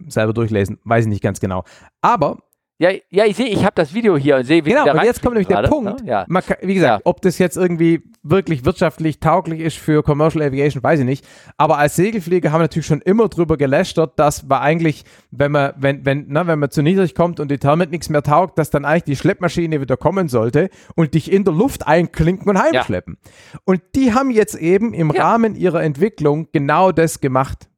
[0.09, 1.65] selber durchlesen, weiß ich nicht ganz genau.
[2.03, 2.39] Aber
[2.83, 5.23] Ja, ja, ich sehe, ich habe das Video hier und sehe, wie Genau, und jetzt
[5.23, 6.03] kommt nämlich der Punkt.
[6.03, 6.09] Ne?
[6.11, 6.25] Ja.
[6.25, 7.01] Kann, wie gesagt, Ja.
[7.05, 11.25] ob das jetzt irgendwie wirklich wirtschaftlich tauglich ist für Commercial Aviation, weiß ich nicht.
[11.57, 15.75] Aber als Segelflieger haben wir natürlich schon immer drüber gelästert, dass wir eigentlich, wenn man,
[15.77, 18.71] wenn, wenn, na, wenn man zu niedrig kommt und die Thermik nichts mehr taugt, dass
[18.71, 23.17] dann eigentlich die Schleppmaschine wieder kommen sollte und dich in der Luft einklinken und heimschleppen.
[23.65, 25.23] Und die haben jetzt eben im Ja.
[25.23, 27.69] Rahmen ihrer Entwicklung genau das gemacht.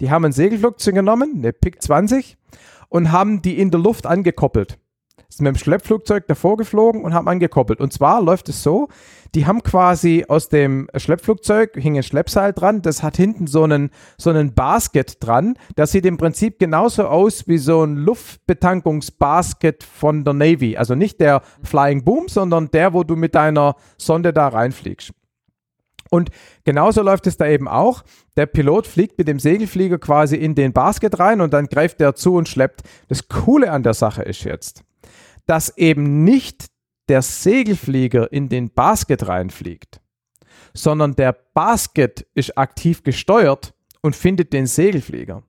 [0.00, 2.36] Die haben ein Segelflugzeug genommen, eine PIC 20,
[2.92, 4.78] und haben die in der Luft angekoppelt
[5.28, 7.80] sind mit dem Schleppflugzeug davor geflogen und haben angekoppelt.
[7.80, 8.88] Und zwar läuft es so,
[9.34, 13.90] die haben quasi aus dem Schleppflugzeug, hing ein Schleppseil dran, das hat hinten so einen,
[14.18, 15.56] so einen Basket dran.
[15.74, 20.76] Das sieht im Prinzip genauso aus wie so ein Luftbetankungsbasket von der Navy.
[20.76, 25.12] Also nicht der Flying Boom, sondern der, wo du mit deiner Sonde da reinfliegst.
[26.12, 26.28] Und
[26.64, 28.04] genauso läuft es da eben auch.
[28.36, 32.14] Der Pilot fliegt mit dem Segelflieger quasi in den Basket rein und dann greift der
[32.14, 32.82] zu und schleppt.
[33.08, 34.84] Das Coole an der Sache ist jetzt,
[35.46, 36.66] dass eben nicht
[37.08, 40.02] der Segelflieger in den Basket reinfliegt,
[40.74, 45.42] sondern der Basket ist aktiv gesteuert und findet den Segelflieger.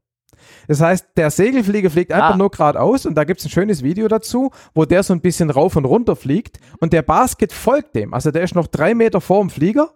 [0.70, 2.38] Das heißt, der Segelflieger fliegt einfach Ah.
[2.38, 5.50] nur geradeaus und da gibt es ein schönes Video dazu, wo der so ein bisschen
[5.50, 8.14] rauf und runter fliegt und der Basket folgt dem.
[8.14, 9.94] Also der ist noch drei Meter vor dem Flieger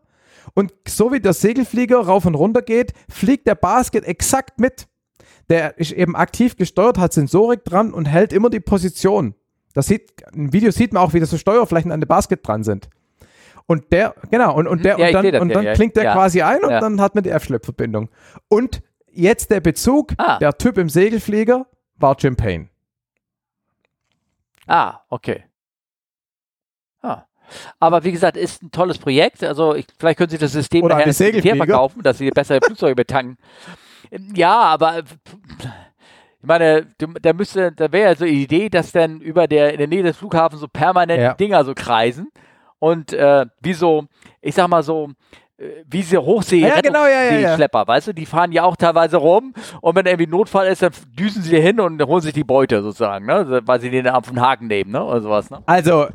[0.53, 4.87] und so wie der Segelflieger rauf und runter geht, fliegt der Basket exakt mit.
[5.49, 9.33] Der ist eben aktiv gesteuert, hat Sensorik dran und hält immer die Position.
[9.73, 12.63] Das sieht, im Video sieht man auch, wie das so Steuerflächen an dem Basket dran
[12.63, 12.89] sind.
[13.65, 16.05] Und der, genau, und, und der, Ja, und dann, das, und dann ja, klingt der
[16.05, 16.13] ja.
[16.13, 18.09] quasi ein und dann hat man die F-Schleppverbindung.
[18.47, 18.81] Und
[19.11, 20.37] jetzt der Bezug, Ah.
[20.39, 21.65] der Typ im Segelflieger
[21.97, 22.69] war Jim Payne.
[24.67, 25.43] Ah, okay.
[27.01, 27.23] Ah.
[27.79, 29.43] Aber wie gesagt, ist ein tolles Projekt.
[29.43, 31.55] Also ich, vielleicht können Sie das System Oder nachher eine Segelflieger.
[31.57, 33.37] verkaufen, dass Sie bessere Flugzeuge betanken.
[34.33, 35.03] Ja, aber äh,
[36.39, 36.87] ich meine,
[37.21, 40.03] da müsste, da wäre ja so die Idee, dass dann über der in der Nähe
[40.03, 41.33] des Flughafens so permanent Ja.
[41.33, 42.29] Dinger so kreisen
[42.79, 44.05] und äh, wie so,
[44.41, 45.09] ich sag mal so,
[45.57, 47.55] wie diese hochsee Ja, genau, ja, ja, ja.
[47.55, 50.91] Schlepper, weißt du, die fahren ja auch teilweise rum und wenn irgendwie Notfall ist, dann
[51.17, 53.61] düsen sie hin und holen sich die Beute sozusagen, ne?
[53.65, 55.03] weil sie den auf den Haken nehmen, ne?
[55.03, 55.49] oder sowas.
[55.49, 55.63] Ne?
[55.65, 56.07] Also,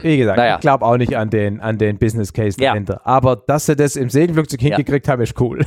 [0.00, 0.54] wie gesagt, Naja.
[0.54, 3.00] ich glaube auch nicht an den, an den Business Case dahinter.
[3.04, 5.64] Aber dass sie das im Segelflugzeug hingekriegt haben, ist cool.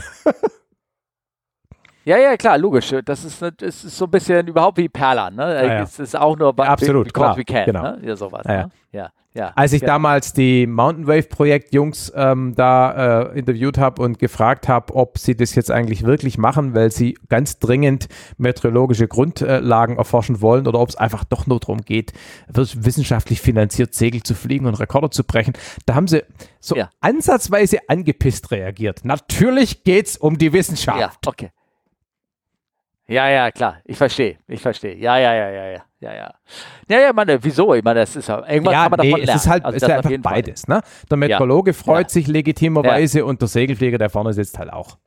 [2.06, 2.96] Ja, ja, klar, logisch.
[3.06, 5.36] Das ist, das ist so ein bisschen überhaupt wie Perlan.
[5.36, 5.44] Ne?
[5.44, 5.84] Ja, ja.
[5.84, 7.66] Es ist auch nur bei, Absolut, because klar, we can.
[7.66, 7.82] genau.
[7.84, 8.00] Ne?
[8.02, 8.42] Ja, sowas.
[8.48, 8.54] Ja.
[8.64, 8.70] Ne?
[8.92, 9.52] ja, ja.
[9.56, 9.88] Als ich ja.
[9.88, 15.18] damals die Mountain Wave Projekt Jungs ähm, da äh, interviewt habe und gefragt habe, ob
[15.18, 18.08] sie das jetzt eigentlich wirklich machen, weil sie ganz dringend
[18.38, 22.14] meteorologische Grundlagen erforschen wollen oder ob es einfach doch nur darum geht,
[22.48, 25.54] wiss- wissenschaftlich finanziert Segel zu fliegen und Rekorde zu brechen.
[25.86, 26.24] Da haben sie
[26.60, 26.90] so Ja.
[27.00, 29.06] ansatzweise angepisst reagiert.
[29.06, 31.00] Natürlich geht es um die Wissenschaft.
[31.00, 31.52] Ja, okay.
[33.10, 33.78] Ja, ja, klar.
[33.86, 34.38] Ich verstehe.
[34.48, 34.96] Ich verstehe.
[34.96, 35.82] Ja, ja, ja, ja, ja.
[36.00, 36.34] Ja, ja.
[36.88, 37.74] Ja, ja, meine, wieso?
[37.74, 39.40] Ich meine, das ist ja, irgendwann Ja, kann man nee, davon es lernen.
[39.40, 40.68] ist halt Also es ist einfach beides.
[40.68, 40.82] Ne?
[41.10, 42.10] Der Meteorologe freut Ja.
[42.10, 44.98] sich legitimerweise und der Segelflieger, der vorne sitzt, halt auch.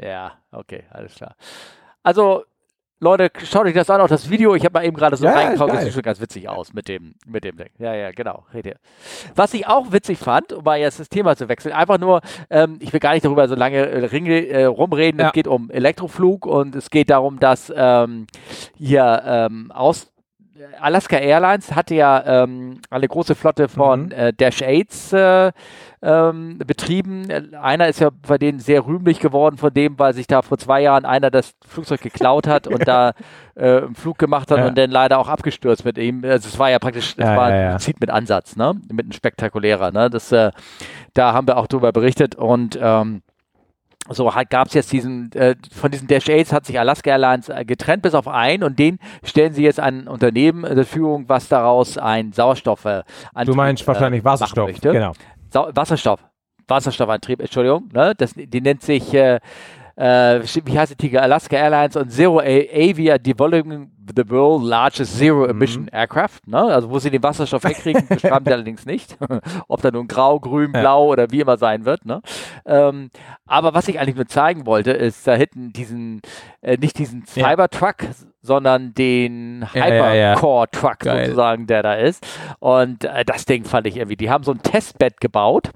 [0.00, 1.34] Ja, okay, alles klar.
[2.02, 2.44] Also,
[3.00, 4.56] Leute, schaut euch das an, auch das Video.
[4.56, 6.88] Ich habe mal eben gerade so Ja, ist Das sieht schon ganz witzig aus mit
[6.88, 7.68] dem, mit dem Ding.
[7.78, 8.44] Ja, ja, genau.
[9.36, 12.78] Was ich auch witzig fand, um mal jetzt das Thema zu wechseln, einfach nur, ähm,
[12.80, 15.20] ich will gar nicht darüber so lange äh, ringe, äh, rumreden.
[15.20, 15.28] Ja.
[15.28, 18.26] Es geht um Elektroflug und es geht darum, dass ähm,
[18.76, 20.10] hier ähm, aus
[20.80, 24.12] Alaska Airlines hatte ja ähm, eine große Flotte von Mhm.
[24.12, 25.52] äh, Dash 8s äh,
[26.02, 27.28] ähm, betrieben.
[27.60, 30.80] Einer ist ja bei denen sehr rühmlich geworden von dem, weil sich da vor zwei
[30.82, 33.12] Jahren einer das Flugzeug geklaut hat und da
[33.56, 34.66] äh, einen Flug gemacht hat Ja.
[34.68, 36.24] und dann leider auch abgestürzt mit ihm.
[36.24, 37.72] Also es war ja praktisch, es Ja, war ja, ja.
[37.72, 38.74] ein Zieht mit Ansatz, ne?
[38.92, 40.08] Mit einem spektakulärer, ne?
[40.10, 40.50] Das, äh,
[41.14, 43.22] da haben wir auch drüber berichtet und ähm,
[44.14, 47.64] so gab es jetzt diesen, äh, von diesen Dash 8s hat sich Alaska Airlines äh,
[47.64, 51.48] getrennt bis auf einen und den stellen sie jetzt ein Unternehmen äh, zur Verfügung, was
[51.48, 53.02] daraus ein Sauerstoff äh,
[53.44, 54.70] Du meinst wahrscheinlich Wasserstoff.
[54.80, 55.12] Genau.
[55.50, 56.20] Sau Wasserstoff.
[56.68, 57.88] Wasserstoffantrieb, Entschuldigung.
[57.92, 58.14] Ne?
[58.16, 59.40] Das, die nennt sich, äh,
[59.98, 61.22] äh, wie heißt die Tiger?
[61.22, 65.88] Alaska Airlines und Zero A Avia Developing the World Largest Zero Emission Mhm.
[65.92, 66.40] Aircraft.
[66.46, 66.58] Ne?
[66.58, 69.18] Also wo sie den Wasserstoff wegkriegen, beschreiben sie allerdings nicht.
[69.68, 70.80] Ob da nun grau, grün, Ja.
[70.80, 72.06] blau oder wie immer sein wird.
[72.06, 72.22] Ne?
[72.64, 73.10] Ähm,
[73.46, 76.22] aber was ich eigentlich nur zeigen wollte, ist da hinten diesen,
[76.62, 77.50] äh, nicht diesen Ja.
[77.50, 77.96] Cybertruck,
[78.40, 80.30] sondern den Ja, ja, ja.
[80.36, 81.24] Hypercore-Truck Geil.
[81.26, 82.24] sozusagen, der da ist.
[82.60, 85.70] Und äh, das Ding fand ich irgendwie, die haben so ein Testbett gebaut,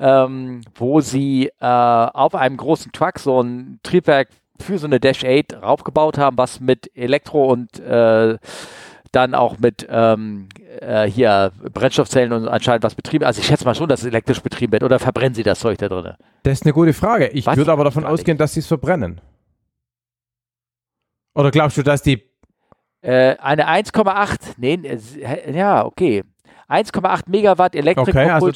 [0.00, 4.28] ähm, wo sie äh, auf einem großen Truck so ein Triebwerk
[4.58, 8.38] für so eine Dash 8 raufgebaut haben, was mit Elektro und äh,
[9.12, 10.48] dann auch mit ähm,
[10.80, 13.24] äh, hier Brennstoffzellen und anscheinend was betrieben.
[13.24, 14.84] Also ich schätze mal schon, dass es elektrisch betrieben wird.
[14.84, 16.14] Oder verbrennen sie das Zeug da drin?
[16.44, 17.28] Das ist eine gute Frage.
[17.28, 19.20] Ich Weiß würde aber davon gar ausgehen, dass sie es verbrennen.
[21.34, 22.22] Oder glaubst du, dass die.
[23.02, 26.22] Äh, eine 1,8, nee, äh, ja, okay.
[26.68, 28.52] 1,8 Megawatt Electric Okay, also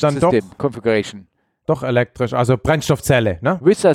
[0.58, 1.26] Configuration.
[1.66, 3.58] Doch elektrisch, also Brennstoffzelle, ne?
[3.62, 3.92] With a,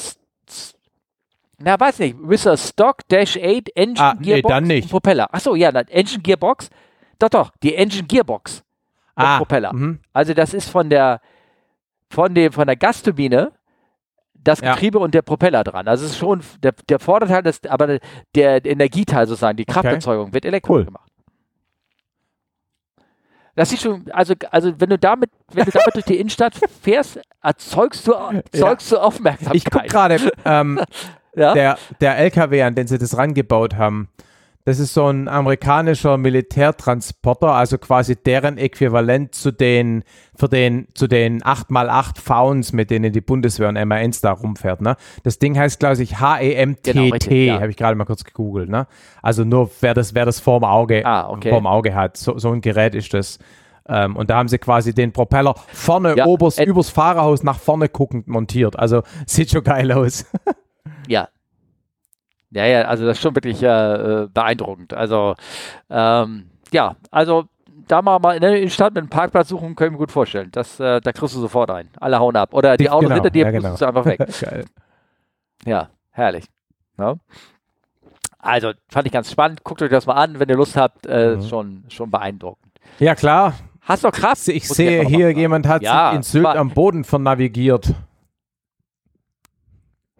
[1.59, 4.83] na, weiß nicht, with a Stock Dash 8 Engine Ah, nee, Gearbox dann nicht.
[4.85, 5.33] und Propeller.
[5.33, 6.69] Achso, ja, na, Engine Gearbox.
[7.19, 8.63] Doch, doch, die Engine Gearbox
[9.15, 9.73] und Ah, Propeller.
[9.73, 9.99] mhm.
[10.13, 11.19] Also das ist von der,
[12.09, 13.51] von dem, von der Gasturbine
[14.41, 14.73] das Ja.
[14.73, 15.87] Getriebe und der Propeller dran.
[15.89, 17.99] Also es ist schon der, der Vorderteil, des, aber der,
[18.35, 20.85] der Energieteil sozusagen, die Krafterzeugung wird elektrisch Cool.
[20.85, 21.08] gemacht.
[23.59, 27.19] Das ist schon, also, also wenn du damit, wenn du damit durch die Innenstadt fährst,
[27.43, 29.53] erzeugst du, erzeugst du Aufmerksamkeit.
[29.53, 30.79] Ich gucke gerade, ähm,
[31.35, 31.53] ja?
[31.53, 34.07] der, der LKW, an den sie das rangebaut haben,
[34.69, 40.03] das ist so ein amerikanischer Militärtransporter, also quasi deren Äquivalent zu den,
[40.35, 44.81] für den, zu den 8x8 Fauns, mit denen die Bundeswehr und MANs da rumfährt.
[44.81, 44.95] Ne?
[45.23, 47.59] Das Ding heißt, glaube ich, HEMTT, Genau, ja.
[47.59, 48.69] habe ich gerade mal kurz gegoogelt.
[48.69, 48.87] Ne?
[49.21, 51.49] Also nur, wer das, wer das vorm Auge, Ah, okay.
[51.49, 53.39] vorm Auge hat, so, so ein Gerät ist das.
[53.87, 57.89] Ähm, und da haben sie quasi den Propeller vorne, Ja, oberst, übers Fahrerhaus nach vorne
[57.89, 58.77] guckend montiert.
[58.77, 60.25] Also sieht schon geil aus.
[61.07, 61.27] Ja.
[62.51, 63.67] Ja, ja, also das ist schon wirklich äh,
[64.23, 64.93] äh, beeindruckend.
[64.93, 65.35] Also,
[65.89, 67.45] ähm, ja, also
[67.87, 70.49] da mal, mal in der Innenstadt mit einem Parkplatz suchen, können wir gut vorstellen.
[70.51, 71.89] Das, äh, da kriegst du sofort ein.
[71.99, 72.53] Alle hauen ab.
[72.53, 73.75] Oder die, Die- Autos genau, hinter dir ja, genau.
[73.75, 74.19] du einfach weg.
[74.41, 74.65] geil.
[75.65, 76.45] Ja, herrlich.
[76.97, 77.15] Ja.
[78.39, 79.63] Also, fand ich ganz spannend.
[79.63, 81.05] Guckt euch das mal an, wenn ihr Lust habt.
[81.05, 81.41] Äh, Mhm.
[81.43, 82.73] schon, schon beeindruckend.
[82.99, 83.53] Ja, klar.
[83.81, 84.47] Hast du Kraft?
[84.49, 87.93] Ich Muss sehe hier, jemand hat Ja, sich in Sylt am Boden vernavigiert.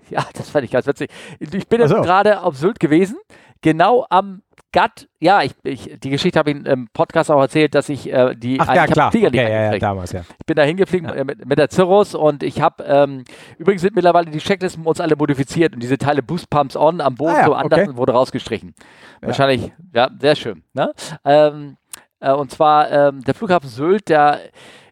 [0.20, 1.12] Ja, das fand ich ganz witzig.
[1.40, 2.02] Ich bin so.
[2.02, 3.18] gerade auf Sylt gewesen,
[3.62, 4.42] genau am
[4.72, 5.08] Gatt.
[5.20, 8.60] Ja, ich, ich, die Geschichte habe ich im Podcast auch erzählt, dass ich äh, die
[8.60, 9.12] Ach ich ja, hab klar.
[9.12, 10.22] Flieger Okay, ja, ja, damals, ja.
[10.40, 13.24] Ich bin da hingeflogen äh, mit, mit der Cirrus und ich habe, ähm,
[13.58, 17.16] übrigens sind mittlerweile die Checklisten uns alle modifiziert und diese Teile Boost Pumps On am
[17.16, 17.98] Boden Ah ja, so anders okay.
[17.98, 18.76] wurde rausgestrichen.
[19.22, 19.28] Ja.
[19.28, 20.64] Wahrscheinlich, ja, sehr schön.
[20.74, 20.94] Ne?
[21.26, 21.78] Ähm,
[22.20, 24.40] äh, und zwar ähm, der Flughafen Sylt, der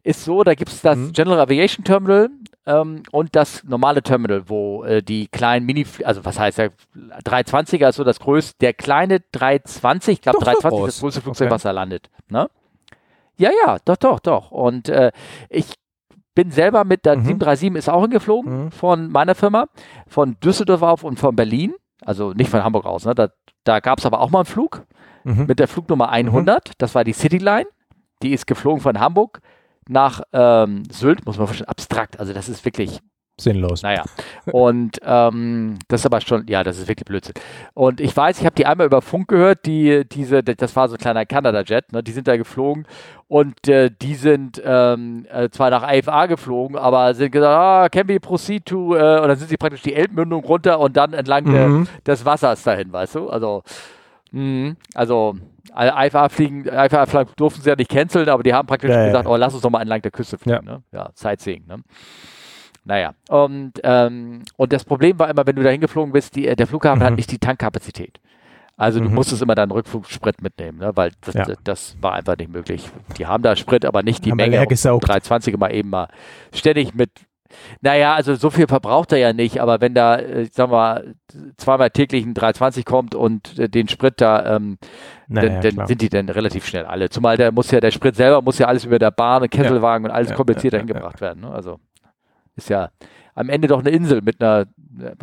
[0.08, 1.12] ist so, da gibt es das Mhm.
[1.14, 2.30] General Aviation Terminal
[2.66, 6.72] ähm, und das normale Terminal, wo äh, die kleinen Mini, also was heißt der
[7.24, 11.02] 320er ist so das größte, der kleine 320, ich glaube Doch, so 320 ist das
[11.02, 11.54] größte Flugzeug, Okay.
[11.56, 12.10] was da landet.
[12.30, 12.50] Ne?
[13.38, 14.52] Ja, ja, doch, doch, doch.
[14.52, 15.12] Und äh,
[15.50, 15.74] ich
[16.34, 17.26] bin selber mit der Mhm.
[17.26, 18.72] 737 ist auch hingeflogen Mhm.
[18.72, 19.68] von meiner Firma,
[20.08, 21.74] von Düsseldorf auf und von Berlin.
[22.06, 23.06] Also nicht von Hamburg aus.
[23.06, 23.16] Ne?
[23.16, 23.30] Da,
[23.64, 24.86] da gab es aber auch mal einen Flug
[25.24, 25.46] Mhm.
[25.48, 26.72] mit der Flugnummer 100.
[26.78, 27.66] Das war die Cityline.
[28.24, 29.40] Die ist geflogen von Hamburg
[29.90, 32.20] nach ähm, Sylt, muss man verstehen, abstrakt.
[32.20, 33.00] Also das ist wirklich
[33.40, 33.84] Sinnlos.
[33.84, 34.04] naja.
[34.48, 37.36] Und ähm, das ist aber schon, ja, das ist wirklich Blödsinn.
[37.76, 40.96] Und ich weiß, ich habe die einmal über Funk gehört, die, diese, das war so
[40.96, 42.88] ein kleiner Canada-Jet, ne, die sind da geflogen
[43.28, 48.08] und äh, die sind ähm, äh, zwar nach IFA geflogen, aber sind gesagt, ah, can
[48.08, 51.46] we proceed to, äh, und dann sind sie praktisch die Elbmündung runter und dann entlang
[51.46, 51.88] der, Mhm.
[52.08, 53.30] des Wassers dahin, weißt du?
[53.30, 53.62] Also,
[54.38, 55.36] mh, also
[55.76, 59.06] IFA fliegen, IFA fliegen durften sie ja nicht canceln, aber die haben praktisch Ja, ja.
[59.08, 60.66] gesagt, oh, lass uns doch mal entlang der Küste fliegen.
[60.66, 60.74] Ja.
[60.74, 60.84] Ne?
[60.92, 61.66] ja Sightseeing.
[61.68, 61.82] Ne?
[62.86, 66.56] Naja, und, ähm, und das Problem war immer, wenn du da hingeflogen bist, die, äh,
[66.56, 67.04] der Flughafen Mhm.
[67.04, 68.20] hat nicht die Tankkapazität.
[68.78, 69.16] Also du Mhm.
[69.16, 70.92] musstest immer deinen Rückflugsprit mitnehmen, ne?
[70.96, 71.46] weil das, Ja.
[71.64, 72.90] das war einfach nicht möglich.
[73.18, 74.62] Die haben da Sprit, aber nicht die Haben Menge.
[74.62, 75.08] um gesaugt.
[75.08, 76.08] 320 mal eben mal
[76.54, 77.10] ständig mit.
[77.82, 81.16] Naja, also so viel verbraucht er ja nicht, aber wenn da, äh, sagen wir mal,
[81.58, 84.78] zweimal täglich ein 320 kommt und äh, den Sprit da, ähm,
[85.28, 87.10] Naja, dann, dann sind die dann relativ schnell alle.
[87.10, 90.12] Zumal der muss ja, der Sprit selber muss ja alles über der Bahn, Kesselwagen und
[90.12, 91.42] alles Ja, kompliziert ja, dahin ja, gebracht werden.
[91.42, 91.52] Ne?
[91.52, 91.80] Also
[92.56, 92.90] ist ja
[93.38, 94.66] am Ende doch eine Insel mit einer.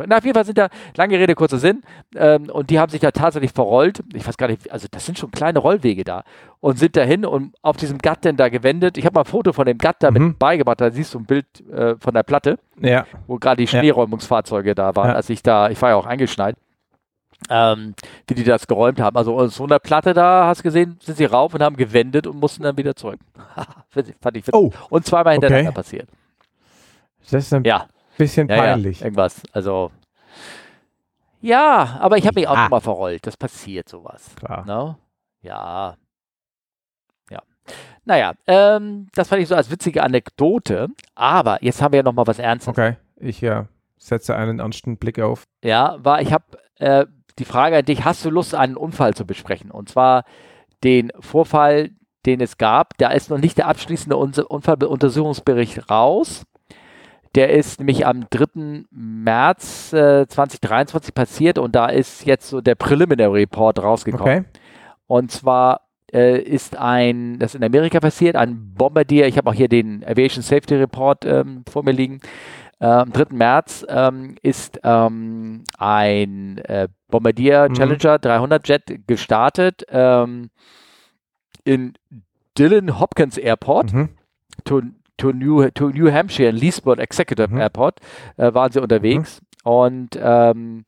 [0.07, 1.81] Na, auf jeden Fall sind da, lange Rede, kurzer Sinn,
[2.15, 4.01] ähm, und die haben sich da tatsächlich verrollt.
[4.13, 6.23] Ich weiß gar nicht, also das sind schon kleine Rollwege da
[6.61, 8.97] und sind dahin und auf diesem Gatt denn da gewendet.
[8.97, 10.27] Ich habe mal ein Foto von dem Gatt da Mhm.
[10.29, 13.63] mit beigebracht, da siehst du ein Bild äh, von der Platte Ja, wo gerade die
[13.71, 13.79] Ja.
[13.81, 15.15] Schneeräumungsfahrzeuge da waren, Ja.
[15.15, 16.55] als ich da, ich war ja auch eingeschneit,
[17.49, 17.95] ähm,
[18.27, 19.17] wie die das geräumt haben.
[19.17, 22.39] Also so einer Platte da, hast du gesehen, sind sie rauf und haben gewendet und
[22.39, 23.19] mussten dann wieder zurück.
[24.21, 24.53] Fand ich witzig.
[24.53, 25.75] Oh, Und zweimal hintereinander okay.
[25.75, 26.07] passiert.
[27.29, 27.87] das ist ein Ja,
[28.17, 29.01] bisschen ja, ja, peinlich.
[29.01, 29.41] irgendwas.
[29.51, 29.91] Also,
[31.41, 33.27] ja, aber ich habe mich auch schon mal verrollt.
[33.27, 34.31] Das passiert sowas.
[34.35, 34.65] Klar.
[34.65, 34.97] Ne?
[35.41, 35.95] Ja.
[37.29, 37.41] Ja.
[38.03, 40.87] Naja, ähm, das fand ich so als witzige Anekdote.
[41.13, 42.69] Aber jetzt haben wir ja noch mal was Ernstes.
[42.69, 43.67] Okay, ich ja,
[43.97, 45.43] setze einen ernsten Blick auf.
[45.63, 46.45] Ja, war, ich habe
[46.79, 47.05] äh,
[47.37, 49.71] die Frage an dich, hast du Lust, einen Unfall zu besprechen?
[49.71, 50.23] Und zwar
[50.83, 51.91] den Vorfall,
[52.25, 52.97] den es gab.
[52.97, 56.45] Da ist noch nicht der abschließende Un Unfalluntersuchungsbericht raus.
[57.35, 58.85] Der ist nämlich am 3.
[58.91, 64.45] März äh, 2023 passiert und da ist jetzt so der Preliminary Report rausgekommen.
[64.45, 64.59] Okay.
[65.07, 65.81] Und zwar
[66.13, 70.03] äh, ist ein, das ist in Amerika passiert, ein Bombardier, ich habe auch hier den
[70.05, 72.21] Aviation Safety Report ähm, vor mir liegen,
[72.79, 73.35] äh, am 3.
[73.35, 77.73] März ähm, ist ähm, ein äh, Bombardier Mhm.
[77.73, 80.49] Challenger 300 Jet gestartet ähm,
[81.65, 81.93] in
[82.57, 84.09] Dillon Hopkins Airport Mhm.
[85.17, 87.59] To, New, to New Hampshire in Leesburg Executive Mhm.
[87.61, 87.99] Airport
[88.37, 90.85] äh, waren sie unterwegs und ähm,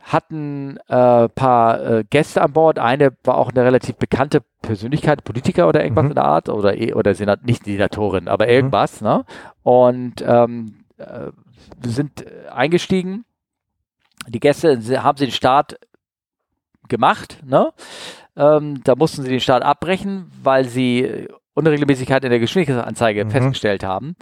[0.00, 2.78] hatten ein äh, paar äh, Gäste an Bord.
[2.78, 6.10] Eine war auch eine relativ bekannte Persönlichkeit, Politiker oder irgendwas Mhm.
[6.10, 9.00] in der Art oder, eh- oder Senat, nicht Senatorin, aber irgendwas.
[9.02, 9.24] Ne?
[9.62, 11.30] Und ähm, äh,
[11.82, 13.24] sind eingestiegen.
[14.28, 15.78] Die Gäste haben sie den Start
[16.88, 17.38] gemacht.
[17.44, 17.72] Ne?
[18.36, 21.28] Ähm, da mussten sie den Start abbrechen, weil sie äh,
[21.60, 23.30] Unregelmäßigkeit in der Geschwindigkeitsanzeige Mhm.
[23.30, 24.16] festgestellt haben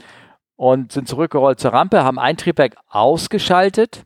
[0.57, 4.05] und sind zurückgerollt zur Rampe, haben ein Triebwerk ausgeschaltet.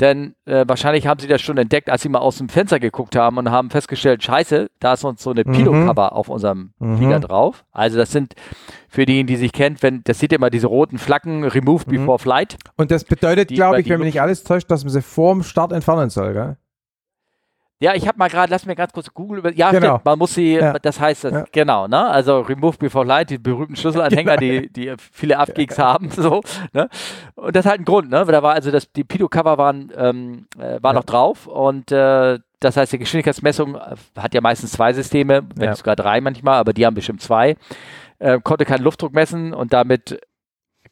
[0.00, 3.16] Denn äh, wahrscheinlich haben sie das schon entdeckt, als sie mal aus dem Fenster geguckt
[3.16, 5.52] haben und haben festgestellt, scheiße, da ist uns so eine Mhm.
[5.52, 6.96] Pilot-Cover auf unserem Mhm.
[6.96, 7.66] Flieger drauf.
[7.70, 8.32] Also das sind
[8.88, 11.90] für diejenigen, die sich kennt, wenn das sieht immer diese roten Flaggen, Remove Mhm.
[11.90, 12.56] before flight.
[12.78, 15.42] Und das bedeutet, glaube ich, wenn mich nicht alles täuscht, dass man sie vor dem
[15.42, 16.56] Start entfernen soll, gell?
[17.82, 19.52] Ja, ich habe mal gerade, lass mir ganz kurz Google über.
[19.54, 19.86] Ja, Genau.
[19.94, 20.78] stimmt, man muss sie, Ja.
[20.78, 21.44] das heißt, das, Ja.
[21.50, 22.06] genau, ne?
[22.08, 26.42] Also Remove Before Light, die berühmten Schlüsselanhänger, die, die viele Abgeeks haben, so,
[26.74, 26.88] ne?
[27.36, 28.24] Und das ist halt ein Grund, ne?
[28.26, 30.98] Da war also das, die Pido-Cover waren, ähm, äh, war Ja.
[30.98, 35.68] noch drauf und äh, das heißt, die Geschwindigkeitsmessung äh, hat ja meistens zwei Systeme, wenn
[35.68, 35.74] Ja.
[35.74, 37.56] sogar drei manchmal, aber die haben bestimmt zwei.
[38.18, 40.20] Äh, konnte keinen Luftdruck messen und damit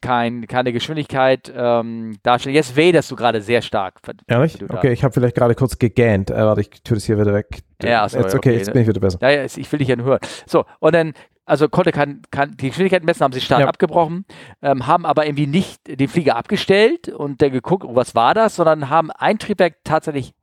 [0.01, 2.55] kein, keine Geschwindigkeit ähm, darstellen.
[2.55, 3.99] Jetzt wählst du gerade sehr stark.
[4.27, 4.57] Ehrlich?
[4.69, 6.29] Okay, ich habe vielleicht gerade kurz gegähnt.
[6.29, 7.59] Äh, warte, ich tue das hier wieder weg.
[7.81, 9.19] Ja, sorry, jetzt, okay, okay, jetzt bin ich wieder besser.
[9.21, 10.19] Ja, ich will dich ja nur hören.
[10.45, 11.13] So, und dann,
[11.45, 13.67] also konnte kann, kann die Geschwindigkeit messen, haben sie Start Ja.
[13.67, 14.25] abgebrochen,
[14.61, 18.55] ähm, haben aber irgendwie nicht den Flieger abgestellt und dann geguckt, oh, was war das,
[18.55, 20.33] sondern haben ein Triebwerk tatsächlich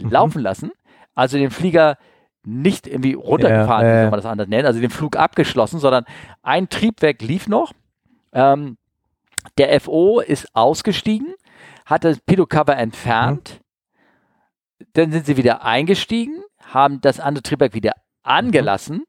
[0.00, 0.10] Mhm.
[0.10, 0.70] laufen lassen,
[1.14, 1.96] also den Flieger
[2.42, 4.02] nicht irgendwie runtergefahren, Ja, wie äh.
[4.02, 6.04] soll man das anders nennen, also den Flug abgeschlossen, sondern
[6.42, 7.72] ein Triebwerk lief noch.
[8.32, 8.78] Ähm,
[9.58, 11.34] der FO ist ausgestiegen,
[11.86, 13.60] hat das Pido-Cover entfernt,
[14.94, 17.92] dann sind sie wieder eingestiegen, haben das andere Triebwerk wieder
[18.22, 19.04] angelassen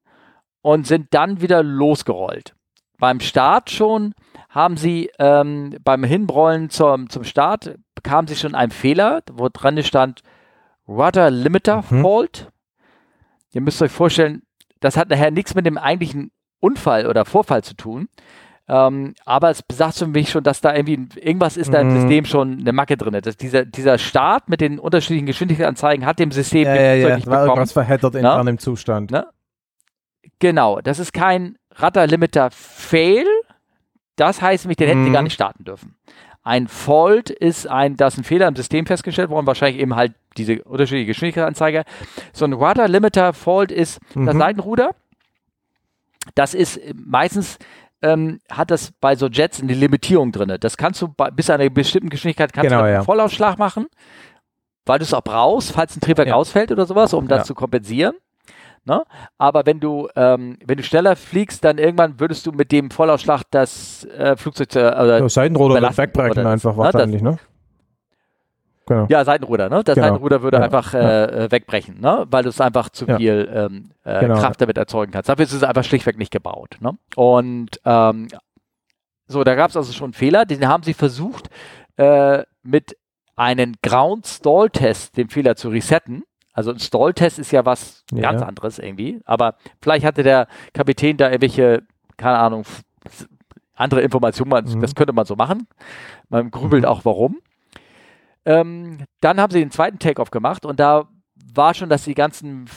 [0.62, 2.56] und sind dann wieder losgerollt.
[2.98, 4.14] Beim Start schon
[4.50, 9.82] haben sie ähm, beim Hinrollen zum, zum Start bekamen sie schon einen Fehler, wo dran
[9.84, 10.22] stand
[10.88, 12.02] Rudder Limiter Mhm.
[12.02, 12.52] Fault.
[13.54, 14.44] Ihr müsst euch vorstellen,
[14.80, 18.08] das hat nachher nichts mit dem eigentlichen Unfall oder Vorfall zu tun.
[18.68, 22.00] Ähm, aber es besagt für mich schon, dass da irgendwie irgendwas ist da im Mhm.
[22.02, 23.20] System schon eine Macke drin.
[23.22, 27.16] Dass dieser, dieser Start mit den unterschiedlichen Geschwindigkeitsanzeigen hat dem System Ja, ja, ja.
[27.16, 27.50] nicht War bekommen.
[27.50, 28.40] irgendwas verheddert in Na?
[28.40, 29.12] einem Zustand.
[29.12, 29.26] Ne?
[30.40, 33.26] Genau, das ist kein Radar-Limiter Fail.
[34.16, 35.14] Das heißt nämlich, den hätten sie Mhm.
[35.14, 35.96] gar nicht starten dürfen.
[36.44, 40.14] Ein Fault ist ein, da ist ein Fehler im System festgestellt worden, wahrscheinlich eben halt
[40.38, 41.84] diese unterschiedliche Geschwindigkeitsanzeige.
[42.34, 44.40] So ein Radar-Limiter Fault ist das Mhm.
[44.40, 44.92] Seitenruder.
[46.36, 47.58] Das ist meistens
[48.02, 50.56] ähm, hat das bei so Jets eine Limitierung drin.
[50.60, 53.04] Das kannst du bei, bis zu einer bestimmten Geschwindigkeit kannst Genau, du einen ja.
[53.04, 53.88] Vollausschlag machen,
[54.86, 56.36] weil du es auch brauchst, falls ein Triebwerk Ja.
[56.36, 57.44] ausfällt oder sowas, um das Ja.
[57.46, 58.16] zu kompensieren.
[58.84, 59.04] Ne?
[59.38, 63.44] Aber wenn du, ähm, wenn du schneller fliegst, dann irgendwann würdest du mit dem Vollausschlag
[63.52, 67.38] das äh, Flugzeug zu, äh, Seitenroller wird überlassen wegbrechen oder- einfach ne, das- wahrscheinlich, ne?
[68.86, 69.06] Genau.
[69.10, 69.84] Ja, Seitenruder, ne?
[69.84, 70.08] Das Genau.
[70.08, 71.00] Seitenruder würde Ja, einfach ja.
[71.00, 72.26] äh, äh, wegbrechen, ne?
[72.30, 73.18] Weil du es einfach zu Ja.
[73.18, 74.40] viel ähm, äh, Genau.
[74.40, 75.30] Kraft damit erzeugen kannst.
[75.30, 76.78] Dafür ist es einfach schlichtweg nicht gebaut.
[76.80, 76.98] Ne?
[77.16, 78.28] Und ähm,
[79.28, 81.50] so, da gab es also schon einen Fehler, den haben sie versucht,
[81.98, 82.98] äh, mit
[83.36, 86.24] einem Ground Stall Test den Fehler zu resetten.
[86.54, 89.22] Also ein Stall Test ist ja was ganz anderes irgendwie.
[89.26, 91.84] Aber vielleicht hatte der Kapitän da irgendwelche,
[92.18, 92.66] keine Ahnung,
[93.74, 94.66] andere Informationen.
[94.76, 94.82] Mhm.
[94.82, 95.68] Das könnte man so machen.
[96.30, 96.90] Man grübelt Mhm.
[96.90, 97.38] auch, warum.
[98.46, 101.06] Ähm, dann haben sie den zweiten Takeoff gemacht und da
[101.54, 102.68] war schon, dass die ganzen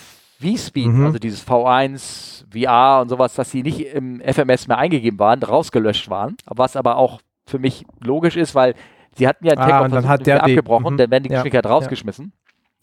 [0.41, 1.07] V-Speed, Mhm.
[1.07, 6.11] also dieses V1, VR und sowas, dass sie nicht im FMS mehr eingegeben waren, rausgelöscht
[6.11, 6.37] waren.
[6.47, 8.75] Was aber auch für mich logisch ist, weil
[9.17, 10.99] sie hatten ja einen Ah, Takeoff und dann versucht, hat und der die- abgebrochen, mhm.
[10.99, 11.71] dann werden die Ja, Geschwindigkeit ja.
[11.71, 12.33] rausgeschmissen.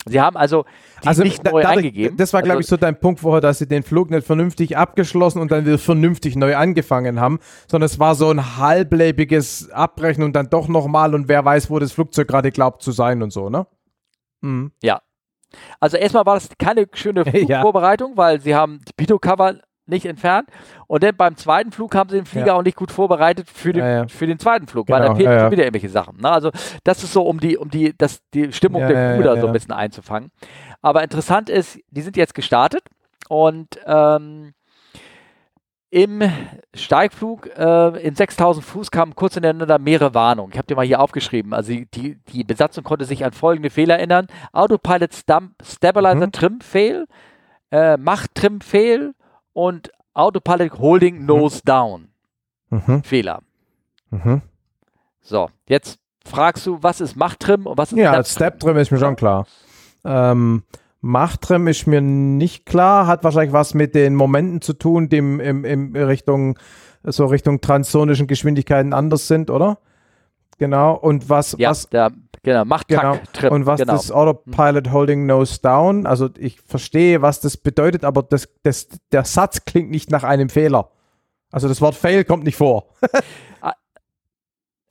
[0.05, 0.65] Sie haben also
[1.05, 2.17] Also nicht neu dadurch- eingegeben.
[2.17, 4.75] Das war, glaube also, ich, so dein Punkt vorher, dass sie den Flug nicht vernünftig
[4.77, 10.23] abgeschlossen und dann wieder vernünftig neu angefangen haben, sondern es war so ein halblebiges Abbrechen
[10.23, 13.31] und dann doch nochmal und wer weiß, wo das Flugzeug gerade glaubt zu sein und
[13.31, 13.67] so, ne?
[14.41, 14.71] Mhm.
[15.79, 17.61] Also erstmal war das keine schöne Ja.
[17.61, 19.55] Vorbereitung, weil sie haben die Pitot-Cover
[19.85, 20.47] nicht entfernt.
[20.87, 22.53] Und dann beim zweiten Flug haben sie den Flieger Ja.
[22.55, 24.07] auch nicht gut vorbereitet für den, Ja, ja.
[24.07, 25.39] Für den zweiten Flug, weil da Genau, ja, ja.
[25.41, 26.17] schon wieder irgendwelche Sachen.
[26.21, 26.29] Ne?
[26.31, 26.51] Also
[26.83, 29.53] das ist so, um die, um die, das, die Stimmung der Crew da so ein
[29.53, 30.31] bisschen einzufangen.
[30.81, 32.83] Aber interessant ist, die sind jetzt gestartet
[33.29, 34.53] und ähm,
[35.93, 36.21] im
[36.73, 40.51] Steigflug äh, in 6000 Fuß kamen kurz hintereinander mehrere Warnungen.
[40.53, 41.53] Ich habe dir mal hier aufgeschrieben.
[41.53, 44.27] Also die, die Besatzung konnte sich an folgende Fehler erinnern.
[44.53, 46.31] Autopilot Stump, Stabilizer Mhm.
[46.31, 47.07] Trim Fail,
[47.71, 49.13] äh, Macht Trim Fail
[49.53, 52.09] und Autopilot Holding Nose Down
[52.69, 53.03] Mhm.
[53.03, 53.41] Fehler.
[54.09, 54.41] Mhm.
[55.21, 58.25] So, jetzt fragst du, was ist Machttrim und was ist Ja, Step-Trim?
[58.31, 59.45] Step Trim ist mir schon klar.
[60.05, 60.63] Ähm,
[61.01, 65.39] Machttrim ist mir nicht klar, hat wahrscheinlich was mit den Momenten zu tun, die im,
[65.39, 66.57] im, im Richtung,
[67.03, 69.79] so Richtung transsonischen Geschwindigkeiten anders sind, oder?
[70.57, 70.95] Genau.
[70.95, 72.11] Und was, Ja, was der,
[72.43, 73.17] genau, Machttack, Genau.
[73.33, 73.53] Trim.
[73.53, 73.93] Und was genau.
[73.93, 79.25] das Autopilot Holding Nose Down, also ich verstehe, was das bedeutet, aber das, das, der
[79.25, 80.89] Satz klingt nicht nach einem Fehler.
[81.51, 82.87] Also das Wort Fail kommt nicht vor.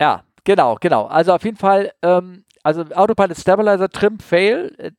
[0.01, 1.05] Ja, genau, genau.
[1.07, 4.93] Also auf jeden Fall, ähm, also Autopilot Stabilizer Trim Fail, äh,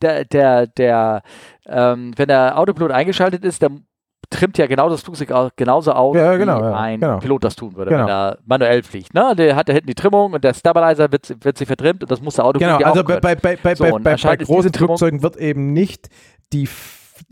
[0.00, 1.22] der, der, der,
[1.66, 3.86] ähm, wenn der Autopilot eingeschaltet ist, dann
[4.34, 7.18] trimmt ja genau das Flugzeug au- genauso aus, Ja, genau, wie ja, ein genau.
[7.18, 8.04] Pilot das tun würde, Genau.
[8.04, 9.14] wenn er manuell fliegt.
[9.14, 9.34] Ne?
[9.36, 12.20] Der hat da hinten die Trimmung und der Stabilizer wird, wird sich vertrimmt und das
[12.20, 15.36] muss der Autopilot Genau, also auch bei, bei, bei, So, bei, bei, großen Flugzeugen wird
[15.36, 16.08] eben nicht
[16.52, 16.68] die,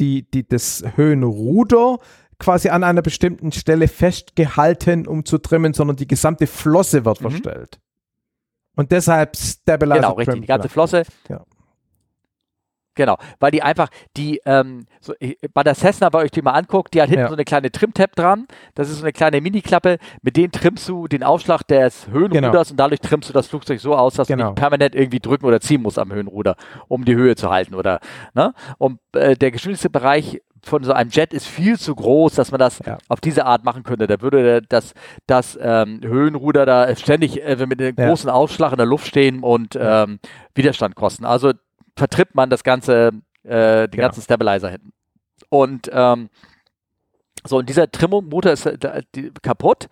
[0.01, 1.99] die, die, das Höhenruder
[2.39, 7.31] quasi an einer bestimmten Stelle festgehalten, um zu trimmen, sondern die gesamte Flosse wird Mhm.
[7.31, 7.79] verstellt.
[8.77, 10.41] Und deshalb Stabilizer Genau, richtig.
[10.41, 10.69] Die ganze.
[10.69, 11.03] Flosse.
[11.29, 11.43] Ja.
[12.94, 16.52] Genau, weil die einfach, die, ähm, so, ich- bei der Cessna, weil euch die mal
[16.52, 17.28] anguckt, die hat hinten Ja.
[17.28, 18.47] so eine kleine Trim-Tab dran.
[18.74, 19.98] Das ist so eine kleine Mini-Klappe.
[20.20, 23.94] Mit denen trimmst du den Aufschlag des Höhenruders und dadurch trimmst du das Flugzeug so
[23.97, 24.51] aus, dass du Genau.
[24.51, 26.56] nicht permanent irgendwie drücken oder ziehen musst am Höhenruder,
[26.89, 27.74] um die Höhe zu halten.
[27.74, 28.01] Oder,
[28.35, 28.52] ne?
[28.78, 32.81] Und äh, der Geschwindigkeitsbereich von so einem Jet ist viel zu groß, dass man das
[32.86, 32.98] Ja.
[33.09, 34.06] auf diese Art machen könnte.
[34.06, 34.94] Da würde das,
[35.27, 38.09] das ähm, Höhenruder da ständig äh, mit einem Ja.
[38.09, 40.05] großen Ausschlag in der Luft stehen und Ja.
[40.05, 40.20] ähm,
[40.55, 41.24] Widerstand kosten.
[41.24, 41.52] Also
[41.97, 43.12] vertritt man das ganze,
[43.44, 44.06] äh, den Ja.
[44.06, 44.93] ganzen Stabilizer hinten.
[45.48, 46.31] Und ähm,
[47.44, 49.89] so, und dieser Trimmotor ist äh, die, kaputt.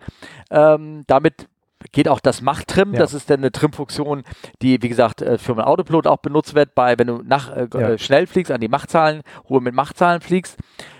[0.49, 1.47] Ähm, damit
[1.91, 2.93] geht auch das Machttrim.
[2.93, 2.99] Ja.
[2.99, 4.23] Das ist dann eine Trimfunktion,
[4.61, 7.67] die, wie gesagt, äh, für einen Autopilot auch benutzt wird, bei, wenn du nach, äh,
[7.73, 7.79] Ja.
[7.89, 10.57] äh, schnell fliegst, an die Machtzahlen, hohe mit Machtzahlen fliegst.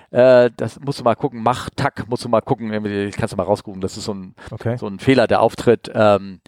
[0.10, 1.42] Äh, das musst du mal gucken.
[1.42, 2.74] Mach-Tack musst du mal gucken.
[2.74, 3.80] Irgendwie, Kannst du mal rausgucken.
[3.80, 4.76] Das ist so ein, Okay.
[4.78, 6.42] so ein Fehler, der auftritt, ähm,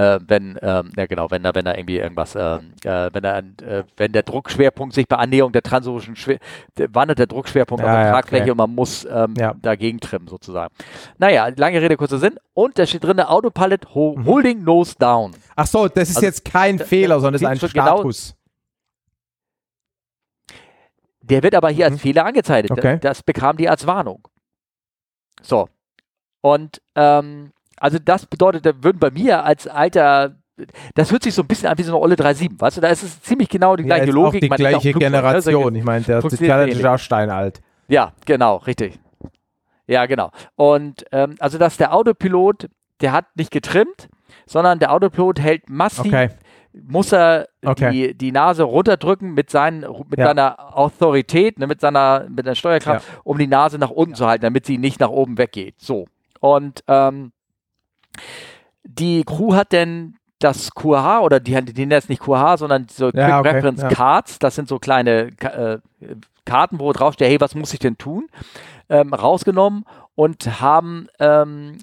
[0.00, 3.38] äh, wenn, ähm, ja genau, wenn da, wenn da irgendwie irgendwas, ähm, äh, wenn da,
[3.38, 6.38] äh, wenn der Druckschwerpunkt sich bei Annäherung der transoceanischen Schwer,
[6.78, 8.50] der, wandert der Druckschwerpunkt Ja, auf der ja, Tragfläche okay.
[8.52, 9.54] und man muss ähm, Ja.
[9.60, 10.72] dagegen trimmen sozusagen.
[11.18, 12.36] Naja, lange Rede, kurzer Sinn.
[12.54, 14.26] Und da steht drin, Autopilot ho Mhm.
[14.26, 15.32] Holding Nose Down.
[15.56, 18.34] Ach so, das ist Also, jetzt kein da- Fehler, sondern es ist ein genau- Status.
[21.22, 21.92] Der wird aber hier Mhm.
[21.92, 22.70] als Fehler angezeigt.
[22.70, 22.98] Okay.
[23.00, 24.26] Das bekam die als Warnung.
[25.42, 25.68] So.
[26.40, 30.36] Und ähm, also das bedeutet, da würden bei mir als alter,
[30.94, 32.88] das hört sich so ein bisschen an wie so eine Olle 3.7, weißt du, da
[32.88, 34.44] ist es ziemlich genau die Ja, gleiche Logik.
[34.44, 35.06] auch die auch gleiche Flugzeug, ne?
[35.18, 35.74] Generation.
[35.74, 37.60] Ich meine, der Challenge ist auch steinalt.
[37.88, 39.00] Ja, genau, richtig.
[39.86, 40.30] Ja, genau.
[40.54, 42.68] Und ähm, also, dass der Autopilot,
[43.00, 44.08] der hat nicht getrimmt,
[44.46, 46.28] sondern der Autopilot hält massiv, Okay.
[46.72, 47.90] muss er Okay.
[47.90, 50.26] die, die Nase runterdrücken mit, seinen, mit Ja.
[50.26, 54.42] seiner Autorität, ne, mit seiner mit der Steuerkraft, um die Nase nach unten zu halten,
[54.42, 55.74] damit sie nicht nach oben weggeht.
[55.78, 56.06] So.
[56.38, 57.32] Und ähm,
[58.84, 63.10] die Crew hat denn das QH oder die, die nennen es nicht QH, sondern so
[63.10, 63.88] Quick Ja, okay, Reference ja.
[63.88, 65.78] Cards, das sind so kleine äh,
[66.46, 68.26] Karten, wo drauf steht, hey, was muss ich denn tun?
[68.88, 69.84] Ähm, rausgenommen
[70.14, 71.78] und haben ähm,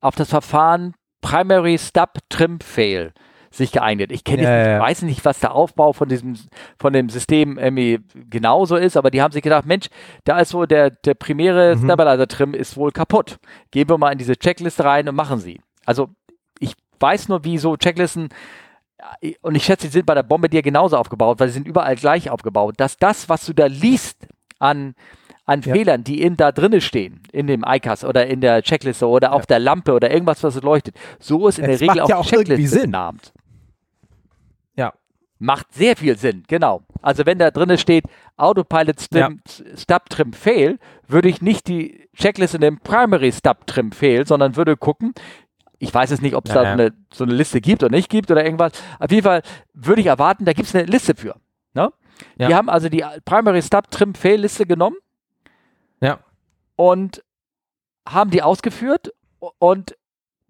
[0.00, 3.12] auf das Verfahren Primary Stub Trim Fail
[3.52, 4.12] sich geeignet.
[4.12, 6.36] Ich kenne, Ja, ich weiß nicht, was der Aufbau von diesem,
[6.78, 9.86] von dem System irgendwie genauso ist, aber die haben sich gedacht, Mensch,
[10.24, 11.84] da ist so der, der primäre Mhm.
[11.84, 13.38] Stabilizer-Trim ist wohl kaputt.
[13.70, 15.60] Gehen wir mal in diese Checkliste rein und machen sie.
[15.86, 16.08] Also
[16.58, 18.28] ich weiß nur, wie so Checklisten
[19.22, 21.96] ja, und ich schätze, die sind bei der Bombardier genauso aufgebaut, weil sie sind überall
[21.96, 24.26] gleich aufgebaut, dass das, was du da liest
[24.58, 24.94] an,
[25.46, 25.72] an Ja.
[25.72, 29.46] Fehlern, die in da drinne stehen, in dem ICAS oder in der Checkliste oder auf
[29.46, 32.20] der Lampe oder irgendwas, was leuchtet, so ist in Es der Regel auch ja die
[32.20, 32.82] auch Checkliste Sinn.
[32.90, 33.32] benannt.
[34.76, 34.92] Ja.
[35.38, 36.82] Macht sehr viel Sinn, genau.
[37.00, 38.04] Also wenn da drinne steht
[38.36, 39.40] Autopilot Stim,
[39.76, 40.78] Stub Trim Fail,
[41.08, 45.14] würde ich nicht die Checkliste in dem Primary Stub Trim Fail, sondern würde gucken,
[45.82, 46.72] ich weiß es nicht, ob es Ja, da ja.
[46.74, 48.72] Eine, so eine Liste gibt oder nicht gibt oder irgendwas.
[49.00, 49.42] Auf jeden Fall
[49.74, 51.34] würde ich erwarten, da gibt es eine Liste für.
[51.74, 51.90] Ne?
[52.36, 52.48] Ja.
[52.48, 54.96] Die haben also die Primary Stub Trim Fail Liste genommen
[56.00, 56.18] Ja.
[56.76, 57.24] und
[58.08, 59.12] haben die ausgeführt
[59.58, 59.96] und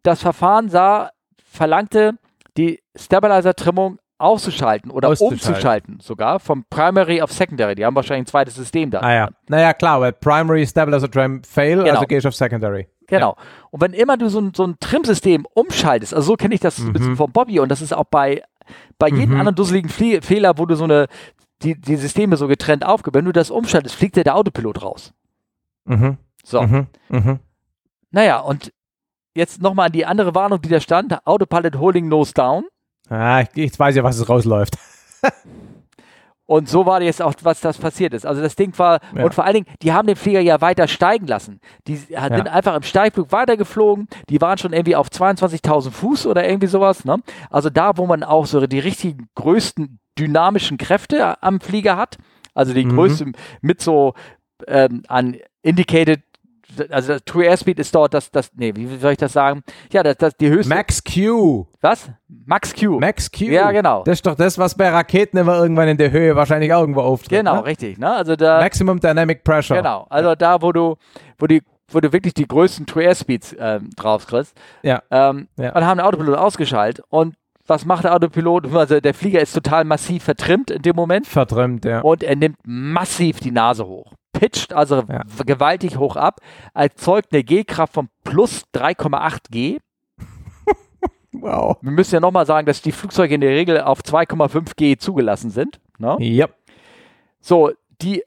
[0.02, 1.10] das Verfahren sah,
[1.44, 2.14] verlangte,
[2.56, 7.74] die Stabilizer-Trimmung auszuschalten oder umzuschalten sogar vom Primary auf Secondary.
[7.74, 9.00] Die haben wahrscheinlich ein zweites System da.
[9.00, 9.28] Ah ja.
[9.48, 11.90] Naja, klar, weil Primary Stabilizer Trim Fail, Genau.
[11.94, 12.88] also gehe ich auf Secondary.
[13.10, 13.36] Genau.
[13.70, 16.76] Und wenn immer du so ein, so ein Trim-System umschaltest, also so kenne ich das
[16.92, 18.42] bisschen vom Bobby und das ist auch bei,
[18.98, 19.40] bei jedem Mhm.
[19.40, 21.06] anderen dusseligen Flie Fehler, wo du so eine,
[21.62, 25.12] die, die Systeme so getrennt aufgibst, wenn du das umschaltest, fliegt dir der Autopilot raus.
[25.84, 26.16] Mhm.
[26.44, 26.62] So.
[26.62, 26.86] Mhm.
[27.08, 27.38] Mhm.
[28.10, 28.72] Naja, und
[29.34, 32.64] jetzt nochmal an die andere Warnung, die da stand, Autopilot Holding Nose Down.
[33.08, 34.76] Ah, ich, ich weiß ja, was es rausläuft.
[36.50, 38.26] Und so war jetzt auch, was das passiert ist.
[38.26, 39.22] Also das Ding war, Ja.
[39.24, 41.60] und vor allen Dingen, die haben den Flieger ja weiter steigen lassen.
[41.86, 44.08] Die sind einfach im Steigflug weitergeflogen.
[44.30, 47.04] Die waren schon irgendwie auf 22.000 Fuß oder irgendwie sowas.
[47.04, 47.18] Ne?
[47.50, 52.16] Also da, wo man auch so die richtigen größten dynamischen Kräfte am Flieger hat.
[52.52, 52.96] Also die Mhm.
[52.96, 53.26] größte
[53.60, 54.14] mit so
[54.66, 56.20] ähm, an Indicated,
[56.90, 59.62] also das True Airspeed ist dort das, das, nee, wie soll ich das sagen?
[59.92, 61.66] Ja, das, das die höchste, Max Q.
[61.80, 62.10] was?
[62.46, 62.98] Max Q.
[63.00, 63.44] Max Q.
[63.46, 64.02] Ja, genau.
[64.04, 67.00] Das ist doch das, was bei Raketen immer irgendwann in der Höhe wahrscheinlich auch irgendwo
[67.00, 67.38] auftritt.
[67.38, 67.64] Genau, Ne?
[67.66, 67.98] richtig.
[67.98, 68.12] Ne?
[68.14, 69.76] Also da, Maximum Dynamic Pressure.
[69.76, 70.96] Genau, also da, wo du,
[71.38, 74.56] wo die, wo du wirklich die größten True Air Speeds ähm, draufkriegst.
[74.82, 75.02] Ja.
[75.10, 75.74] Ähm, Ja.
[75.74, 77.04] Und haben den Autopilot ausgeschaltet.
[77.08, 77.34] Und
[77.66, 78.72] was macht der Autopilot?
[78.74, 82.00] Also der Flieger ist total massiv vertrimmt in dem Moment Vertrimmt, ja.
[82.00, 84.12] und er nimmt massiv die Nase hoch.
[84.40, 85.22] Pitcht also Ja.
[85.44, 86.40] gewaltig hoch ab,
[86.72, 89.78] erzeugt eine G-Kraft von plus 3,8 G.
[91.32, 91.76] Wow.
[91.82, 95.50] Wir müssen ja nochmal sagen, dass die Flugzeuge in der Regel auf 2,5 G zugelassen
[95.50, 95.78] sind.
[95.98, 96.16] Ne?
[96.18, 96.48] Ja.
[97.40, 97.70] So,
[98.02, 98.24] die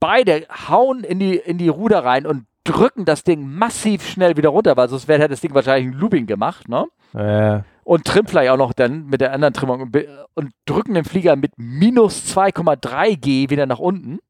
[0.00, 4.48] beide hauen in die, in die Ruder rein und drücken das Ding massiv schnell wieder
[4.48, 6.86] runter, weil sonst wäre hätte das Ding wahrscheinlich ein Looping gemacht, ne?
[7.14, 9.92] Äh, Und trimmt vielleicht auch noch dann mit der anderen Trimmung
[10.34, 14.20] und drücken den Flieger mit minus 2,3 G wieder nach unten.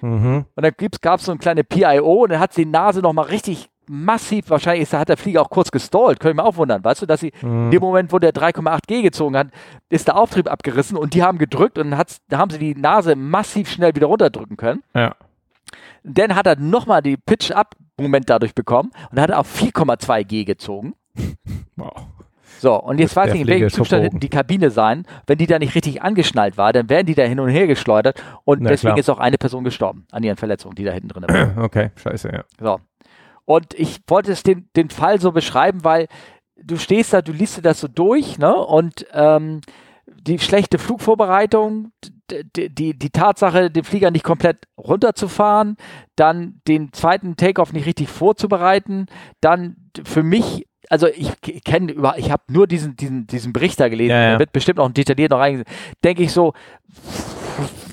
[0.00, 0.44] Mhm.
[0.54, 3.26] Und dann gab es so eine kleine PIO und dann hat sie die Nase nochmal
[3.26, 6.84] richtig massiv, wahrscheinlich ist, hat der Flieger auch kurz gestallt, könnte ich mir auch wundern,
[6.84, 9.48] weißt du, dass sie in dem Moment, wo der 3,8 G gezogen hat,
[9.88, 13.16] ist der Auftrieb abgerissen und die haben gedrückt und dann da haben sie die Nase
[13.16, 14.82] massiv schnell wieder runterdrücken können.
[14.94, 15.14] Ja.
[16.02, 20.94] Dann hat er nochmal die Pitch-Up-Moment dadurch bekommen und hat auf 4,2 G gezogen.
[21.76, 22.08] Wow.
[22.58, 25.04] So, und jetzt weiß ich nicht, in welchem Zustand die Kabine sein.
[25.26, 28.22] Wenn die da nicht richtig angeschnallt war, dann wären die da hin und her geschleudert
[28.44, 28.98] und Na deswegen klar.
[28.98, 31.58] ist auch eine Person gestorben an ihren Verletzungen, die da hinten drin waren.
[31.64, 32.44] Okay, scheiße, ja.
[32.60, 32.80] So.
[33.44, 36.08] Und ich wollte es den, den Fall so beschreiben, weil
[36.62, 38.54] du stehst da, du liest dir das so durch, ne?
[38.54, 39.60] Und ähm,
[40.06, 41.92] die schlechte Flugvorbereitung,
[42.30, 45.76] d- d- die, die Tatsache, den Flieger nicht komplett runterzufahren,
[46.16, 49.06] dann den zweiten Takeoff nicht richtig vorzubereiten,
[49.40, 51.30] dann für mich, also ich
[51.64, 54.28] kenne über, ich habe nur diesen, diesen, diesen Bericht da gelesen, Ja, ja.
[54.30, 55.68] der wird bestimmt auch detailliert noch reingesehen,
[56.04, 56.52] denke ich so,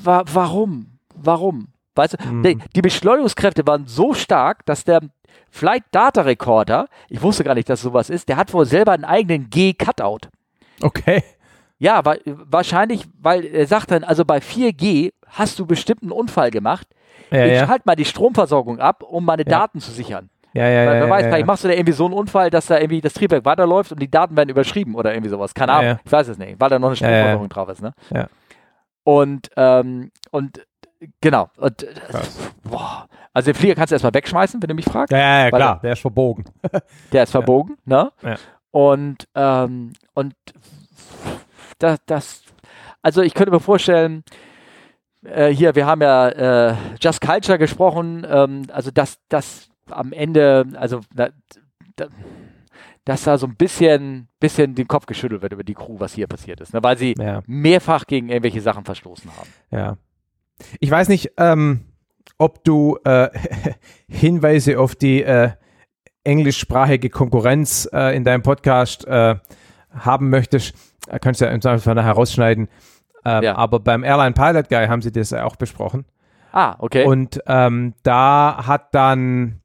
[0.03, 0.97] wa warum?
[1.15, 1.67] Warum?
[1.95, 2.43] Weißt du, Mhm.
[2.43, 5.01] die, die Beschleunigungskräfte waren so stark, dass der
[5.49, 9.05] Flight Data Recorder, ich wusste gar nicht, dass sowas ist, der hat wohl selber einen
[9.05, 10.27] eigenen G-Cutout.
[10.81, 11.23] Okay.
[11.77, 16.51] Ja, wa wahrscheinlich, weil er sagt dann, also bei 4G hast du bestimmt einen Unfall
[16.51, 16.87] gemacht.
[17.31, 17.65] Ja, ich ja.
[17.67, 19.49] schalte mal die Stromversorgung ab, um meine Ja.
[19.49, 20.29] Daten zu sichern.
[20.55, 21.01] Ja, ja, Weil, ja.
[21.01, 21.45] wer weiß, ja, vielleicht ja.
[21.45, 24.09] machst du da irgendwie so einen Unfall, dass da irgendwie das Triebwerk weiterläuft und die
[24.09, 25.53] Daten werden überschrieben oder irgendwie sowas.
[25.53, 26.95] Keine Ahnung, ich weiß es nicht, weil da noch eine.
[26.95, 27.81] Stromversorgung drauf ist.
[27.81, 27.93] Ne?
[29.03, 30.65] Und, ähm, und
[31.19, 31.49] genau.
[31.57, 31.85] Und,
[32.63, 33.07] boah.
[33.33, 35.11] Also den Flieger kannst du erstmal wegschmeißen, wenn du mich fragst.
[35.11, 36.45] Ja, ja, klar, der ist verbogen.
[37.11, 38.11] Der ist verbogen, ne?
[38.71, 40.35] Und, ähm, und
[41.79, 42.43] das, das,
[43.01, 44.23] also ich könnte mir vorstellen,
[45.25, 50.65] äh, hier, wir haben ja äh, Just Culture gesprochen, ähm, also dass das am Ende,
[50.75, 51.29] also da,
[51.95, 52.07] da,
[53.05, 56.27] dass da so ein bisschen, bisschen den Kopf geschüttelt wird über die Crew, was hier
[56.27, 56.81] passiert ist, ne?
[56.83, 57.41] weil sie Ja.
[57.45, 59.49] mehrfach gegen irgendwelche Sachen verstoßen haben.
[59.71, 59.97] Ja.
[60.79, 61.85] Ich weiß nicht, ähm,
[62.37, 63.29] ob du äh,
[64.07, 65.51] Hinweise auf die äh,
[66.23, 69.35] englischsprachige Konkurrenz äh, in deinem Podcast äh,
[69.91, 70.73] haben möchtest,
[71.21, 72.67] kannst du ja im Zweifelsfall herausschneiden.
[73.23, 73.55] Ähm, ja.
[73.55, 76.05] Aber beim Airline Pilot Guy haben sie das ja auch besprochen.
[76.51, 77.05] Ah, okay.
[77.05, 79.61] Und ähm, da hat dann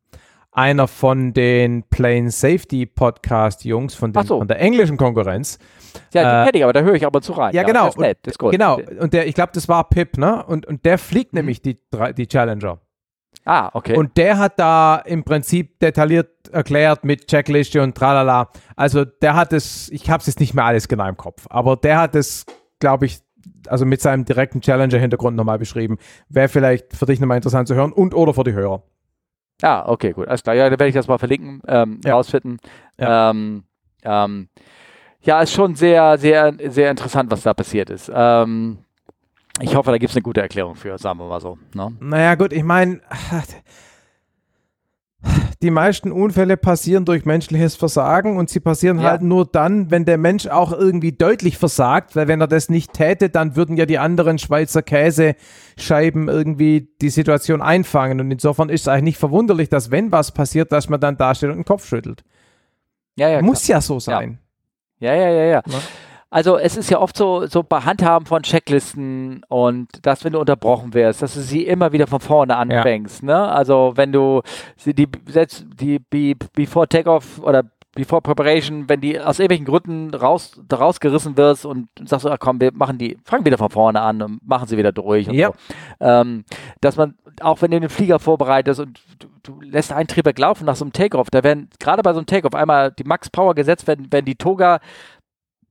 [0.53, 4.39] einer von den Plane Safety Podcast Jungs von, den, so.
[4.39, 5.59] von der englischen Konkurrenz.
[6.13, 7.55] Ja, die äh, kenne ich, aber da höre ich aber zu rein.
[7.55, 7.87] Ja, ja genau.
[7.87, 8.53] Das ist nett, das ist gut.
[8.53, 8.81] Genau.
[9.01, 10.45] Und der, ich glaube, das war Pip, ne?
[10.45, 11.39] Und, und der fliegt mhm.
[11.39, 11.79] nämlich die,
[12.17, 12.79] die Challenger.
[13.45, 13.97] Ah, okay.
[13.97, 18.51] Und der hat da im Prinzip detailliert erklärt mit Checkliste und tralala.
[18.77, 21.77] Also der hat es, ich habe es jetzt nicht mehr alles genau im Kopf, aber
[21.77, 22.45] der hat es,
[22.81, 23.21] glaube ich,
[23.69, 25.99] also mit seinem direkten Challenger-Hintergrund nochmal beschrieben.
[26.29, 28.83] Wäre vielleicht für dich nochmal interessant zu hören und oder für die Hörer.
[29.63, 30.29] Ja, okay, gut.
[30.29, 30.57] Alles klar.
[30.57, 32.15] Ja, dann werde ich das mal verlinken, ähm, ja.
[32.15, 32.59] rausfinden.
[32.99, 33.31] Ja.
[33.31, 33.65] Ähm,
[34.03, 34.49] ähm,
[35.23, 38.11] ja, ist schon sehr, sehr, sehr interessant, was da passiert ist.
[38.15, 38.79] Ähm,
[39.61, 41.59] ich hoffe, da gibt es eine gute Erklärung für, sagen wir mal so.
[41.75, 41.95] Ne?
[42.01, 43.01] Naja, gut, ich meine,
[45.63, 49.11] die meisten Unfälle passieren durch menschliches Versagen und sie passieren ja.
[49.11, 52.95] halt nur dann, wenn der Mensch auch irgendwie deutlich versagt, weil wenn er das nicht
[52.95, 58.83] täte, dann würden ja die anderen Schweizer Käsescheiben irgendwie die Situation einfangen und insofern ist
[58.83, 61.87] es eigentlich nicht verwunderlich, dass wenn was passiert, dass man dann dasteht und den Kopf
[61.87, 62.25] schüttelt.
[63.17, 63.77] Ja, ja, Muss klar.
[63.79, 64.39] ja so sein.
[64.99, 65.63] Ja, ja, ja, ja.
[65.67, 65.79] ja.
[66.31, 70.39] Also es ist ja oft so, so bei Handhaben von Checklisten und dass, wenn du
[70.39, 73.23] unterbrochen wirst, dass du sie immer wieder von vorne anfängst.
[73.23, 73.27] Ja.
[73.27, 73.53] Ne?
[73.53, 74.43] Also wenn du
[74.77, 75.99] sie die selbst die
[76.55, 77.65] Before Takeoff oder
[77.97, 82.61] Before Preparation, wenn die aus irgendwelchen Gründen raus, rausgerissen wirst und sagst so, ach komm,
[82.61, 85.49] wir machen die, fangen wieder von vorne an und machen sie wieder durch und ja.
[85.49, 85.55] so.
[85.99, 86.45] Ähm,
[86.81, 90.67] dass man, auch wenn du den Flieger vorbereitest und du, du lässt einen Triebwerk laufen
[90.67, 93.57] nach so einem Takeoff, da werden gerade bei so einem Takeoff einmal die Max Power
[93.57, 94.79] gesetzt, wenn, wenn die Toga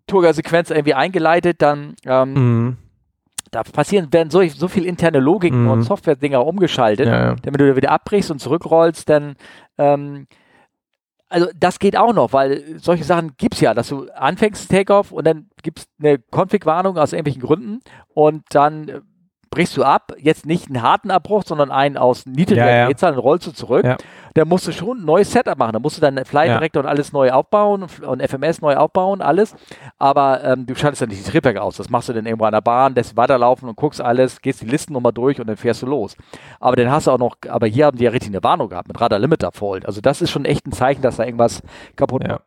[0.10, 2.77] Toga-Sequenz irgendwie eingeleitet, dann ähm, mhm.
[3.52, 5.72] da passieren, werden so, so viel interne Logiken mhm.
[5.72, 7.36] und Software-Dinger umgeschaltet, ja, ja.
[7.41, 9.36] damit du da wieder abbrichst und zurückrollst, dann
[9.77, 10.27] ähm,
[11.30, 15.11] also das geht auch noch, weil solche Sachen gibt es ja, dass du anfängst Takeoff
[15.11, 17.80] und dann gibt es eine Config-Warnung aus irgendwelchen Gründen
[18.14, 19.03] und dann
[19.50, 22.94] brichst du ab, jetzt nicht einen harten Abbruch, sondern einen aus niedriger ja, ja.
[22.94, 23.86] dann rollst du zurück.
[23.86, 23.98] Ja.
[24.36, 25.74] Da musst du schon ein neues Setup machen.
[25.74, 29.56] Da musst du dann Flight Director und alles neu aufbauen und FMS neu aufbauen, alles.
[29.98, 31.78] Aber ähm, du schaltest dann nicht die Triebwerke aus.
[31.78, 34.66] Das machst du dann irgendwo an der Bahn, lässt weiterlaufen und guckst alles, gehst die
[34.66, 36.16] Listen nochmal durch und dann fährst du los.
[36.60, 38.88] Aber dann hast du auch noch, aber hier haben die ja richtig eine Warnung gehabt
[38.88, 39.86] mit Radar Limiter Fault.
[39.86, 41.62] Also das ist schon echt ein Zeichen, dass da irgendwas
[41.96, 42.40] kaputt ja.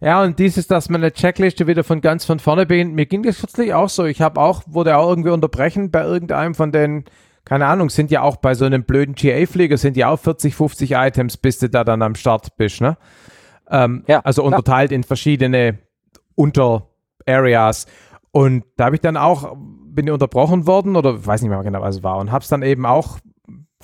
[0.00, 3.22] Ja, und dieses, dass man eine Checkliste wieder von ganz von vorne beginnt, mir ging
[3.22, 4.04] das kürzlich auch so.
[4.04, 7.04] Ich habe auch, wurde auch irgendwie unterbrechen bei irgendeinem von den,
[7.44, 10.92] keine Ahnung, sind ja auch bei so einem blöden GA-Flieger, sind ja auch 40, 50
[10.92, 12.96] Items, bis du da dann am Start bist, ne?
[13.68, 14.96] Ähm, ja, also unterteilt ja.
[14.96, 15.78] in verschiedene
[16.34, 17.86] Unter-Areas.
[18.30, 21.80] Und da habe ich dann auch, bin ich unterbrochen worden oder weiß nicht mehr genau,
[21.80, 23.18] was es war und habe es dann eben auch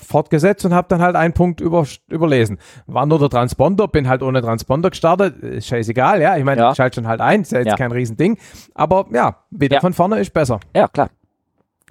[0.03, 2.59] fortgesetzt und habe dann halt einen Punkt über, überlesen.
[2.85, 6.37] War nur der Transponder, bin halt ohne Transponder gestartet, ist scheißegal, ja.
[6.37, 6.71] Ich meine, ja.
[6.71, 7.75] ich schalte schon halt ein, ist ja jetzt ja.
[7.75, 8.37] kein Riesending.
[8.73, 9.81] Aber ja, wieder ja.
[9.81, 10.59] von vorne ist besser.
[10.75, 11.09] Ja, klar.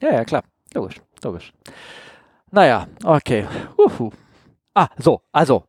[0.01, 0.43] Ja, ja, klar.
[0.75, 1.53] Logisch, logisch.
[2.51, 3.47] Naja, okay.
[3.79, 4.11] Uhu.
[4.75, 5.65] Ah, so, also.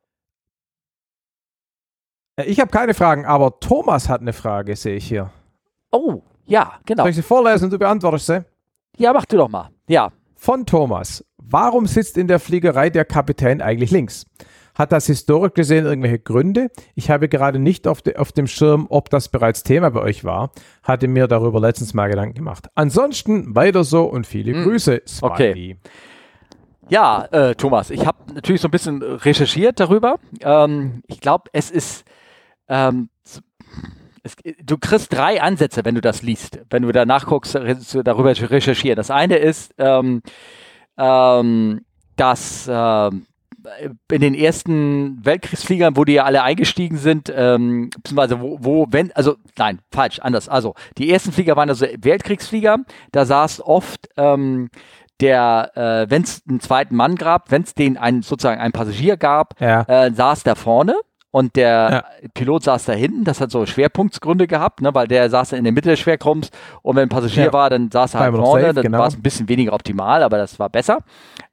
[2.36, 5.32] Äh, ich habe keine Fragen, aber Thomas hat eine Frage, sehe ich hier.
[5.92, 7.04] Oh, ja, genau.
[7.04, 8.46] Soll ich sie vorlesen und du beantwortest sie?
[8.98, 9.70] Ja, mach du doch mal.
[9.88, 10.12] Ja.
[10.36, 11.24] Von Thomas.
[11.50, 14.26] Warum sitzt in der Fliegerei der Kapitän eigentlich links?
[14.76, 16.72] Hat das historisch gesehen irgendwelche Gründe?
[16.96, 20.24] Ich habe gerade nicht auf, de, auf, dem Schirm, ob das bereits Thema bei euch
[20.24, 20.52] war.
[20.82, 22.70] Hatte mir darüber letztens mal Gedanken gemacht.
[22.74, 24.64] Ansonsten weiter so und viele hm.
[24.64, 25.04] Grüße.
[25.06, 25.32] Smiley.
[25.32, 25.78] Okay.
[26.90, 30.16] Ja, äh, Thomas, ich habe natürlich so ein bisschen recherchiert darüber.
[30.42, 32.04] Ähm, ich glaube, es ist.
[32.68, 33.10] Ähm,
[34.24, 38.96] es, du kriegst drei Ansätze, wenn du das liest, wenn du da nachguckst, darüber recherchieren.
[38.96, 40.22] Das eine ist, ähm,
[40.98, 41.82] ähm,
[42.16, 43.10] dass äh,
[44.12, 49.12] in den ersten Weltkriegsfliegern, wo die ja alle eingestiegen sind, ähm, beziehungsweise wo, wo, wenn,
[49.14, 50.50] also nein, falsch, anders.
[50.50, 52.80] Also die ersten Flieger waren also Weltkriegsflieger,
[53.12, 54.70] da saß oft ähm,
[55.22, 59.16] der, äh, wenn es einen zweiten Mann gab, wenn es den einen sozusagen einen Passagier
[59.16, 59.84] gab, ja.
[59.84, 60.96] äh, saß der vorne
[61.34, 62.30] und der ja.
[62.36, 63.24] Pilot saß da hinten.
[63.24, 66.52] Das hat so Schwerpunktsgründe gehabt, ne, weil der saß in der Mitte des Schwerkrumms
[66.84, 67.54] und wenn ein Passagier ja.
[67.54, 68.62] war, dann saß er halt vorne.
[68.62, 69.00] Safe, dann genau.
[69.00, 71.00] war es ein bisschen weniger optimal, aber das war besser.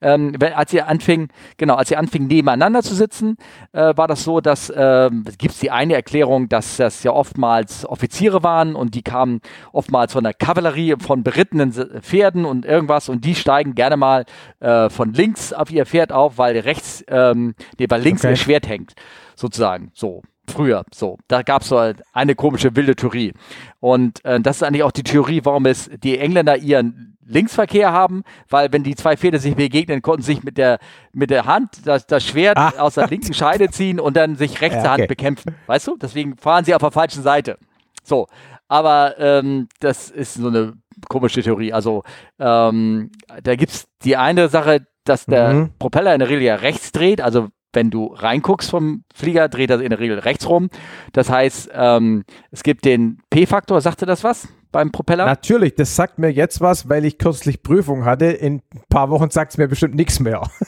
[0.02, 3.39] Ähm, wenn, als sie anfing, genau, als sie anfingen nebeneinander zu sitzen,
[3.73, 5.09] äh, war das so, dass äh,
[5.39, 9.40] gibt es die eine Erklärung, dass das ja oftmals Offiziere waren und die kamen
[9.73, 14.27] oftmals von der Kavallerie, von berittenen Pferden und irgendwas und die steigen gerne mal
[14.61, 18.35] äh, von links auf ihr Pferd auf, weil rechts, ähm, nee, weil links okay.
[18.35, 18.94] ihr Schwert hängt
[19.40, 19.90] sozusagen.
[19.94, 20.84] So, früher.
[20.92, 23.32] So, da gab es so eine komische wilde Theorie.
[23.80, 28.24] Und äh, das ist eigentlich auch die Theorie, warum es die Engländer ihren Linksverkehr haben,
[28.48, 30.78] weil wenn die zwei Pferde sich begegnen, konnten sich mit der,
[31.12, 32.72] mit der Hand das, das Schwert ah.
[32.78, 35.02] aus der linken Scheide ziehen und dann sich rechts ja, okay.
[35.02, 35.54] Hand bekämpfen.
[35.66, 35.96] Weißt du?
[35.96, 37.56] Deswegen fahren sie auf der falschen Seite.
[38.02, 38.26] So,
[38.66, 40.74] aber ähm, das ist so eine
[41.08, 41.72] komische Theorie.
[41.72, 42.02] Also
[42.40, 43.10] ähm,
[43.42, 45.70] da gibt es die eine Sache, dass der Mhm.
[45.78, 47.20] Propeller in der Regel ja rechts dreht.
[47.20, 50.70] Also wenn du reinguckst vom Flieger, dreht er in der Regel rechts rum.
[51.12, 55.26] Das heißt, ähm, es gibt den P-Faktor, sagte das was beim Propeller?
[55.26, 58.26] Natürlich, das sagt mir jetzt was, weil ich kürzlich Prüfung hatte.
[58.26, 60.42] In ein paar Wochen sagt es mir bestimmt nichts mehr.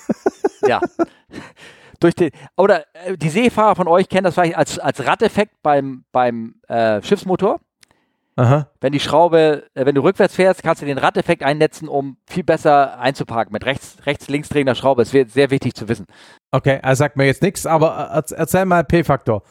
[0.68, 0.80] Ja.
[1.98, 6.04] Durch den, oder äh, die Seefahrer von euch kennen das vielleicht als, als Radeffekt beim,
[6.12, 7.58] beim äh, Schiffsmotor.
[8.36, 8.70] Aha.
[8.80, 12.44] Wenn die Schraube, äh, wenn du rückwärts fährst, kannst du den Radeffekt einnetzen, um viel
[12.44, 13.52] besser einzuparken.
[13.52, 15.02] Mit rechts, rechts, links drehender Schraube.
[15.02, 16.06] Das wäre sehr wichtig zu wissen.
[16.50, 19.42] Okay, er sagt mir jetzt nichts, aber erz- erzähl mal P-Faktor.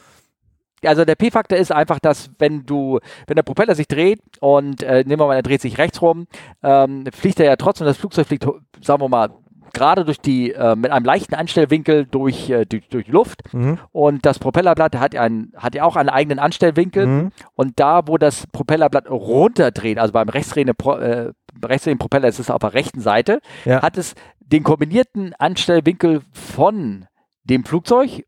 [0.84, 2.98] Also der P-Faktor ist einfach, dass wenn du,
[3.28, 6.26] wenn der Propeller sich dreht und äh, nehmen wir mal, er dreht sich rechts rum,
[6.64, 8.44] ähm, fliegt er ja trotzdem, das Flugzeug fliegt,
[8.80, 9.30] sagen wir mal,
[9.72, 13.42] gerade durch die, äh, mit einem leichten Anstellwinkel durch, äh, durch, durch Luft.
[13.52, 13.78] Mhm.
[13.92, 17.06] Und das Propellerblatt hat, ja einen, hat ja auch einen eigenen Anstellwinkel.
[17.06, 17.32] Mhm.
[17.54, 21.32] Und da, wo das Propellerblatt runterdreht, also beim rechtsdrehenden, Pro, äh,
[21.64, 23.82] rechtsdrehenden Propeller ist es auf der rechten Seite, Ja.
[23.82, 27.06] hat es den kombinierten Anstellwinkel von
[27.44, 28.24] dem Flugzeug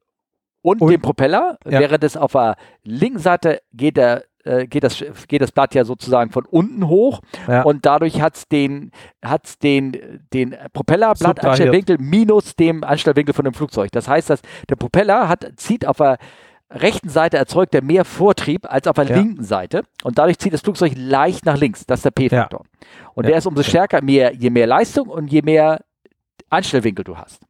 [0.63, 1.81] und, Und- dem Propeller, Ja.
[1.81, 5.85] während es auf der linken Seite geht der äh, geht das, geht das Blatt ja
[5.85, 7.63] sozusagen von unten hoch Ja.
[7.63, 8.91] und dadurch hat es den,
[9.25, 10.55] hat's den, den.
[10.73, 13.91] Propellerblattanstellwinkel minus dem Anstellwinkel von dem Flugzeug.
[13.93, 16.19] Das heißt, dass der Propeller hat, zieht auf der
[16.71, 19.17] rechten Seite erzeugt er mehr Vortrieb als auf der Ja.
[19.17, 21.87] linken Seite und dadurch zieht das Flugzeug leicht nach links.
[21.87, 22.65] Das ist der P-Faktor.
[23.15, 23.31] Und Ja.
[23.31, 25.85] der ist umso stärker, mehr, je mehr Leistung und je mehr
[26.51, 27.43] Anstellwinkel du hast.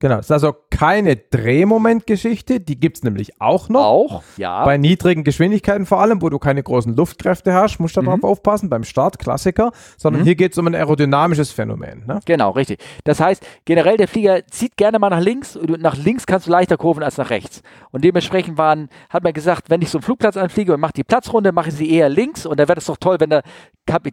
[0.00, 3.84] Genau, es ist also keine Drehmomentgeschichte, die gibt es nämlich auch noch.
[3.84, 4.64] Auch, ja.
[4.64, 8.06] Bei niedrigen Geschwindigkeiten vor allem, wo du keine großen Luftkräfte hast, musst du Mhm.
[8.06, 10.24] darauf aufpassen, beim Start, Klassiker, sondern Mhm.
[10.26, 12.04] hier geht es um ein aerodynamisches Phänomen.
[12.06, 12.20] Ne?
[12.24, 12.80] Genau, richtig.
[13.04, 16.50] Das heißt, generell der Flieger zieht gerne mal nach links und nach links kannst du
[16.50, 17.62] leichter kurven als nach rechts.
[17.90, 21.04] Und dementsprechend waren, hat man gesagt, wenn ich so einen Flugplatz anfliege und mache die
[21.04, 23.42] Platzrunde, mache ich sie eher links und dann wäre das doch toll, wenn der,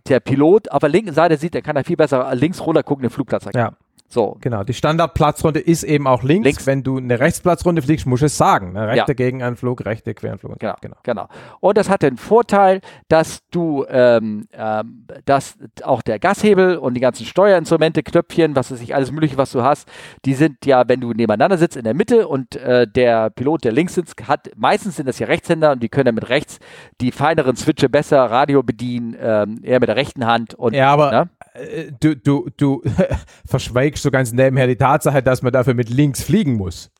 [0.10, 3.04] der Pilot auf der linken Seite sieht, dann kann er viel besser links runter gucken,
[3.04, 3.72] den Flugplatz erkennen.
[3.72, 4.64] Ja, So, genau.
[4.64, 6.46] Die Standardplatzrunde ist eben auch links.
[6.46, 6.66] Links.
[6.66, 8.72] Wenn du eine Rechtsplatzrunde fliegst, musst du es sagen.
[8.72, 8.88] Ne?
[8.88, 9.14] Rechter Ja.
[9.14, 10.60] Gegenanflug, rechte Queranflug.
[10.60, 11.28] Genau, genau.
[11.60, 12.80] Und das hat den Vorteil,
[13.10, 18.80] dass du, ähm, ähm, dass auch der Gashebel und die ganzen Steuerinstrumente, Knöpfchen, was weiß
[18.82, 19.90] ich, alles Mögliche, was du hast,
[20.24, 23.74] die sind ja, wenn du nebeneinander sitzt, in der Mitte und äh, der Pilot, der
[23.74, 26.60] links sitzt, hat, meistens sind das ja Rechtshänder und die können dann mit rechts
[27.02, 31.12] die feineren Switche besser, Radio bedienen, ähm, eher mit der rechten Hand und Ja, aber
[31.12, 31.30] ne?
[31.58, 32.82] Äh, du, du, du
[33.46, 36.92] verschweigst so ganz nebenher die Tatsache, dass man dafür mit links fliegen muss.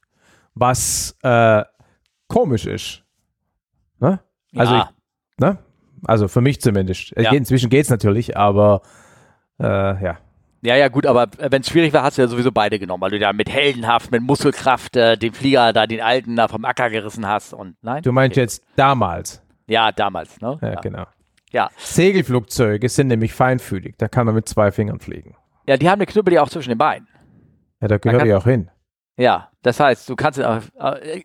[0.56, 1.64] Was äh,
[2.28, 3.04] komisch ist.
[4.00, 4.20] Ne?
[4.56, 4.90] Also, ja,
[5.36, 5.58] ich, ne?
[6.06, 7.16] also für mich zumindest.
[7.16, 7.32] Äh, Ja.
[7.34, 8.82] Inzwischen geht es natürlich, aber
[9.60, 10.18] äh, ja.
[10.62, 13.12] ja, ja, gut, aber wenn es schwierig war, hast du ja sowieso beide genommen, weil
[13.12, 16.90] du da mit Heldenhaft, mit Muskelkraft äh, den Flieger da, den alten da vom Acker
[16.90, 18.04] gerissen hast und nein?
[18.04, 18.42] Du meinst Okay.
[18.42, 19.42] jetzt damals.
[19.68, 20.58] Ja, damals, ne?
[20.62, 21.06] Ja, genau.
[21.52, 21.70] Ja.
[21.78, 23.96] Segelflugzeuge sind nämlich feinfühlig.
[23.98, 25.36] Da kann man mit zwei Fingern fliegen.
[25.66, 27.08] Ja, die haben eine Knüppel ja auch zwischen den Beinen.
[27.82, 28.70] Ja, da gehört die auch hin.
[29.18, 30.60] Ja, das heißt, du kannst, äh,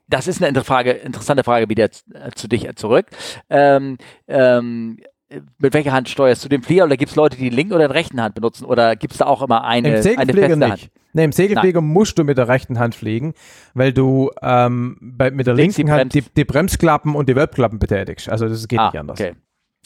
[0.08, 3.06] das ist eine Frage, interessante Frage wieder äh, zu dich äh, zurück.
[3.50, 7.50] Ähm, ähm, äh, mit welcher Hand steuerst du den Flieger oder gibt es Leute, die
[7.50, 9.94] die linke oder die rechte Hand benutzen oder gibt es da auch immer eine, Im
[9.94, 10.70] eine Segelflieger feste nicht.
[10.70, 10.90] Hand?
[11.12, 13.34] Nee, im Segelflieger musst du mit der rechten Hand fliegen,
[13.74, 17.36] weil du ähm, bei, mit der Links die linken Hand die, die Bremsklappen und die
[17.36, 18.30] Wölbklappen betätigst.
[18.30, 19.20] Also das geht Ah, nicht anders.
[19.20, 19.34] okay.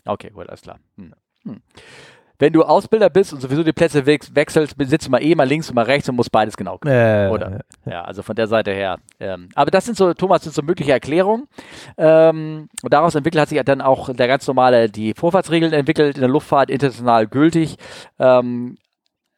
[0.07, 0.79] Okay, gut, alles klar.
[0.97, 1.13] Hm.
[1.45, 1.63] Hm.
[2.39, 5.71] Wenn du Ausbilder bist und sowieso die Plätze wechselst, sitzt du mal eh mal links
[5.71, 6.95] und mal rechts und musst beides genau können.
[6.95, 7.61] Äh, Oder?
[7.87, 8.99] Ja, also von der Seite her.
[9.19, 11.49] Ähm, aber das sind so, Thomas, sind so mögliche Erklärungen.
[11.97, 16.21] Ähm, und daraus entwickelt hat sich dann auch der ganz normale, die Vorfahrtsregeln entwickelt in
[16.21, 17.77] der Luftfahrt, international gültig.
[18.19, 18.77] Ähm,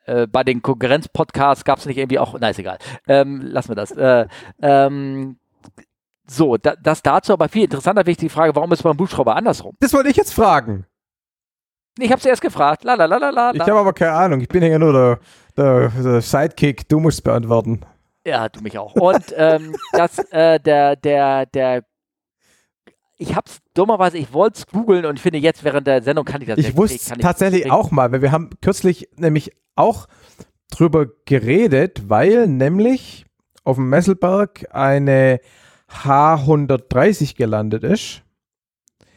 [0.07, 3.77] äh, bei den Konkurrenz-Podcasts gab es nicht irgendwie auch, na ist egal, ähm, lassen wir
[3.77, 3.93] das.
[3.93, 4.27] Äh,
[4.61, 5.39] ähm,
[6.31, 9.35] so, da, das dazu, aber viel interessanter finde ich die Frage, warum ist beim Hubschrauber
[9.37, 9.77] andersrum?
[9.81, 10.85] Das wollte ich jetzt fragen.
[11.99, 12.85] Ich habe es erst gefragt.
[12.85, 14.41] La, la, la, la, la, Ich habe aber keine Ahnung.
[14.41, 15.19] Ich bin ja nur der,
[15.57, 16.89] der, der Sidekick.
[16.89, 17.81] Du musst beantworten.
[18.25, 18.95] Ja, du mich auch.
[18.95, 21.83] Und ähm, das, äh, der, der, der,
[23.17, 26.41] ich hab's dummerweise, ich wollte es googeln und ich finde jetzt während der Sendung kann
[26.41, 29.09] ich das Ich nicht- wusste kann ich- tatsächlich ich- auch mal, weil wir haben kürzlich
[29.17, 30.07] nämlich auch
[30.71, 33.25] drüber geredet, weil nämlich
[33.65, 35.41] auf dem Messelberg eine
[35.91, 38.23] H130 gelandet ist.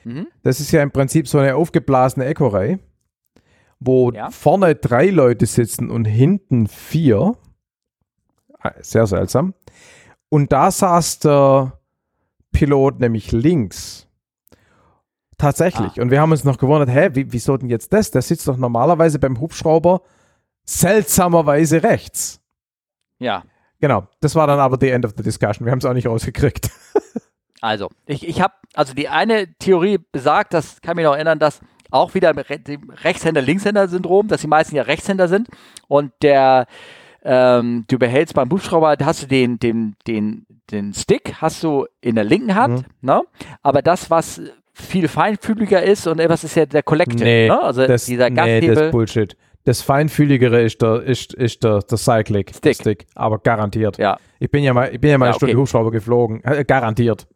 [0.03, 0.27] Mhm.
[0.43, 2.79] Das ist ja im Prinzip so eine aufgeblasene Echo-Reihe,
[3.79, 4.29] wo Ja.
[4.31, 7.35] vorne drei Leute sitzen und hinten vier.
[8.59, 9.53] Ah, Sehr seltsam.
[10.29, 11.79] Und da saß der
[12.51, 14.07] Pilot nämlich links.
[15.37, 15.97] Tatsächlich.
[15.97, 16.01] Ah.
[16.01, 18.11] Und wir haben uns noch gewundert, hä, wie, wieso denn jetzt das?
[18.11, 20.01] Der sitzt doch normalerweise beim Hubschrauber
[20.65, 22.39] seltsamerweise rechts.
[23.19, 23.43] Ja.
[23.81, 24.07] Genau.
[24.21, 25.65] Das war dann aber the end of the discussion.
[25.65, 26.69] Wir haben es auch nicht rausgekriegt.
[27.63, 31.61] Also, ich, ich habe, also die eine Theorie besagt, das kann mich noch erinnern, dass
[31.91, 35.47] auch wieder dem Rechtshänder-Linkshänder-Syndrom, dass die meisten ja Rechtshänder sind
[35.87, 36.65] und der,
[37.23, 42.15] ähm, du behältst beim Hubschrauber, hast du den, den, den, den Stick, hast du in
[42.15, 43.07] der linken Hand, mhm.
[43.07, 43.21] ne?
[43.61, 44.41] aber das, was
[44.73, 47.61] viel feinfühliger ist und etwas ist ja der Collective, nee, ne?
[47.61, 48.69] also das, dieser Gashebel.
[48.69, 49.37] Nee, das ist Bullshit.
[49.63, 52.75] Das feinfühligere ist der, ist, ist der, der Cyclic Stick.
[52.75, 53.97] Stick, aber garantiert.
[53.97, 54.17] Ja.
[54.39, 55.61] Ich bin ja mal, ich bin ja mal ja, eine Stunde okay.
[55.61, 57.27] Hubschrauber geflogen, äh, garantiert.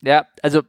[0.00, 0.62] Ja, also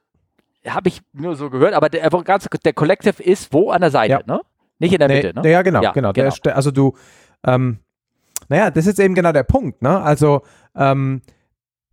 [0.68, 4.12] habe ich nur so gehört, aber der, ganz, der Collective ist wo an der Seite,
[4.12, 4.22] ja.
[4.26, 4.42] ne?
[4.80, 5.50] Nicht in der nee, Mitte, ne?
[5.50, 6.14] Ja, genau, ja, genau.
[6.14, 6.28] genau.
[6.28, 6.96] Ist, also du,
[7.46, 7.80] ähm,
[8.50, 10.02] naja, das ist eben genau der Punkt, ne?
[10.02, 10.42] Also,
[10.76, 11.22] ähm,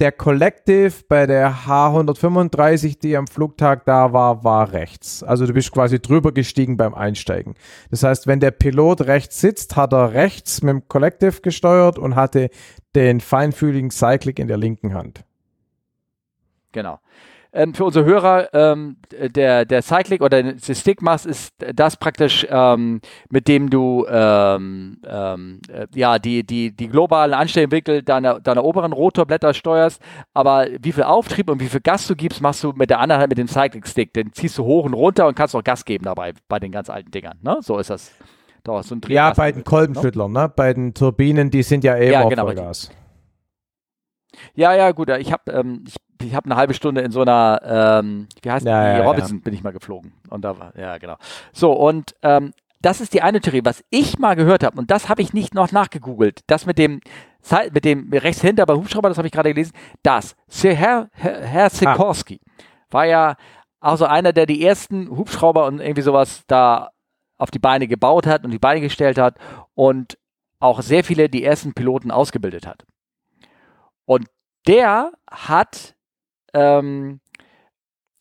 [0.02, 5.22] der Collective bei der H135, die am Flugtag da war, war rechts.
[5.22, 7.54] Also du bist quasi drüber gestiegen beim Einsteigen.
[7.92, 12.16] Das heißt, wenn der Pilot rechts sitzt, hat er rechts mit dem Collective gesteuert und
[12.16, 12.50] hatte
[12.96, 15.24] den feinfühligen Cyclic in der linken Hand.
[16.72, 16.98] Genau.
[17.54, 23.02] Ähm, für unsere Hörer, ähm, der, der Cyclic oder der Stickmass ist das praktisch, ähm,
[23.28, 28.94] mit dem du ähm, ähm, äh, ja, die, die, die globalen Anstellwinkel deiner, deiner oberen
[28.94, 30.00] Rotorblätter steuerst.
[30.32, 33.20] Aber wie viel Auftrieb und wie viel Gas du gibst, machst du mit der anderen
[33.20, 34.14] Hand mit dem Cyclic Stick.
[34.14, 36.88] Den ziehst du hoch und runter und kannst auch Gas geben dabei bei den ganz
[36.88, 37.38] alten Dingern.
[37.42, 37.58] Ne?
[37.60, 38.12] So ist das.
[38.64, 40.48] Da so ja, bei den Kolbenschüttlern, ne?
[40.54, 42.92] bei den Turbinen, die sind ja eh ja, genau, Vollgas.
[44.54, 45.10] Ja, ja, gut.
[45.10, 48.66] Ich habe ähm, ich ich habe eine halbe Stunde in so einer, ähm, wie heißt
[48.66, 49.42] ja, die, ja, Robinson ja.
[49.42, 50.12] bin ich mal geflogen.
[50.28, 51.16] Und da war, ja, genau.
[51.52, 53.62] So, und ähm, das ist die eine Theorie.
[53.64, 57.00] Was ich mal gehört habe, und das habe ich nicht noch nachgegoogelt, das mit dem,
[57.72, 59.72] mit dem rechts hinter beim Hubschrauber, das habe ich gerade gelesen,
[60.02, 62.62] das, Herr, Herr, Herr Sikorski ah.
[62.90, 63.36] war ja
[63.80, 66.90] also einer, der die ersten Hubschrauber und irgendwie sowas da
[67.36, 69.38] auf die Beine gebaut hat und die Beine gestellt hat
[69.74, 70.16] und
[70.60, 72.84] auch sehr viele die ersten Piloten ausgebildet hat.
[74.04, 74.28] Und
[74.68, 75.96] der hat
[76.54, 77.20] ähm,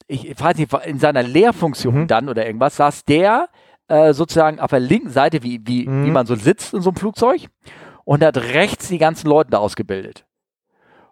[0.08, 2.08] ich weiß nicht, in seiner Lehrfunktion mhm.
[2.08, 3.48] dann oder irgendwas, saß der
[3.88, 6.06] äh, sozusagen auf der linken Seite, wie, wie, mhm.
[6.06, 7.48] wie man so sitzt in so einem Flugzeug
[8.03, 10.26] und hat rechts die ganzen Leute da ausgebildet.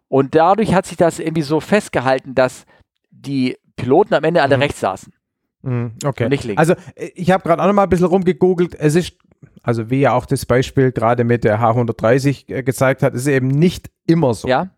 [0.07, 2.65] Und dadurch hat sich das irgendwie so festgehalten, dass
[3.11, 4.63] die Piloten am Ende alle mhm.
[4.63, 5.13] rechts saßen.
[5.61, 5.93] Mhm.
[6.03, 6.29] Okay.
[6.29, 6.59] Nicht links.
[6.59, 8.75] Also ich habe gerade auch noch mal ein bisschen rumgegoogelt.
[8.75, 9.17] Es ist,
[9.61, 13.47] also wie ja auch das Beispiel gerade mit der H130 äh, gezeigt hat, ist eben
[13.47, 14.47] nicht immer so.
[14.47, 14.69] Ja.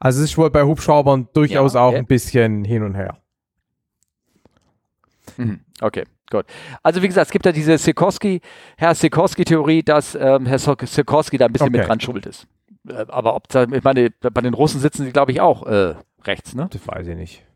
[0.00, 1.94] Also es ist wohl bei Hubschraubern durchaus ja, okay.
[1.94, 3.18] auch ein bisschen hin und her.
[5.36, 5.60] Mhm.
[5.80, 6.46] Okay, gut.
[6.82, 8.40] Also wie gesagt, es gibt ja diese Sikorsky,
[8.76, 11.78] Herr Sikorsky-Theorie, dass ähm, Herr Sikorsky da ein bisschen okay.
[11.78, 12.48] mit dran schuld ist.
[12.88, 15.94] Äh, aber ob da, ich meine, bei den Russen sitzen sie, glaube ich, auch äh,
[16.24, 16.68] rechts, ne?
[16.72, 17.46] Das weiß ich nicht.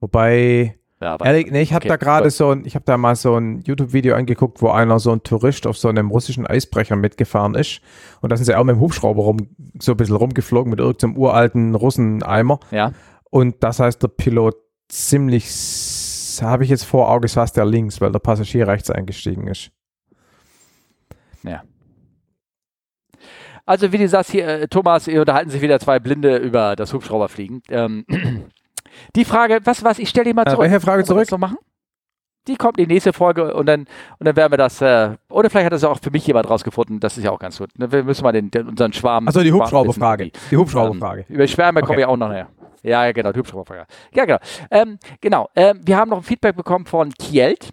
[0.00, 3.14] Wobei, ja, Ehrlich, nee, ich habe okay, da gerade so ein, ich habe da mal
[3.14, 7.54] so ein YouTube-Video angeguckt, wo einer so ein Tourist auf so einem russischen Eisbrecher mitgefahren
[7.54, 7.80] ist.
[8.20, 9.48] Und da sind sie auch mit dem Hubschrauber rum,
[9.78, 12.58] so ein bisschen rumgeflogen mit irgendeinem uralten Russeneimer.
[12.72, 12.92] Ja.
[13.30, 14.56] Und das heißt, der Pilot
[14.88, 15.46] ziemlich,
[16.42, 19.70] habe ich jetzt vor Auge, fast der links, weil der Passagier rechts eingestiegen ist.
[21.44, 21.62] Ja.
[23.66, 26.92] Also wie du sagst hier, äh, Thomas, ihr unterhalten sich wieder zwei Blinde über das
[26.92, 27.62] Hubschrauberfliegen.
[27.68, 28.04] Ähm,
[29.16, 30.64] Die Frage, was, was, ich stelle die mal äh, zurück.
[30.64, 31.28] Welche Frage zurück?
[31.28, 31.58] So machen?
[32.46, 33.80] Die kommt in die nächste Folge und dann,
[34.18, 36.98] und dann werden wir das, äh, oder vielleicht hat das auch für mich jemand rausgefunden,
[36.98, 37.68] das ist ja auch ganz gut.
[37.76, 39.28] Wir müssen mal den, den unseren Schwarm.
[39.28, 40.30] Achso, die Hubschrauberfrage.
[40.50, 41.26] Die Hubschrauberfrage.
[41.28, 41.86] Ähm, über Schwärme okay.
[41.86, 42.48] komme ich auch noch her.
[42.82, 43.86] Ja, ja, genau, die Hubschrauberfrage.
[44.14, 44.38] Ja, genau.
[44.70, 47.70] Ähm, genau, ähm, wir haben noch ein Feedback bekommen von Kielt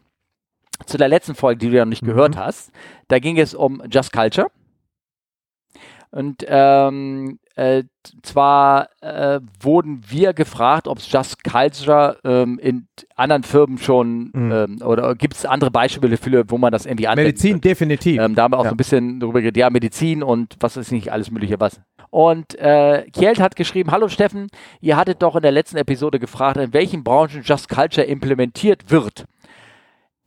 [0.85, 2.07] zu der letzten Folge, die du ja noch nicht mhm.
[2.07, 2.72] gehört hast.
[3.07, 4.47] Da ging es um Just Culture.
[6.15, 7.83] Und ähm, äh,
[8.23, 12.87] zwar äh, wurden wir gefragt, ob es Just Culture ähm, in
[13.17, 14.51] anderen Firmen schon mhm.
[14.53, 17.35] ähm, oder gibt es andere Beispiele für, wo man das irgendwie anwendet.
[17.35, 18.21] Medizin, definitiv.
[18.21, 18.69] Ähm, da haben wir auch ja.
[18.69, 21.81] so ein bisschen darüber geredet, ja, Medizin und was ist nicht alles Mögliche was.
[22.11, 24.47] Und äh, Kjeld hat geschrieben, hallo Steffen,
[24.79, 29.25] ihr hattet doch in der letzten Episode gefragt, in welchen Branchen Just Culture implementiert wird.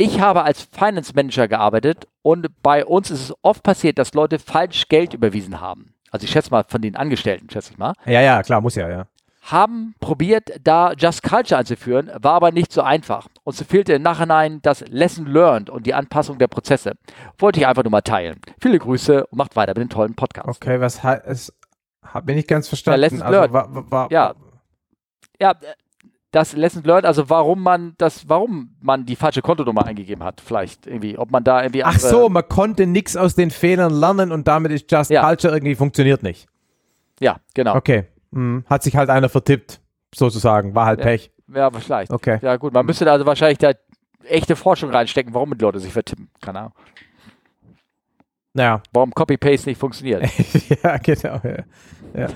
[0.01, 4.39] Ich habe als Finance Manager gearbeitet und bei uns ist es oft passiert, dass Leute
[4.39, 5.93] falsch Geld überwiesen haben.
[6.12, 7.95] Also ich schätze mal von den Angestellten, schätze ich mal.
[8.07, 9.07] Ja, ja, klar, muss ja, ja.
[9.43, 13.27] Haben probiert, da Just Culture einzuführen, war aber nicht so einfach.
[13.43, 16.93] Uns fehlte im Nachhinein das Lesson Learned und die Anpassung der Prozesse.
[17.37, 18.41] Wollte ich einfach nur mal teilen.
[18.61, 20.49] Viele Grüße und macht weiter mit dem tollen Podcast.
[20.49, 21.53] Okay, was heißt,
[22.05, 23.01] habe ich nicht ganz verstanden.
[23.01, 23.53] Ja, Lesson also, Learned.
[23.53, 24.35] War, war, ja,
[25.41, 25.55] ja,
[26.31, 30.87] das Lesson Learned, also warum man das, warum man die falsche Kontonummer eingegeben hat, vielleicht
[30.87, 31.85] irgendwie, ob man da irgendwie.
[31.85, 35.25] Ach so, man konnte nichts aus den Fehlern lernen und damit ist Just ja.
[35.27, 36.47] Culture irgendwie funktioniert nicht.
[37.21, 37.77] Ja, genau.
[37.77, 38.05] Okay.
[38.33, 38.65] Hm.
[38.69, 39.81] Hat sich halt einer vertippt,
[40.15, 41.07] sozusagen, war halt ja.
[41.07, 41.31] Pech.
[41.53, 42.13] Ja, vielleicht.
[42.13, 42.39] Okay.
[42.43, 43.73] Ja, gut, man müsste da also wahrscheinlich da
[44.25, 46.29] echte Forschung reinstecken, warum die Leute sich vertippen.
[46.43, 46.73] Keine Ahnung.
[48.55, 48.83] Ja.
[48.93, 50.29] Warum Copy-Paste nicht funktioniert.
[50.83, 51.41] ja, genau.
[51.43, 51.65] Ja.
[52.15, 52.29] ja.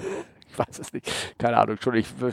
[0.53, 1.11] Ich weiß es nicht.
[1.39, 2.33] Keine Ahnung, schon ich wir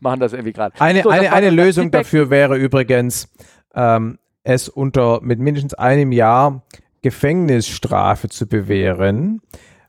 [0.00, 0.74] machen das irgendwie gerade.
[0.80, 2.02] Eine, So, eine, eine Lösung Feedback.
[2.02, 3.28] dafür wäre übrigens,
[3.74, 6.62] ähm, es unter mit mindestens einem Jahr
[7.02, 9.40] Gefängnisstrafe zu bewähren,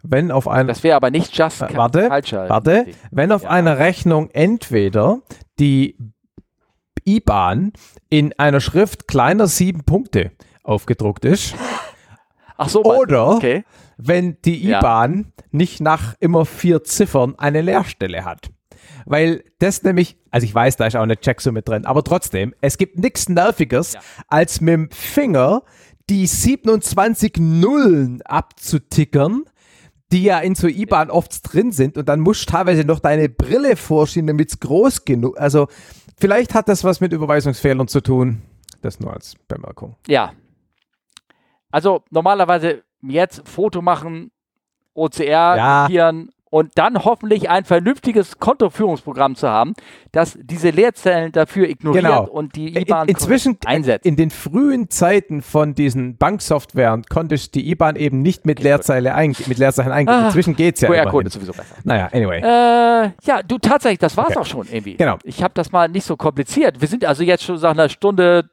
[0.04, 2.10] wenn auf einer Das wäre aber nicht just Äh, warte.
[2.10, 3.50] Warte, wenn auf Ja.
[3.50, 5.20] einer Rechnung entweder
[5.60, 5.96] die
[7.06, 7.74] IBAN
[8.10, 10.32] in einer Schrift kleiner sieben Punkte
[10.64, 11.56] aufgedruckt ist
[12.58, 13.64] Ach so, oder okay.
[13.98, 14.80] Wenn die Ja.
[14.80, 18.50] IBAN nicht nach immer vier Ziffern eine Leerstelle hat.
[19.06, 22.78] Weil das nämlich, also ich weiß, da ist auch eine Checksumme drin, aber trotzdem, es
[22.78, 24.00] gibt nichts Nerviges, Ja.
[24.28, 25.64] als mit dem Finger
[26.10, 29.44] die 27 Nullen abzutickern,
[30.14, 33.28] die ja in so IBAN oft drin sind und dann musst du teilweise noch deine
[33.30, 35.68] Brille vorschieben, damit es groß genug, also
[36.20, 38.42] vielleicht hat das was mit Überweisungsfehlern zu tun.
[38.82, 39.96] Das nur als Bemerkung.
[40.08, 40.34] Ja.
[41.72, 44.32] Also normalerweise jetzt Foto machen,
[44.94, 45.82] OCR Ja.
[45.84, 49.74] kopieren und dann hoffentlich ein vernünftiges Kontoführungsprogramm zu haben,
[50.18, 52.24] das diese Leerzellen dafür ignoriert Genau.
[52.26, 54.06] und die In, IBAN inzwischen, korrekt einsetzt.
[54.06, 59.36] in den frühen Zeiten von diesen Banksoftwaren konntest die IBAN eben nicht mit Leerzeile einge
[59.48, 60.18] mit Leerzeichen eingeben.
[60.20, 61.28] Ah, Inzwischen geht's ja QR-Code immerhin.
[61.28, 61.76] ist sowieso besser.
[61.84, 62.40] Naja, anyway.
[62.42, 64.40] Äh, ja, du tatsächlich, das war's Okay.
[64.40, 64.96] auch schon irgendwie.
[64.98, 65.18] Genau.
[65.24, 66.82] Ich habe das mal nicht so kompliziert.
[66.82, 68.50] Wir sind also jetzt schon nach einer Stunde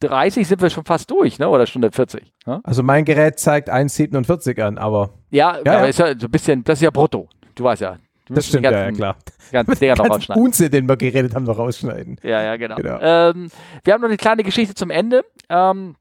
[0.00, 1.48] 30 sind wir schon fast durch, ne?
[1.48, 2.32] Oder Stunde 40.
[2.46, 2.60] Ne?
[2.64, 5.84] Also mein Gerät zeigt 1,47 an, aber Ja, Ja, aber ja.
[5.86, 7.28] ist ja so ein bisschen, das ist ja brutto.
[7.54, 7.96] Du weißt ja.
[8.28, 9.16] Das stimmt ja, ja ganzen- klar.
[9.52, 10.42] Ganzen Dinger noch Ganz rausschneiden.
[10.44, 12.18] Unsinn, den wir geredet haben, noch rausschneiden.
[12.22, 12.76] Ja, ja, genau.
[12.76, 12.98] Genau.
[13.00, 13.48] Ähm,
[13.84, 15.24] wir haben noch eine kleine Geschichte zum Ende.
[15.48, 15.94] Ähm,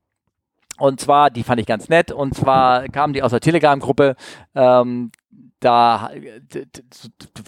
[0.80, 2.12] und zwar, die fand ich ganz nett.
[2.12, 4.16] Und zwar kamen die aus der Telegram-Gruppe.
[4.56, 5.12] Ähm,
[5.60, 6.10] da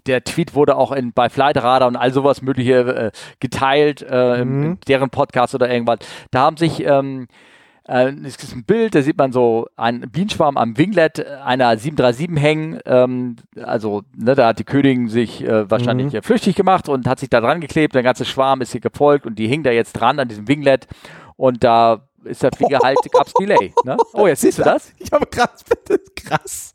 [0.08, 4.64] der Tweet wurde auch in, bei Flightradar und all sowas mögliche äh, geteilt, äh, Mhm.
[4.64, 6.00] in deren Podcast oder irgendwas.
[6.32, 7.28] Da haben sich ähm,
[7.88, 12.30] äh, es ist ein Bild, da sieht man so einen Bienenschwarm am Winglet einer 737
[12.42, 12.80] hängen.
[12.86, 16.20] Ähm, also, ne, da hat die Königin sich äh, wahrscheinlich Mhm.
[16.20, 17.96] äh, flüchtig gemacht und hat sich da dran geklebt.
[17.96, 20.88] Der ganze Schwarm ist hier gefolgt und die hing da jetzt dran an diesem Winglet.
[21.36, 23.74] Und da ist der Flieger halt, gab's Delay.
[23.86, 23.96] Ne?
[24.14, 24.92] Oh, jetzt siehst du das?
[25.00, 26.74] Ich habe krass, ist krass.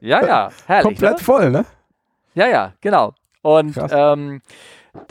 [0.00, 0.84] Ja, ja, herrlich.
[0.84, 1.24] Komplett Ne?
[1.24, 1.64] voll, ne?
[2.34, 3.12] Ja, ja, genau.
[3.42, 4.40] Und ähm,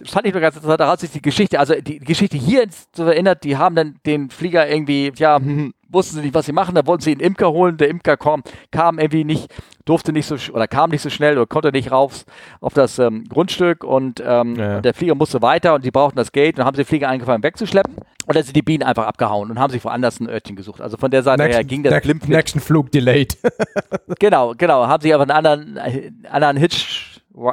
[0.05, 3.03] fand ich nur ganz interessant, da hat sich die Geschichte, also die Geschichte hier so
[3.03, 6.75] erinnert, die haben dann den Flieger irgendwie, ja, hm, wussten sie nicht, was sie machen,
[6.75, 9.53] da wollten sie einen Imker holen, der Imker kam, kam irgendwie nicht,
[9.85, 12.25] durfte nicht so, oder kam nicht so schnell oder konnte nicht rauf
[12.59, 16.31] auf das ähm, Grundstück und ähm, Ja, der Flieger musste weiter und die brauchten das
[16.31, 17.95] Geld und dann haben sie den Flieger angefangen wegzuschleppen
[18.27, 20.81] und dann sind die Bienen einfach abgehauen und haben sich woanders ein Örtchen gesucht.
[20.81, 23.37] Also von der Seite her ging das next, nächsten Flug delayed.
[24.19, 24.87] Genau, genau.
[24.87, 26.94] Haben sich aber einen anderen, äh, anderen Hitch,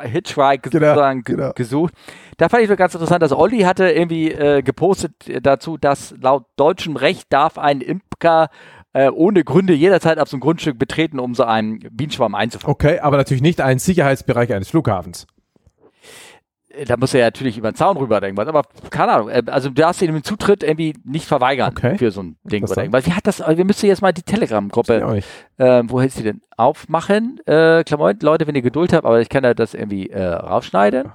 [0.03, 1.53] Hitchhike Genau, genau.
[1.55, 1.95] gesucht.
[2.37, 6.15] Da fand ich nur ganz interessant, dass Olli hatte irgendwie äh, gepostet äh, dazu, dass
[6.21, 8.49] laut deutschem Recht darf ein Imker
[8.93, 12.73] äh, ohne Gründe jederzeit auf so ein Grundstück betreten, um so einen Bienenschwarm einzufangen.
[12.73, 15.27] Okay, aber natürlich nicht ein Sicherheitsbereich eines Flughafens.
[16.75, 18.49] Äh, Da muss er ja natürlich über den Zaun rüber oder irgendwas.
[18.49, 19.29] Aber keine Ahnung.
[19.29, 21.99] äh, Also du darfst dir den Zutritt irgendwie nicht verweigern Okay.
[21.99, 23.07] für so ein Ding irgendwas.
[23.07, 25.23] Wie hat das, äh, wir müssen jetzt mal die Telegram-Gruppe.
[25.59, 26.41] Ähm, wo hält sie denn?
[26.57, 27.41] Aufmachen.
[27.47, 31.13] Äh, Klamotten, Leute, wenn ihr Geduld habt, aber ich kann ja das irgendwie äh, rausschneiden.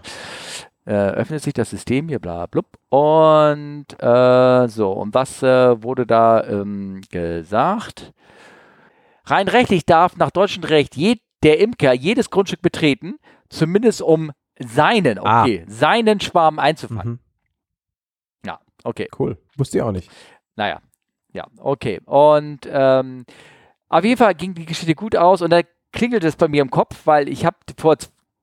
[0.86, 2.66] Äh, öffnet sich das System hier, bla blub.
[2.90, 8.14] Und äh, so, und was äh, wurde da ähm, gesagt?
[9.26, 13.16] Rein rechtlich darf nach deutschem Recht je, der Imker jedes Grundstück betreten,
[13.50, 15.44] zumindest um seinen, Ah.
[15.44, 17.14] okay, seinen Schwarm einzufangen.
[17.14, 17.20] Mhm.
[18.46, 19.08] Ja, okay.
[19.18, 19.38] Cool.
[19.56, 20.10] Wusste ich auch nicht.
[20.56, 20.80] Naja,
[21.34, 22.00] ja, okay.
[22.06, 23.26] Und ähm,
[23.90, 25.62] auf jeden Fall ging die Geschichte gut aus und da
[25.92, 27.96] klingelt es bei mir im Kopf, weil ich habe vor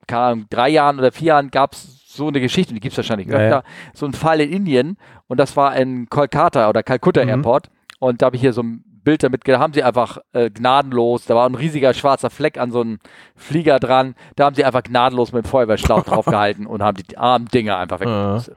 [0.07, 2.93] keine Ahnung, drei Jahren oder vier Jahren gab es so eine Geschichte, und die gibt
[2.93, 3.65] es wahrscheinlich öfter, ja.
[3.95, 7.29] so ein Fall in Indien und das war in Kolkata oder Calcutta Mhm.
[7.31, 7.71] Airport
[8.05, 11.27] und da habe ich hier so ein Bild damit, da haben sie einfach äh, gnadenlos,
[11.27, 12.99] da war ein riesiger schwarzer Fleck an so einem
[13.37, 17.47] Flieger dran, da haben sie einfach gnadenlos mit dem Feuerwehrschlauch draufgehalten und haben die armen
[17.47, 18.57] Dinger einfach weggepustet.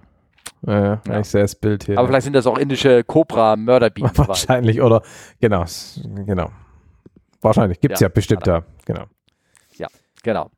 [0.65, 1.19] Ja, ja, Ja.
[1.19, 1.97] ich sehe das Bild hier.
[1.99, 4.11] Aber vielleicht sind das auch indische Cobra-Mörderbienen.
[4.15, 5.01] Wahrscheinlich, oder
[5.39, 5.65] genau,
[6.25, 6.49] genau.
[7.41, 7.79] Wahrscheinlich.
[7.79, 8.63] Gibt es ja, Ja, bestimmt da.
[8.85, 9.03] Genau.
[10.23, 10.49] Genau.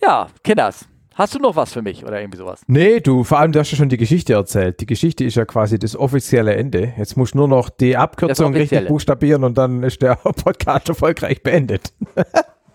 [0.00, 2.62] Ja, Kinders, hast du noch was für mich oder irgendwie sowas?
[2.66, 4.80] Nee, du, vor allem, du hast ja schon die Geschichte erzählt.
[4.80, 6.92] Die Geschichte ist ja quasi das offizielle Ende.
[6.96, 10.14] Jetzt musst du nur noch die Abkürzung richtig buchstabieren und dann ist der
[10.44, 11.92] Podcast erfolgreich beendet.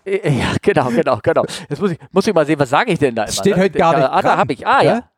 [0.09, 1.43] Ja, genau, genau, genau.
[1.69, 3.31] Jetzt muss ich, muss ich mal sehen, was sage ich denn da immer?
[3.34, 3.64] Steht ne?
[3.64, 4.65] heute gar nicht Ah, da habe ich.
[4.65, 4.93] Ah, Ja?
[4.93, 5.09] ja.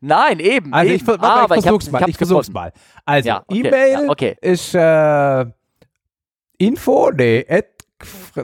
[0.00, 0.74] Nein, eben.
[0.74, 1.00] Also eben.
[1.00, 2.08] ich, ah, warte, aber ich versuch's hab- mal.
[2.10, 2.52] Ich versuch's gefunden.
[2.54, 2.72] mal.
[3.04, 4.36] Also, Ja, okay, E-Mail ja, okay.
[4.40, 5.44] ist äh,
[6.58, 7.66] Info, nee, at,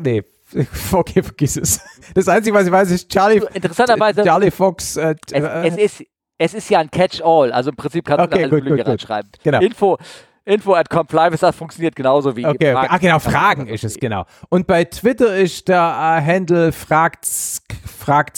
[0.01, 0.23] nee,
[0.93, 1.81] okay, vergiss es.
[2.15, 4.97] Das Einzige, was ich weiß, ist Charlie, Interessanterweise, Charlie Fox.
[4.97, 6.05] Äh, es, äh, es, ist,
[6.39, 7.53] es ist ja ein Catch-all.
[7.53, 8.87] Also im Prinzip kannst Okay, du da alles gut, gut.
[8.87, 9.31] reinschreiben.
[9.43, 9.61] Genau.
[9.61, 9.99] Info,
[10.45, 12.87] Info at das funktioniert genauso wie Okay, okay.
[12.89, 14.25] Ah, genau, Fragen ist es, genau.
[14.49, 17.27] Und bei Twitter ist der äh, Handle fragt,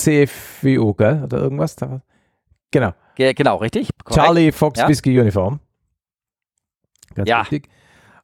[0.04, 0.28] gell?
[1.24, 2.02] Oder irgendwas da?
[2.72, 2.92] Genau.
[3.14, 3.90] Ge genau, richtig.
[4.04, 4.24] Korrekt.
[4.24, 4.88] Charlie Fox ja.
[4.88, 5.60] Whiskey Uniform.
[7.14, 7.40] Ganz ja.
[7.40, 7.68] Richtig.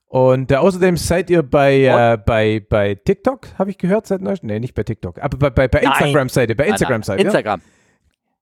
[0.08, 4.48] Und äh, außerdem seid ihr bei, äh, bei, bei TikTok, habe ich gehört, seit neuestem?
[4.48, 7.26] Nee, nicht bei TikTok, aber bei, bei, bei Instagram seid ihr, bei Instagram seid ihr.
[7.26, 7.60] Instagram.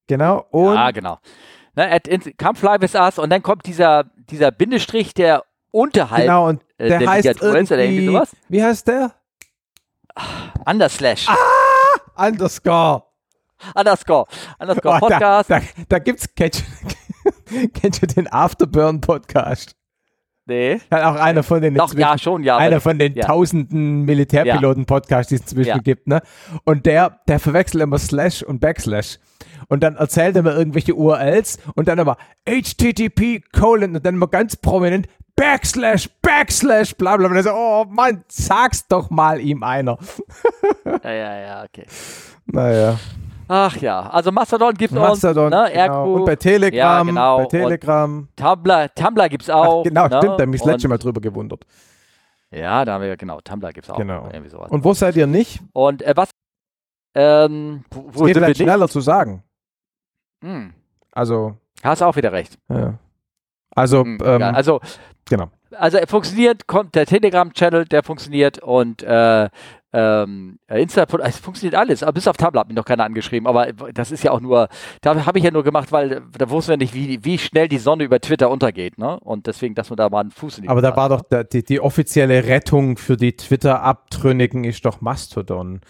[0.07, 0.47] Genau.
[0.51, 1.19] Und ja, genau.
[1.75, 6.23] Ne, at in, come fly with us und dann kommt dieser, dieser Bindestrich, der unterhalb
[6.23, 8.37] Genau, und äh, der, der heißt irgendwie, irgendwie sowas.
[8.49, 9.13] Wie heißt der?
[10.67, 11.27] Underslash.
[11.29, 13.03] Ah, underscore.
[13.75, 14.27] Underscore.
[14.59, 15.51] Underscore oh, Podcast.
[15.51, 16.65] Da, da, da gibt's, kennst,
[17.75, 19.75] kennst du den Afterburn Podcast?
[20.47, 20.81] Nee.
[20.93, 22.59] Ja, auch einer von den Doch, ja, schon, ja.
[22.59, 23.27] Einer von den ja.
[23.27, 25.79] tausenden Militärpiloten-Podcasts, die es inzwischen ja.
[25.79, 26.21] gibt, ne?
[26.65, 29.19] Und der, der verwechselt immer Slash und Backslash.
[29.69, 34.29] Und dann erzählt er mir irgendwelche URLs und dann aber HTTP colon und dann immer
[34.29, 37.43] ganz prominent Backslash, Backslash, bla bla bla.
[37.43, 39.99] So, oh Mann, sag's doch mal ihm einer.
[40.85, 41.87] ja, ja, ja, okay.
[42.47, 42.99] Naja.
[43.49, 45.71] Ach ja, also Mastodon gibt es Mastodon, ne?
[45.73, 46.15] genau.
[46.15, 47.39] Und bei Telegram, ja, genau.
[47.39, 48.19] bei Telegram.
[48.19, 49.81] Und Tumblr, Tumblr gibt es auch.
[49.81, 50.17] Ach, genau, ne?
[50.19, 51.65] stimmt, da habe ich das letzte Mal drüber gewundert.
[52.51, 53.99] Ja, da haben wir, genau, Tumblr gibt es auch.
[53.99, 54.29] Genau.
[54.69, 55.61] Und wo seid ihr nicht?
[55.73, 56.31] Und äh, was,
[57.15, 59.43] ähm, wo, wo geht vielleicht schneller zu sagen.
[60.43, 60.73] Hm.
[61.13, 61.57] Also.
[61.83, 62.59] Hast auch wieder recht.
[62.69, 62.95] Ja.
[63.75, 64.81] Also, hm, ähm, ja, also,
[65.25, 65.51] genau.
[65.77, 69.49] Also er funktioniert, kommt der Telegram-Channel, der funktioniert und äh,
[69.95, 73.73] ähm, Insta, es funktioniert alles, aber bis auf Tumblr hat mich noch keiner angeschrieben, aber
[73.93, 74.69] das ist ja auch nur,
[75.03, 77.79] da habe ich ja nur gemacht, weil da wussten wir nicht, wie, wie schnell die
[77.79, 79.21] Sonne über Twitter untergeht, ne?
[79.21, 81.23] Und deswegen, dass man da mal einen Fuß in die Aber da war hat, doch
[81.23, 85.81] der, die, die offizielle Rettung für die Twitter-Abtrünnigen ist doch Mastodon.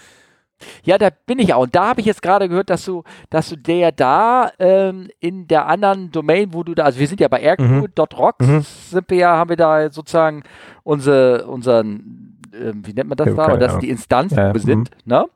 [0.82, 1.62] Ja, da bin ich auch.
[1.62, 5.46] Und da habe ich jetzt gerade gehört, dass du, dass du der da ähm, in
[5.46, 8.62] der anderen Domain, wo du da, also wir sind ja bei airq.rocks, mhm.
[8.62, 10.42] sind wir ja, haben wir da sozusagen
[10.82, 13.56] unsere, unseren, äh, wie nennt man das ja, da?
[13.56, 15.12] Das ist die Instanz, wir sind, mhm.
[15.12, 15.26] ne?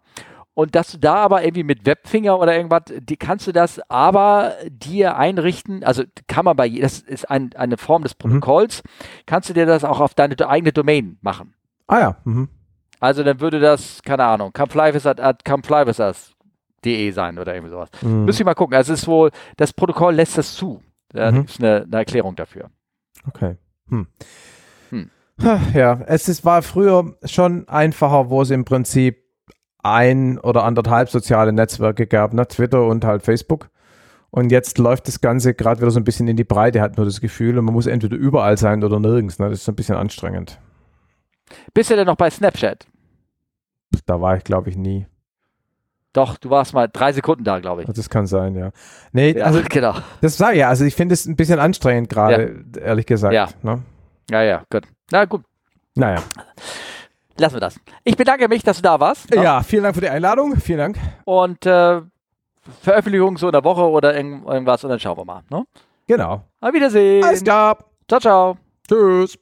[0.54, 4.54] Und dass du da aber irgendwie mit Webfinger oder irgendwas, die kannst du das aber
[4.68, 8.18] dir einrichten, also kann man bei, das ist ein, eine Form des mhm.
[8.18, 8.88] Protokolls, mhm.
[9.26, 11.54] kannst du dir das auch auf deine eigene Domain machen.
[11.86, 12.16] Ah ja.
[12.24, 12.48] Mhm.
[12.98, 17.90] Also dann würde das, keine Ahnung, comeflywisus.comeflywisus.de sein oder irgendwie sowas.
[18.02, 18.24] Mhm.
[18.24, 18.76] Müsste ich mal gucken.
[18.76, 20.82] Also es ist wohl, das Protokoll lässt das zu.
[21.10, 21.36] Da mhm.
[21.36, 22.68] gibt es eine, eine, Erklärung dafür.
[23.26, 23.56] Okay.
[23.88, 24.06] Hm.
[25.74, 29.24] Ja, es ist, war früher schon einfacher, wo es im Prinzip
[29.82, 32.46] ein oder anderthalb soziale Netzwerke gab, ne?
[32.46, 33.70] Twitter und halt Facebook.
[34.30, 37.06] Und jetzt läuft das Ganze gerade wieder so ein bisschen in die Breite, hat nur
[37.06, 39.38] das Gefühl, und man muss entweder überall sein oder nirgends.
[39.38, 39.48] Ne?
[39.48, 40.58] Das ist so ein bisschen anstrengend.
[41.72, 42.86] Bist du denn noch bei Snapchat?
[44.04, 45.06] Da war ich, glaube ich, nie.
[46.12, 47.88] Doch, du warst mal drei Sekunden da, glaube ich.
[47.88, 48.70] Das kann sein, ja.
[49.12, 49.94] Nee, ja, also, genau.
[50.20, 52.82] Das sage ich ja, also ich finde es ein bisschen anstrengend gerade, ja.
[52.82, 53.32] ehrlich gesagt.
[53.32, 53.48] Ja.
[53.62, 53.82] Ne?
[54.30, 54.84] ja, ja, gut.
[55.10, 55.42] Na gut.
[55.94, 56.22] Naja.
[57.36, 57.80] Lassen wir das.
[58.04, 59.30] Ich bedanke mich, dass du da warst.
[59.30, 59.42] Ne?
[59.42, 60.56] Ja, vielen Dank für die Einladung.
[60.56, 60.98] Vielen Dank.
[61.24, 62.02] Und äh,
[62.82, 65.42] Veröffentlichung so in der Woche oder irgendwas und dann schauen wir mal.
[65.50, 65.64] Ne?
[66.06, 66.42] Genau.
[66.60, 67.24] Auf Wiedersehen.
[67.24, 67.78] Alles klar.
[68.08, 68.56] Ciao, ciao.
[68.88, 69.38] Tschüss.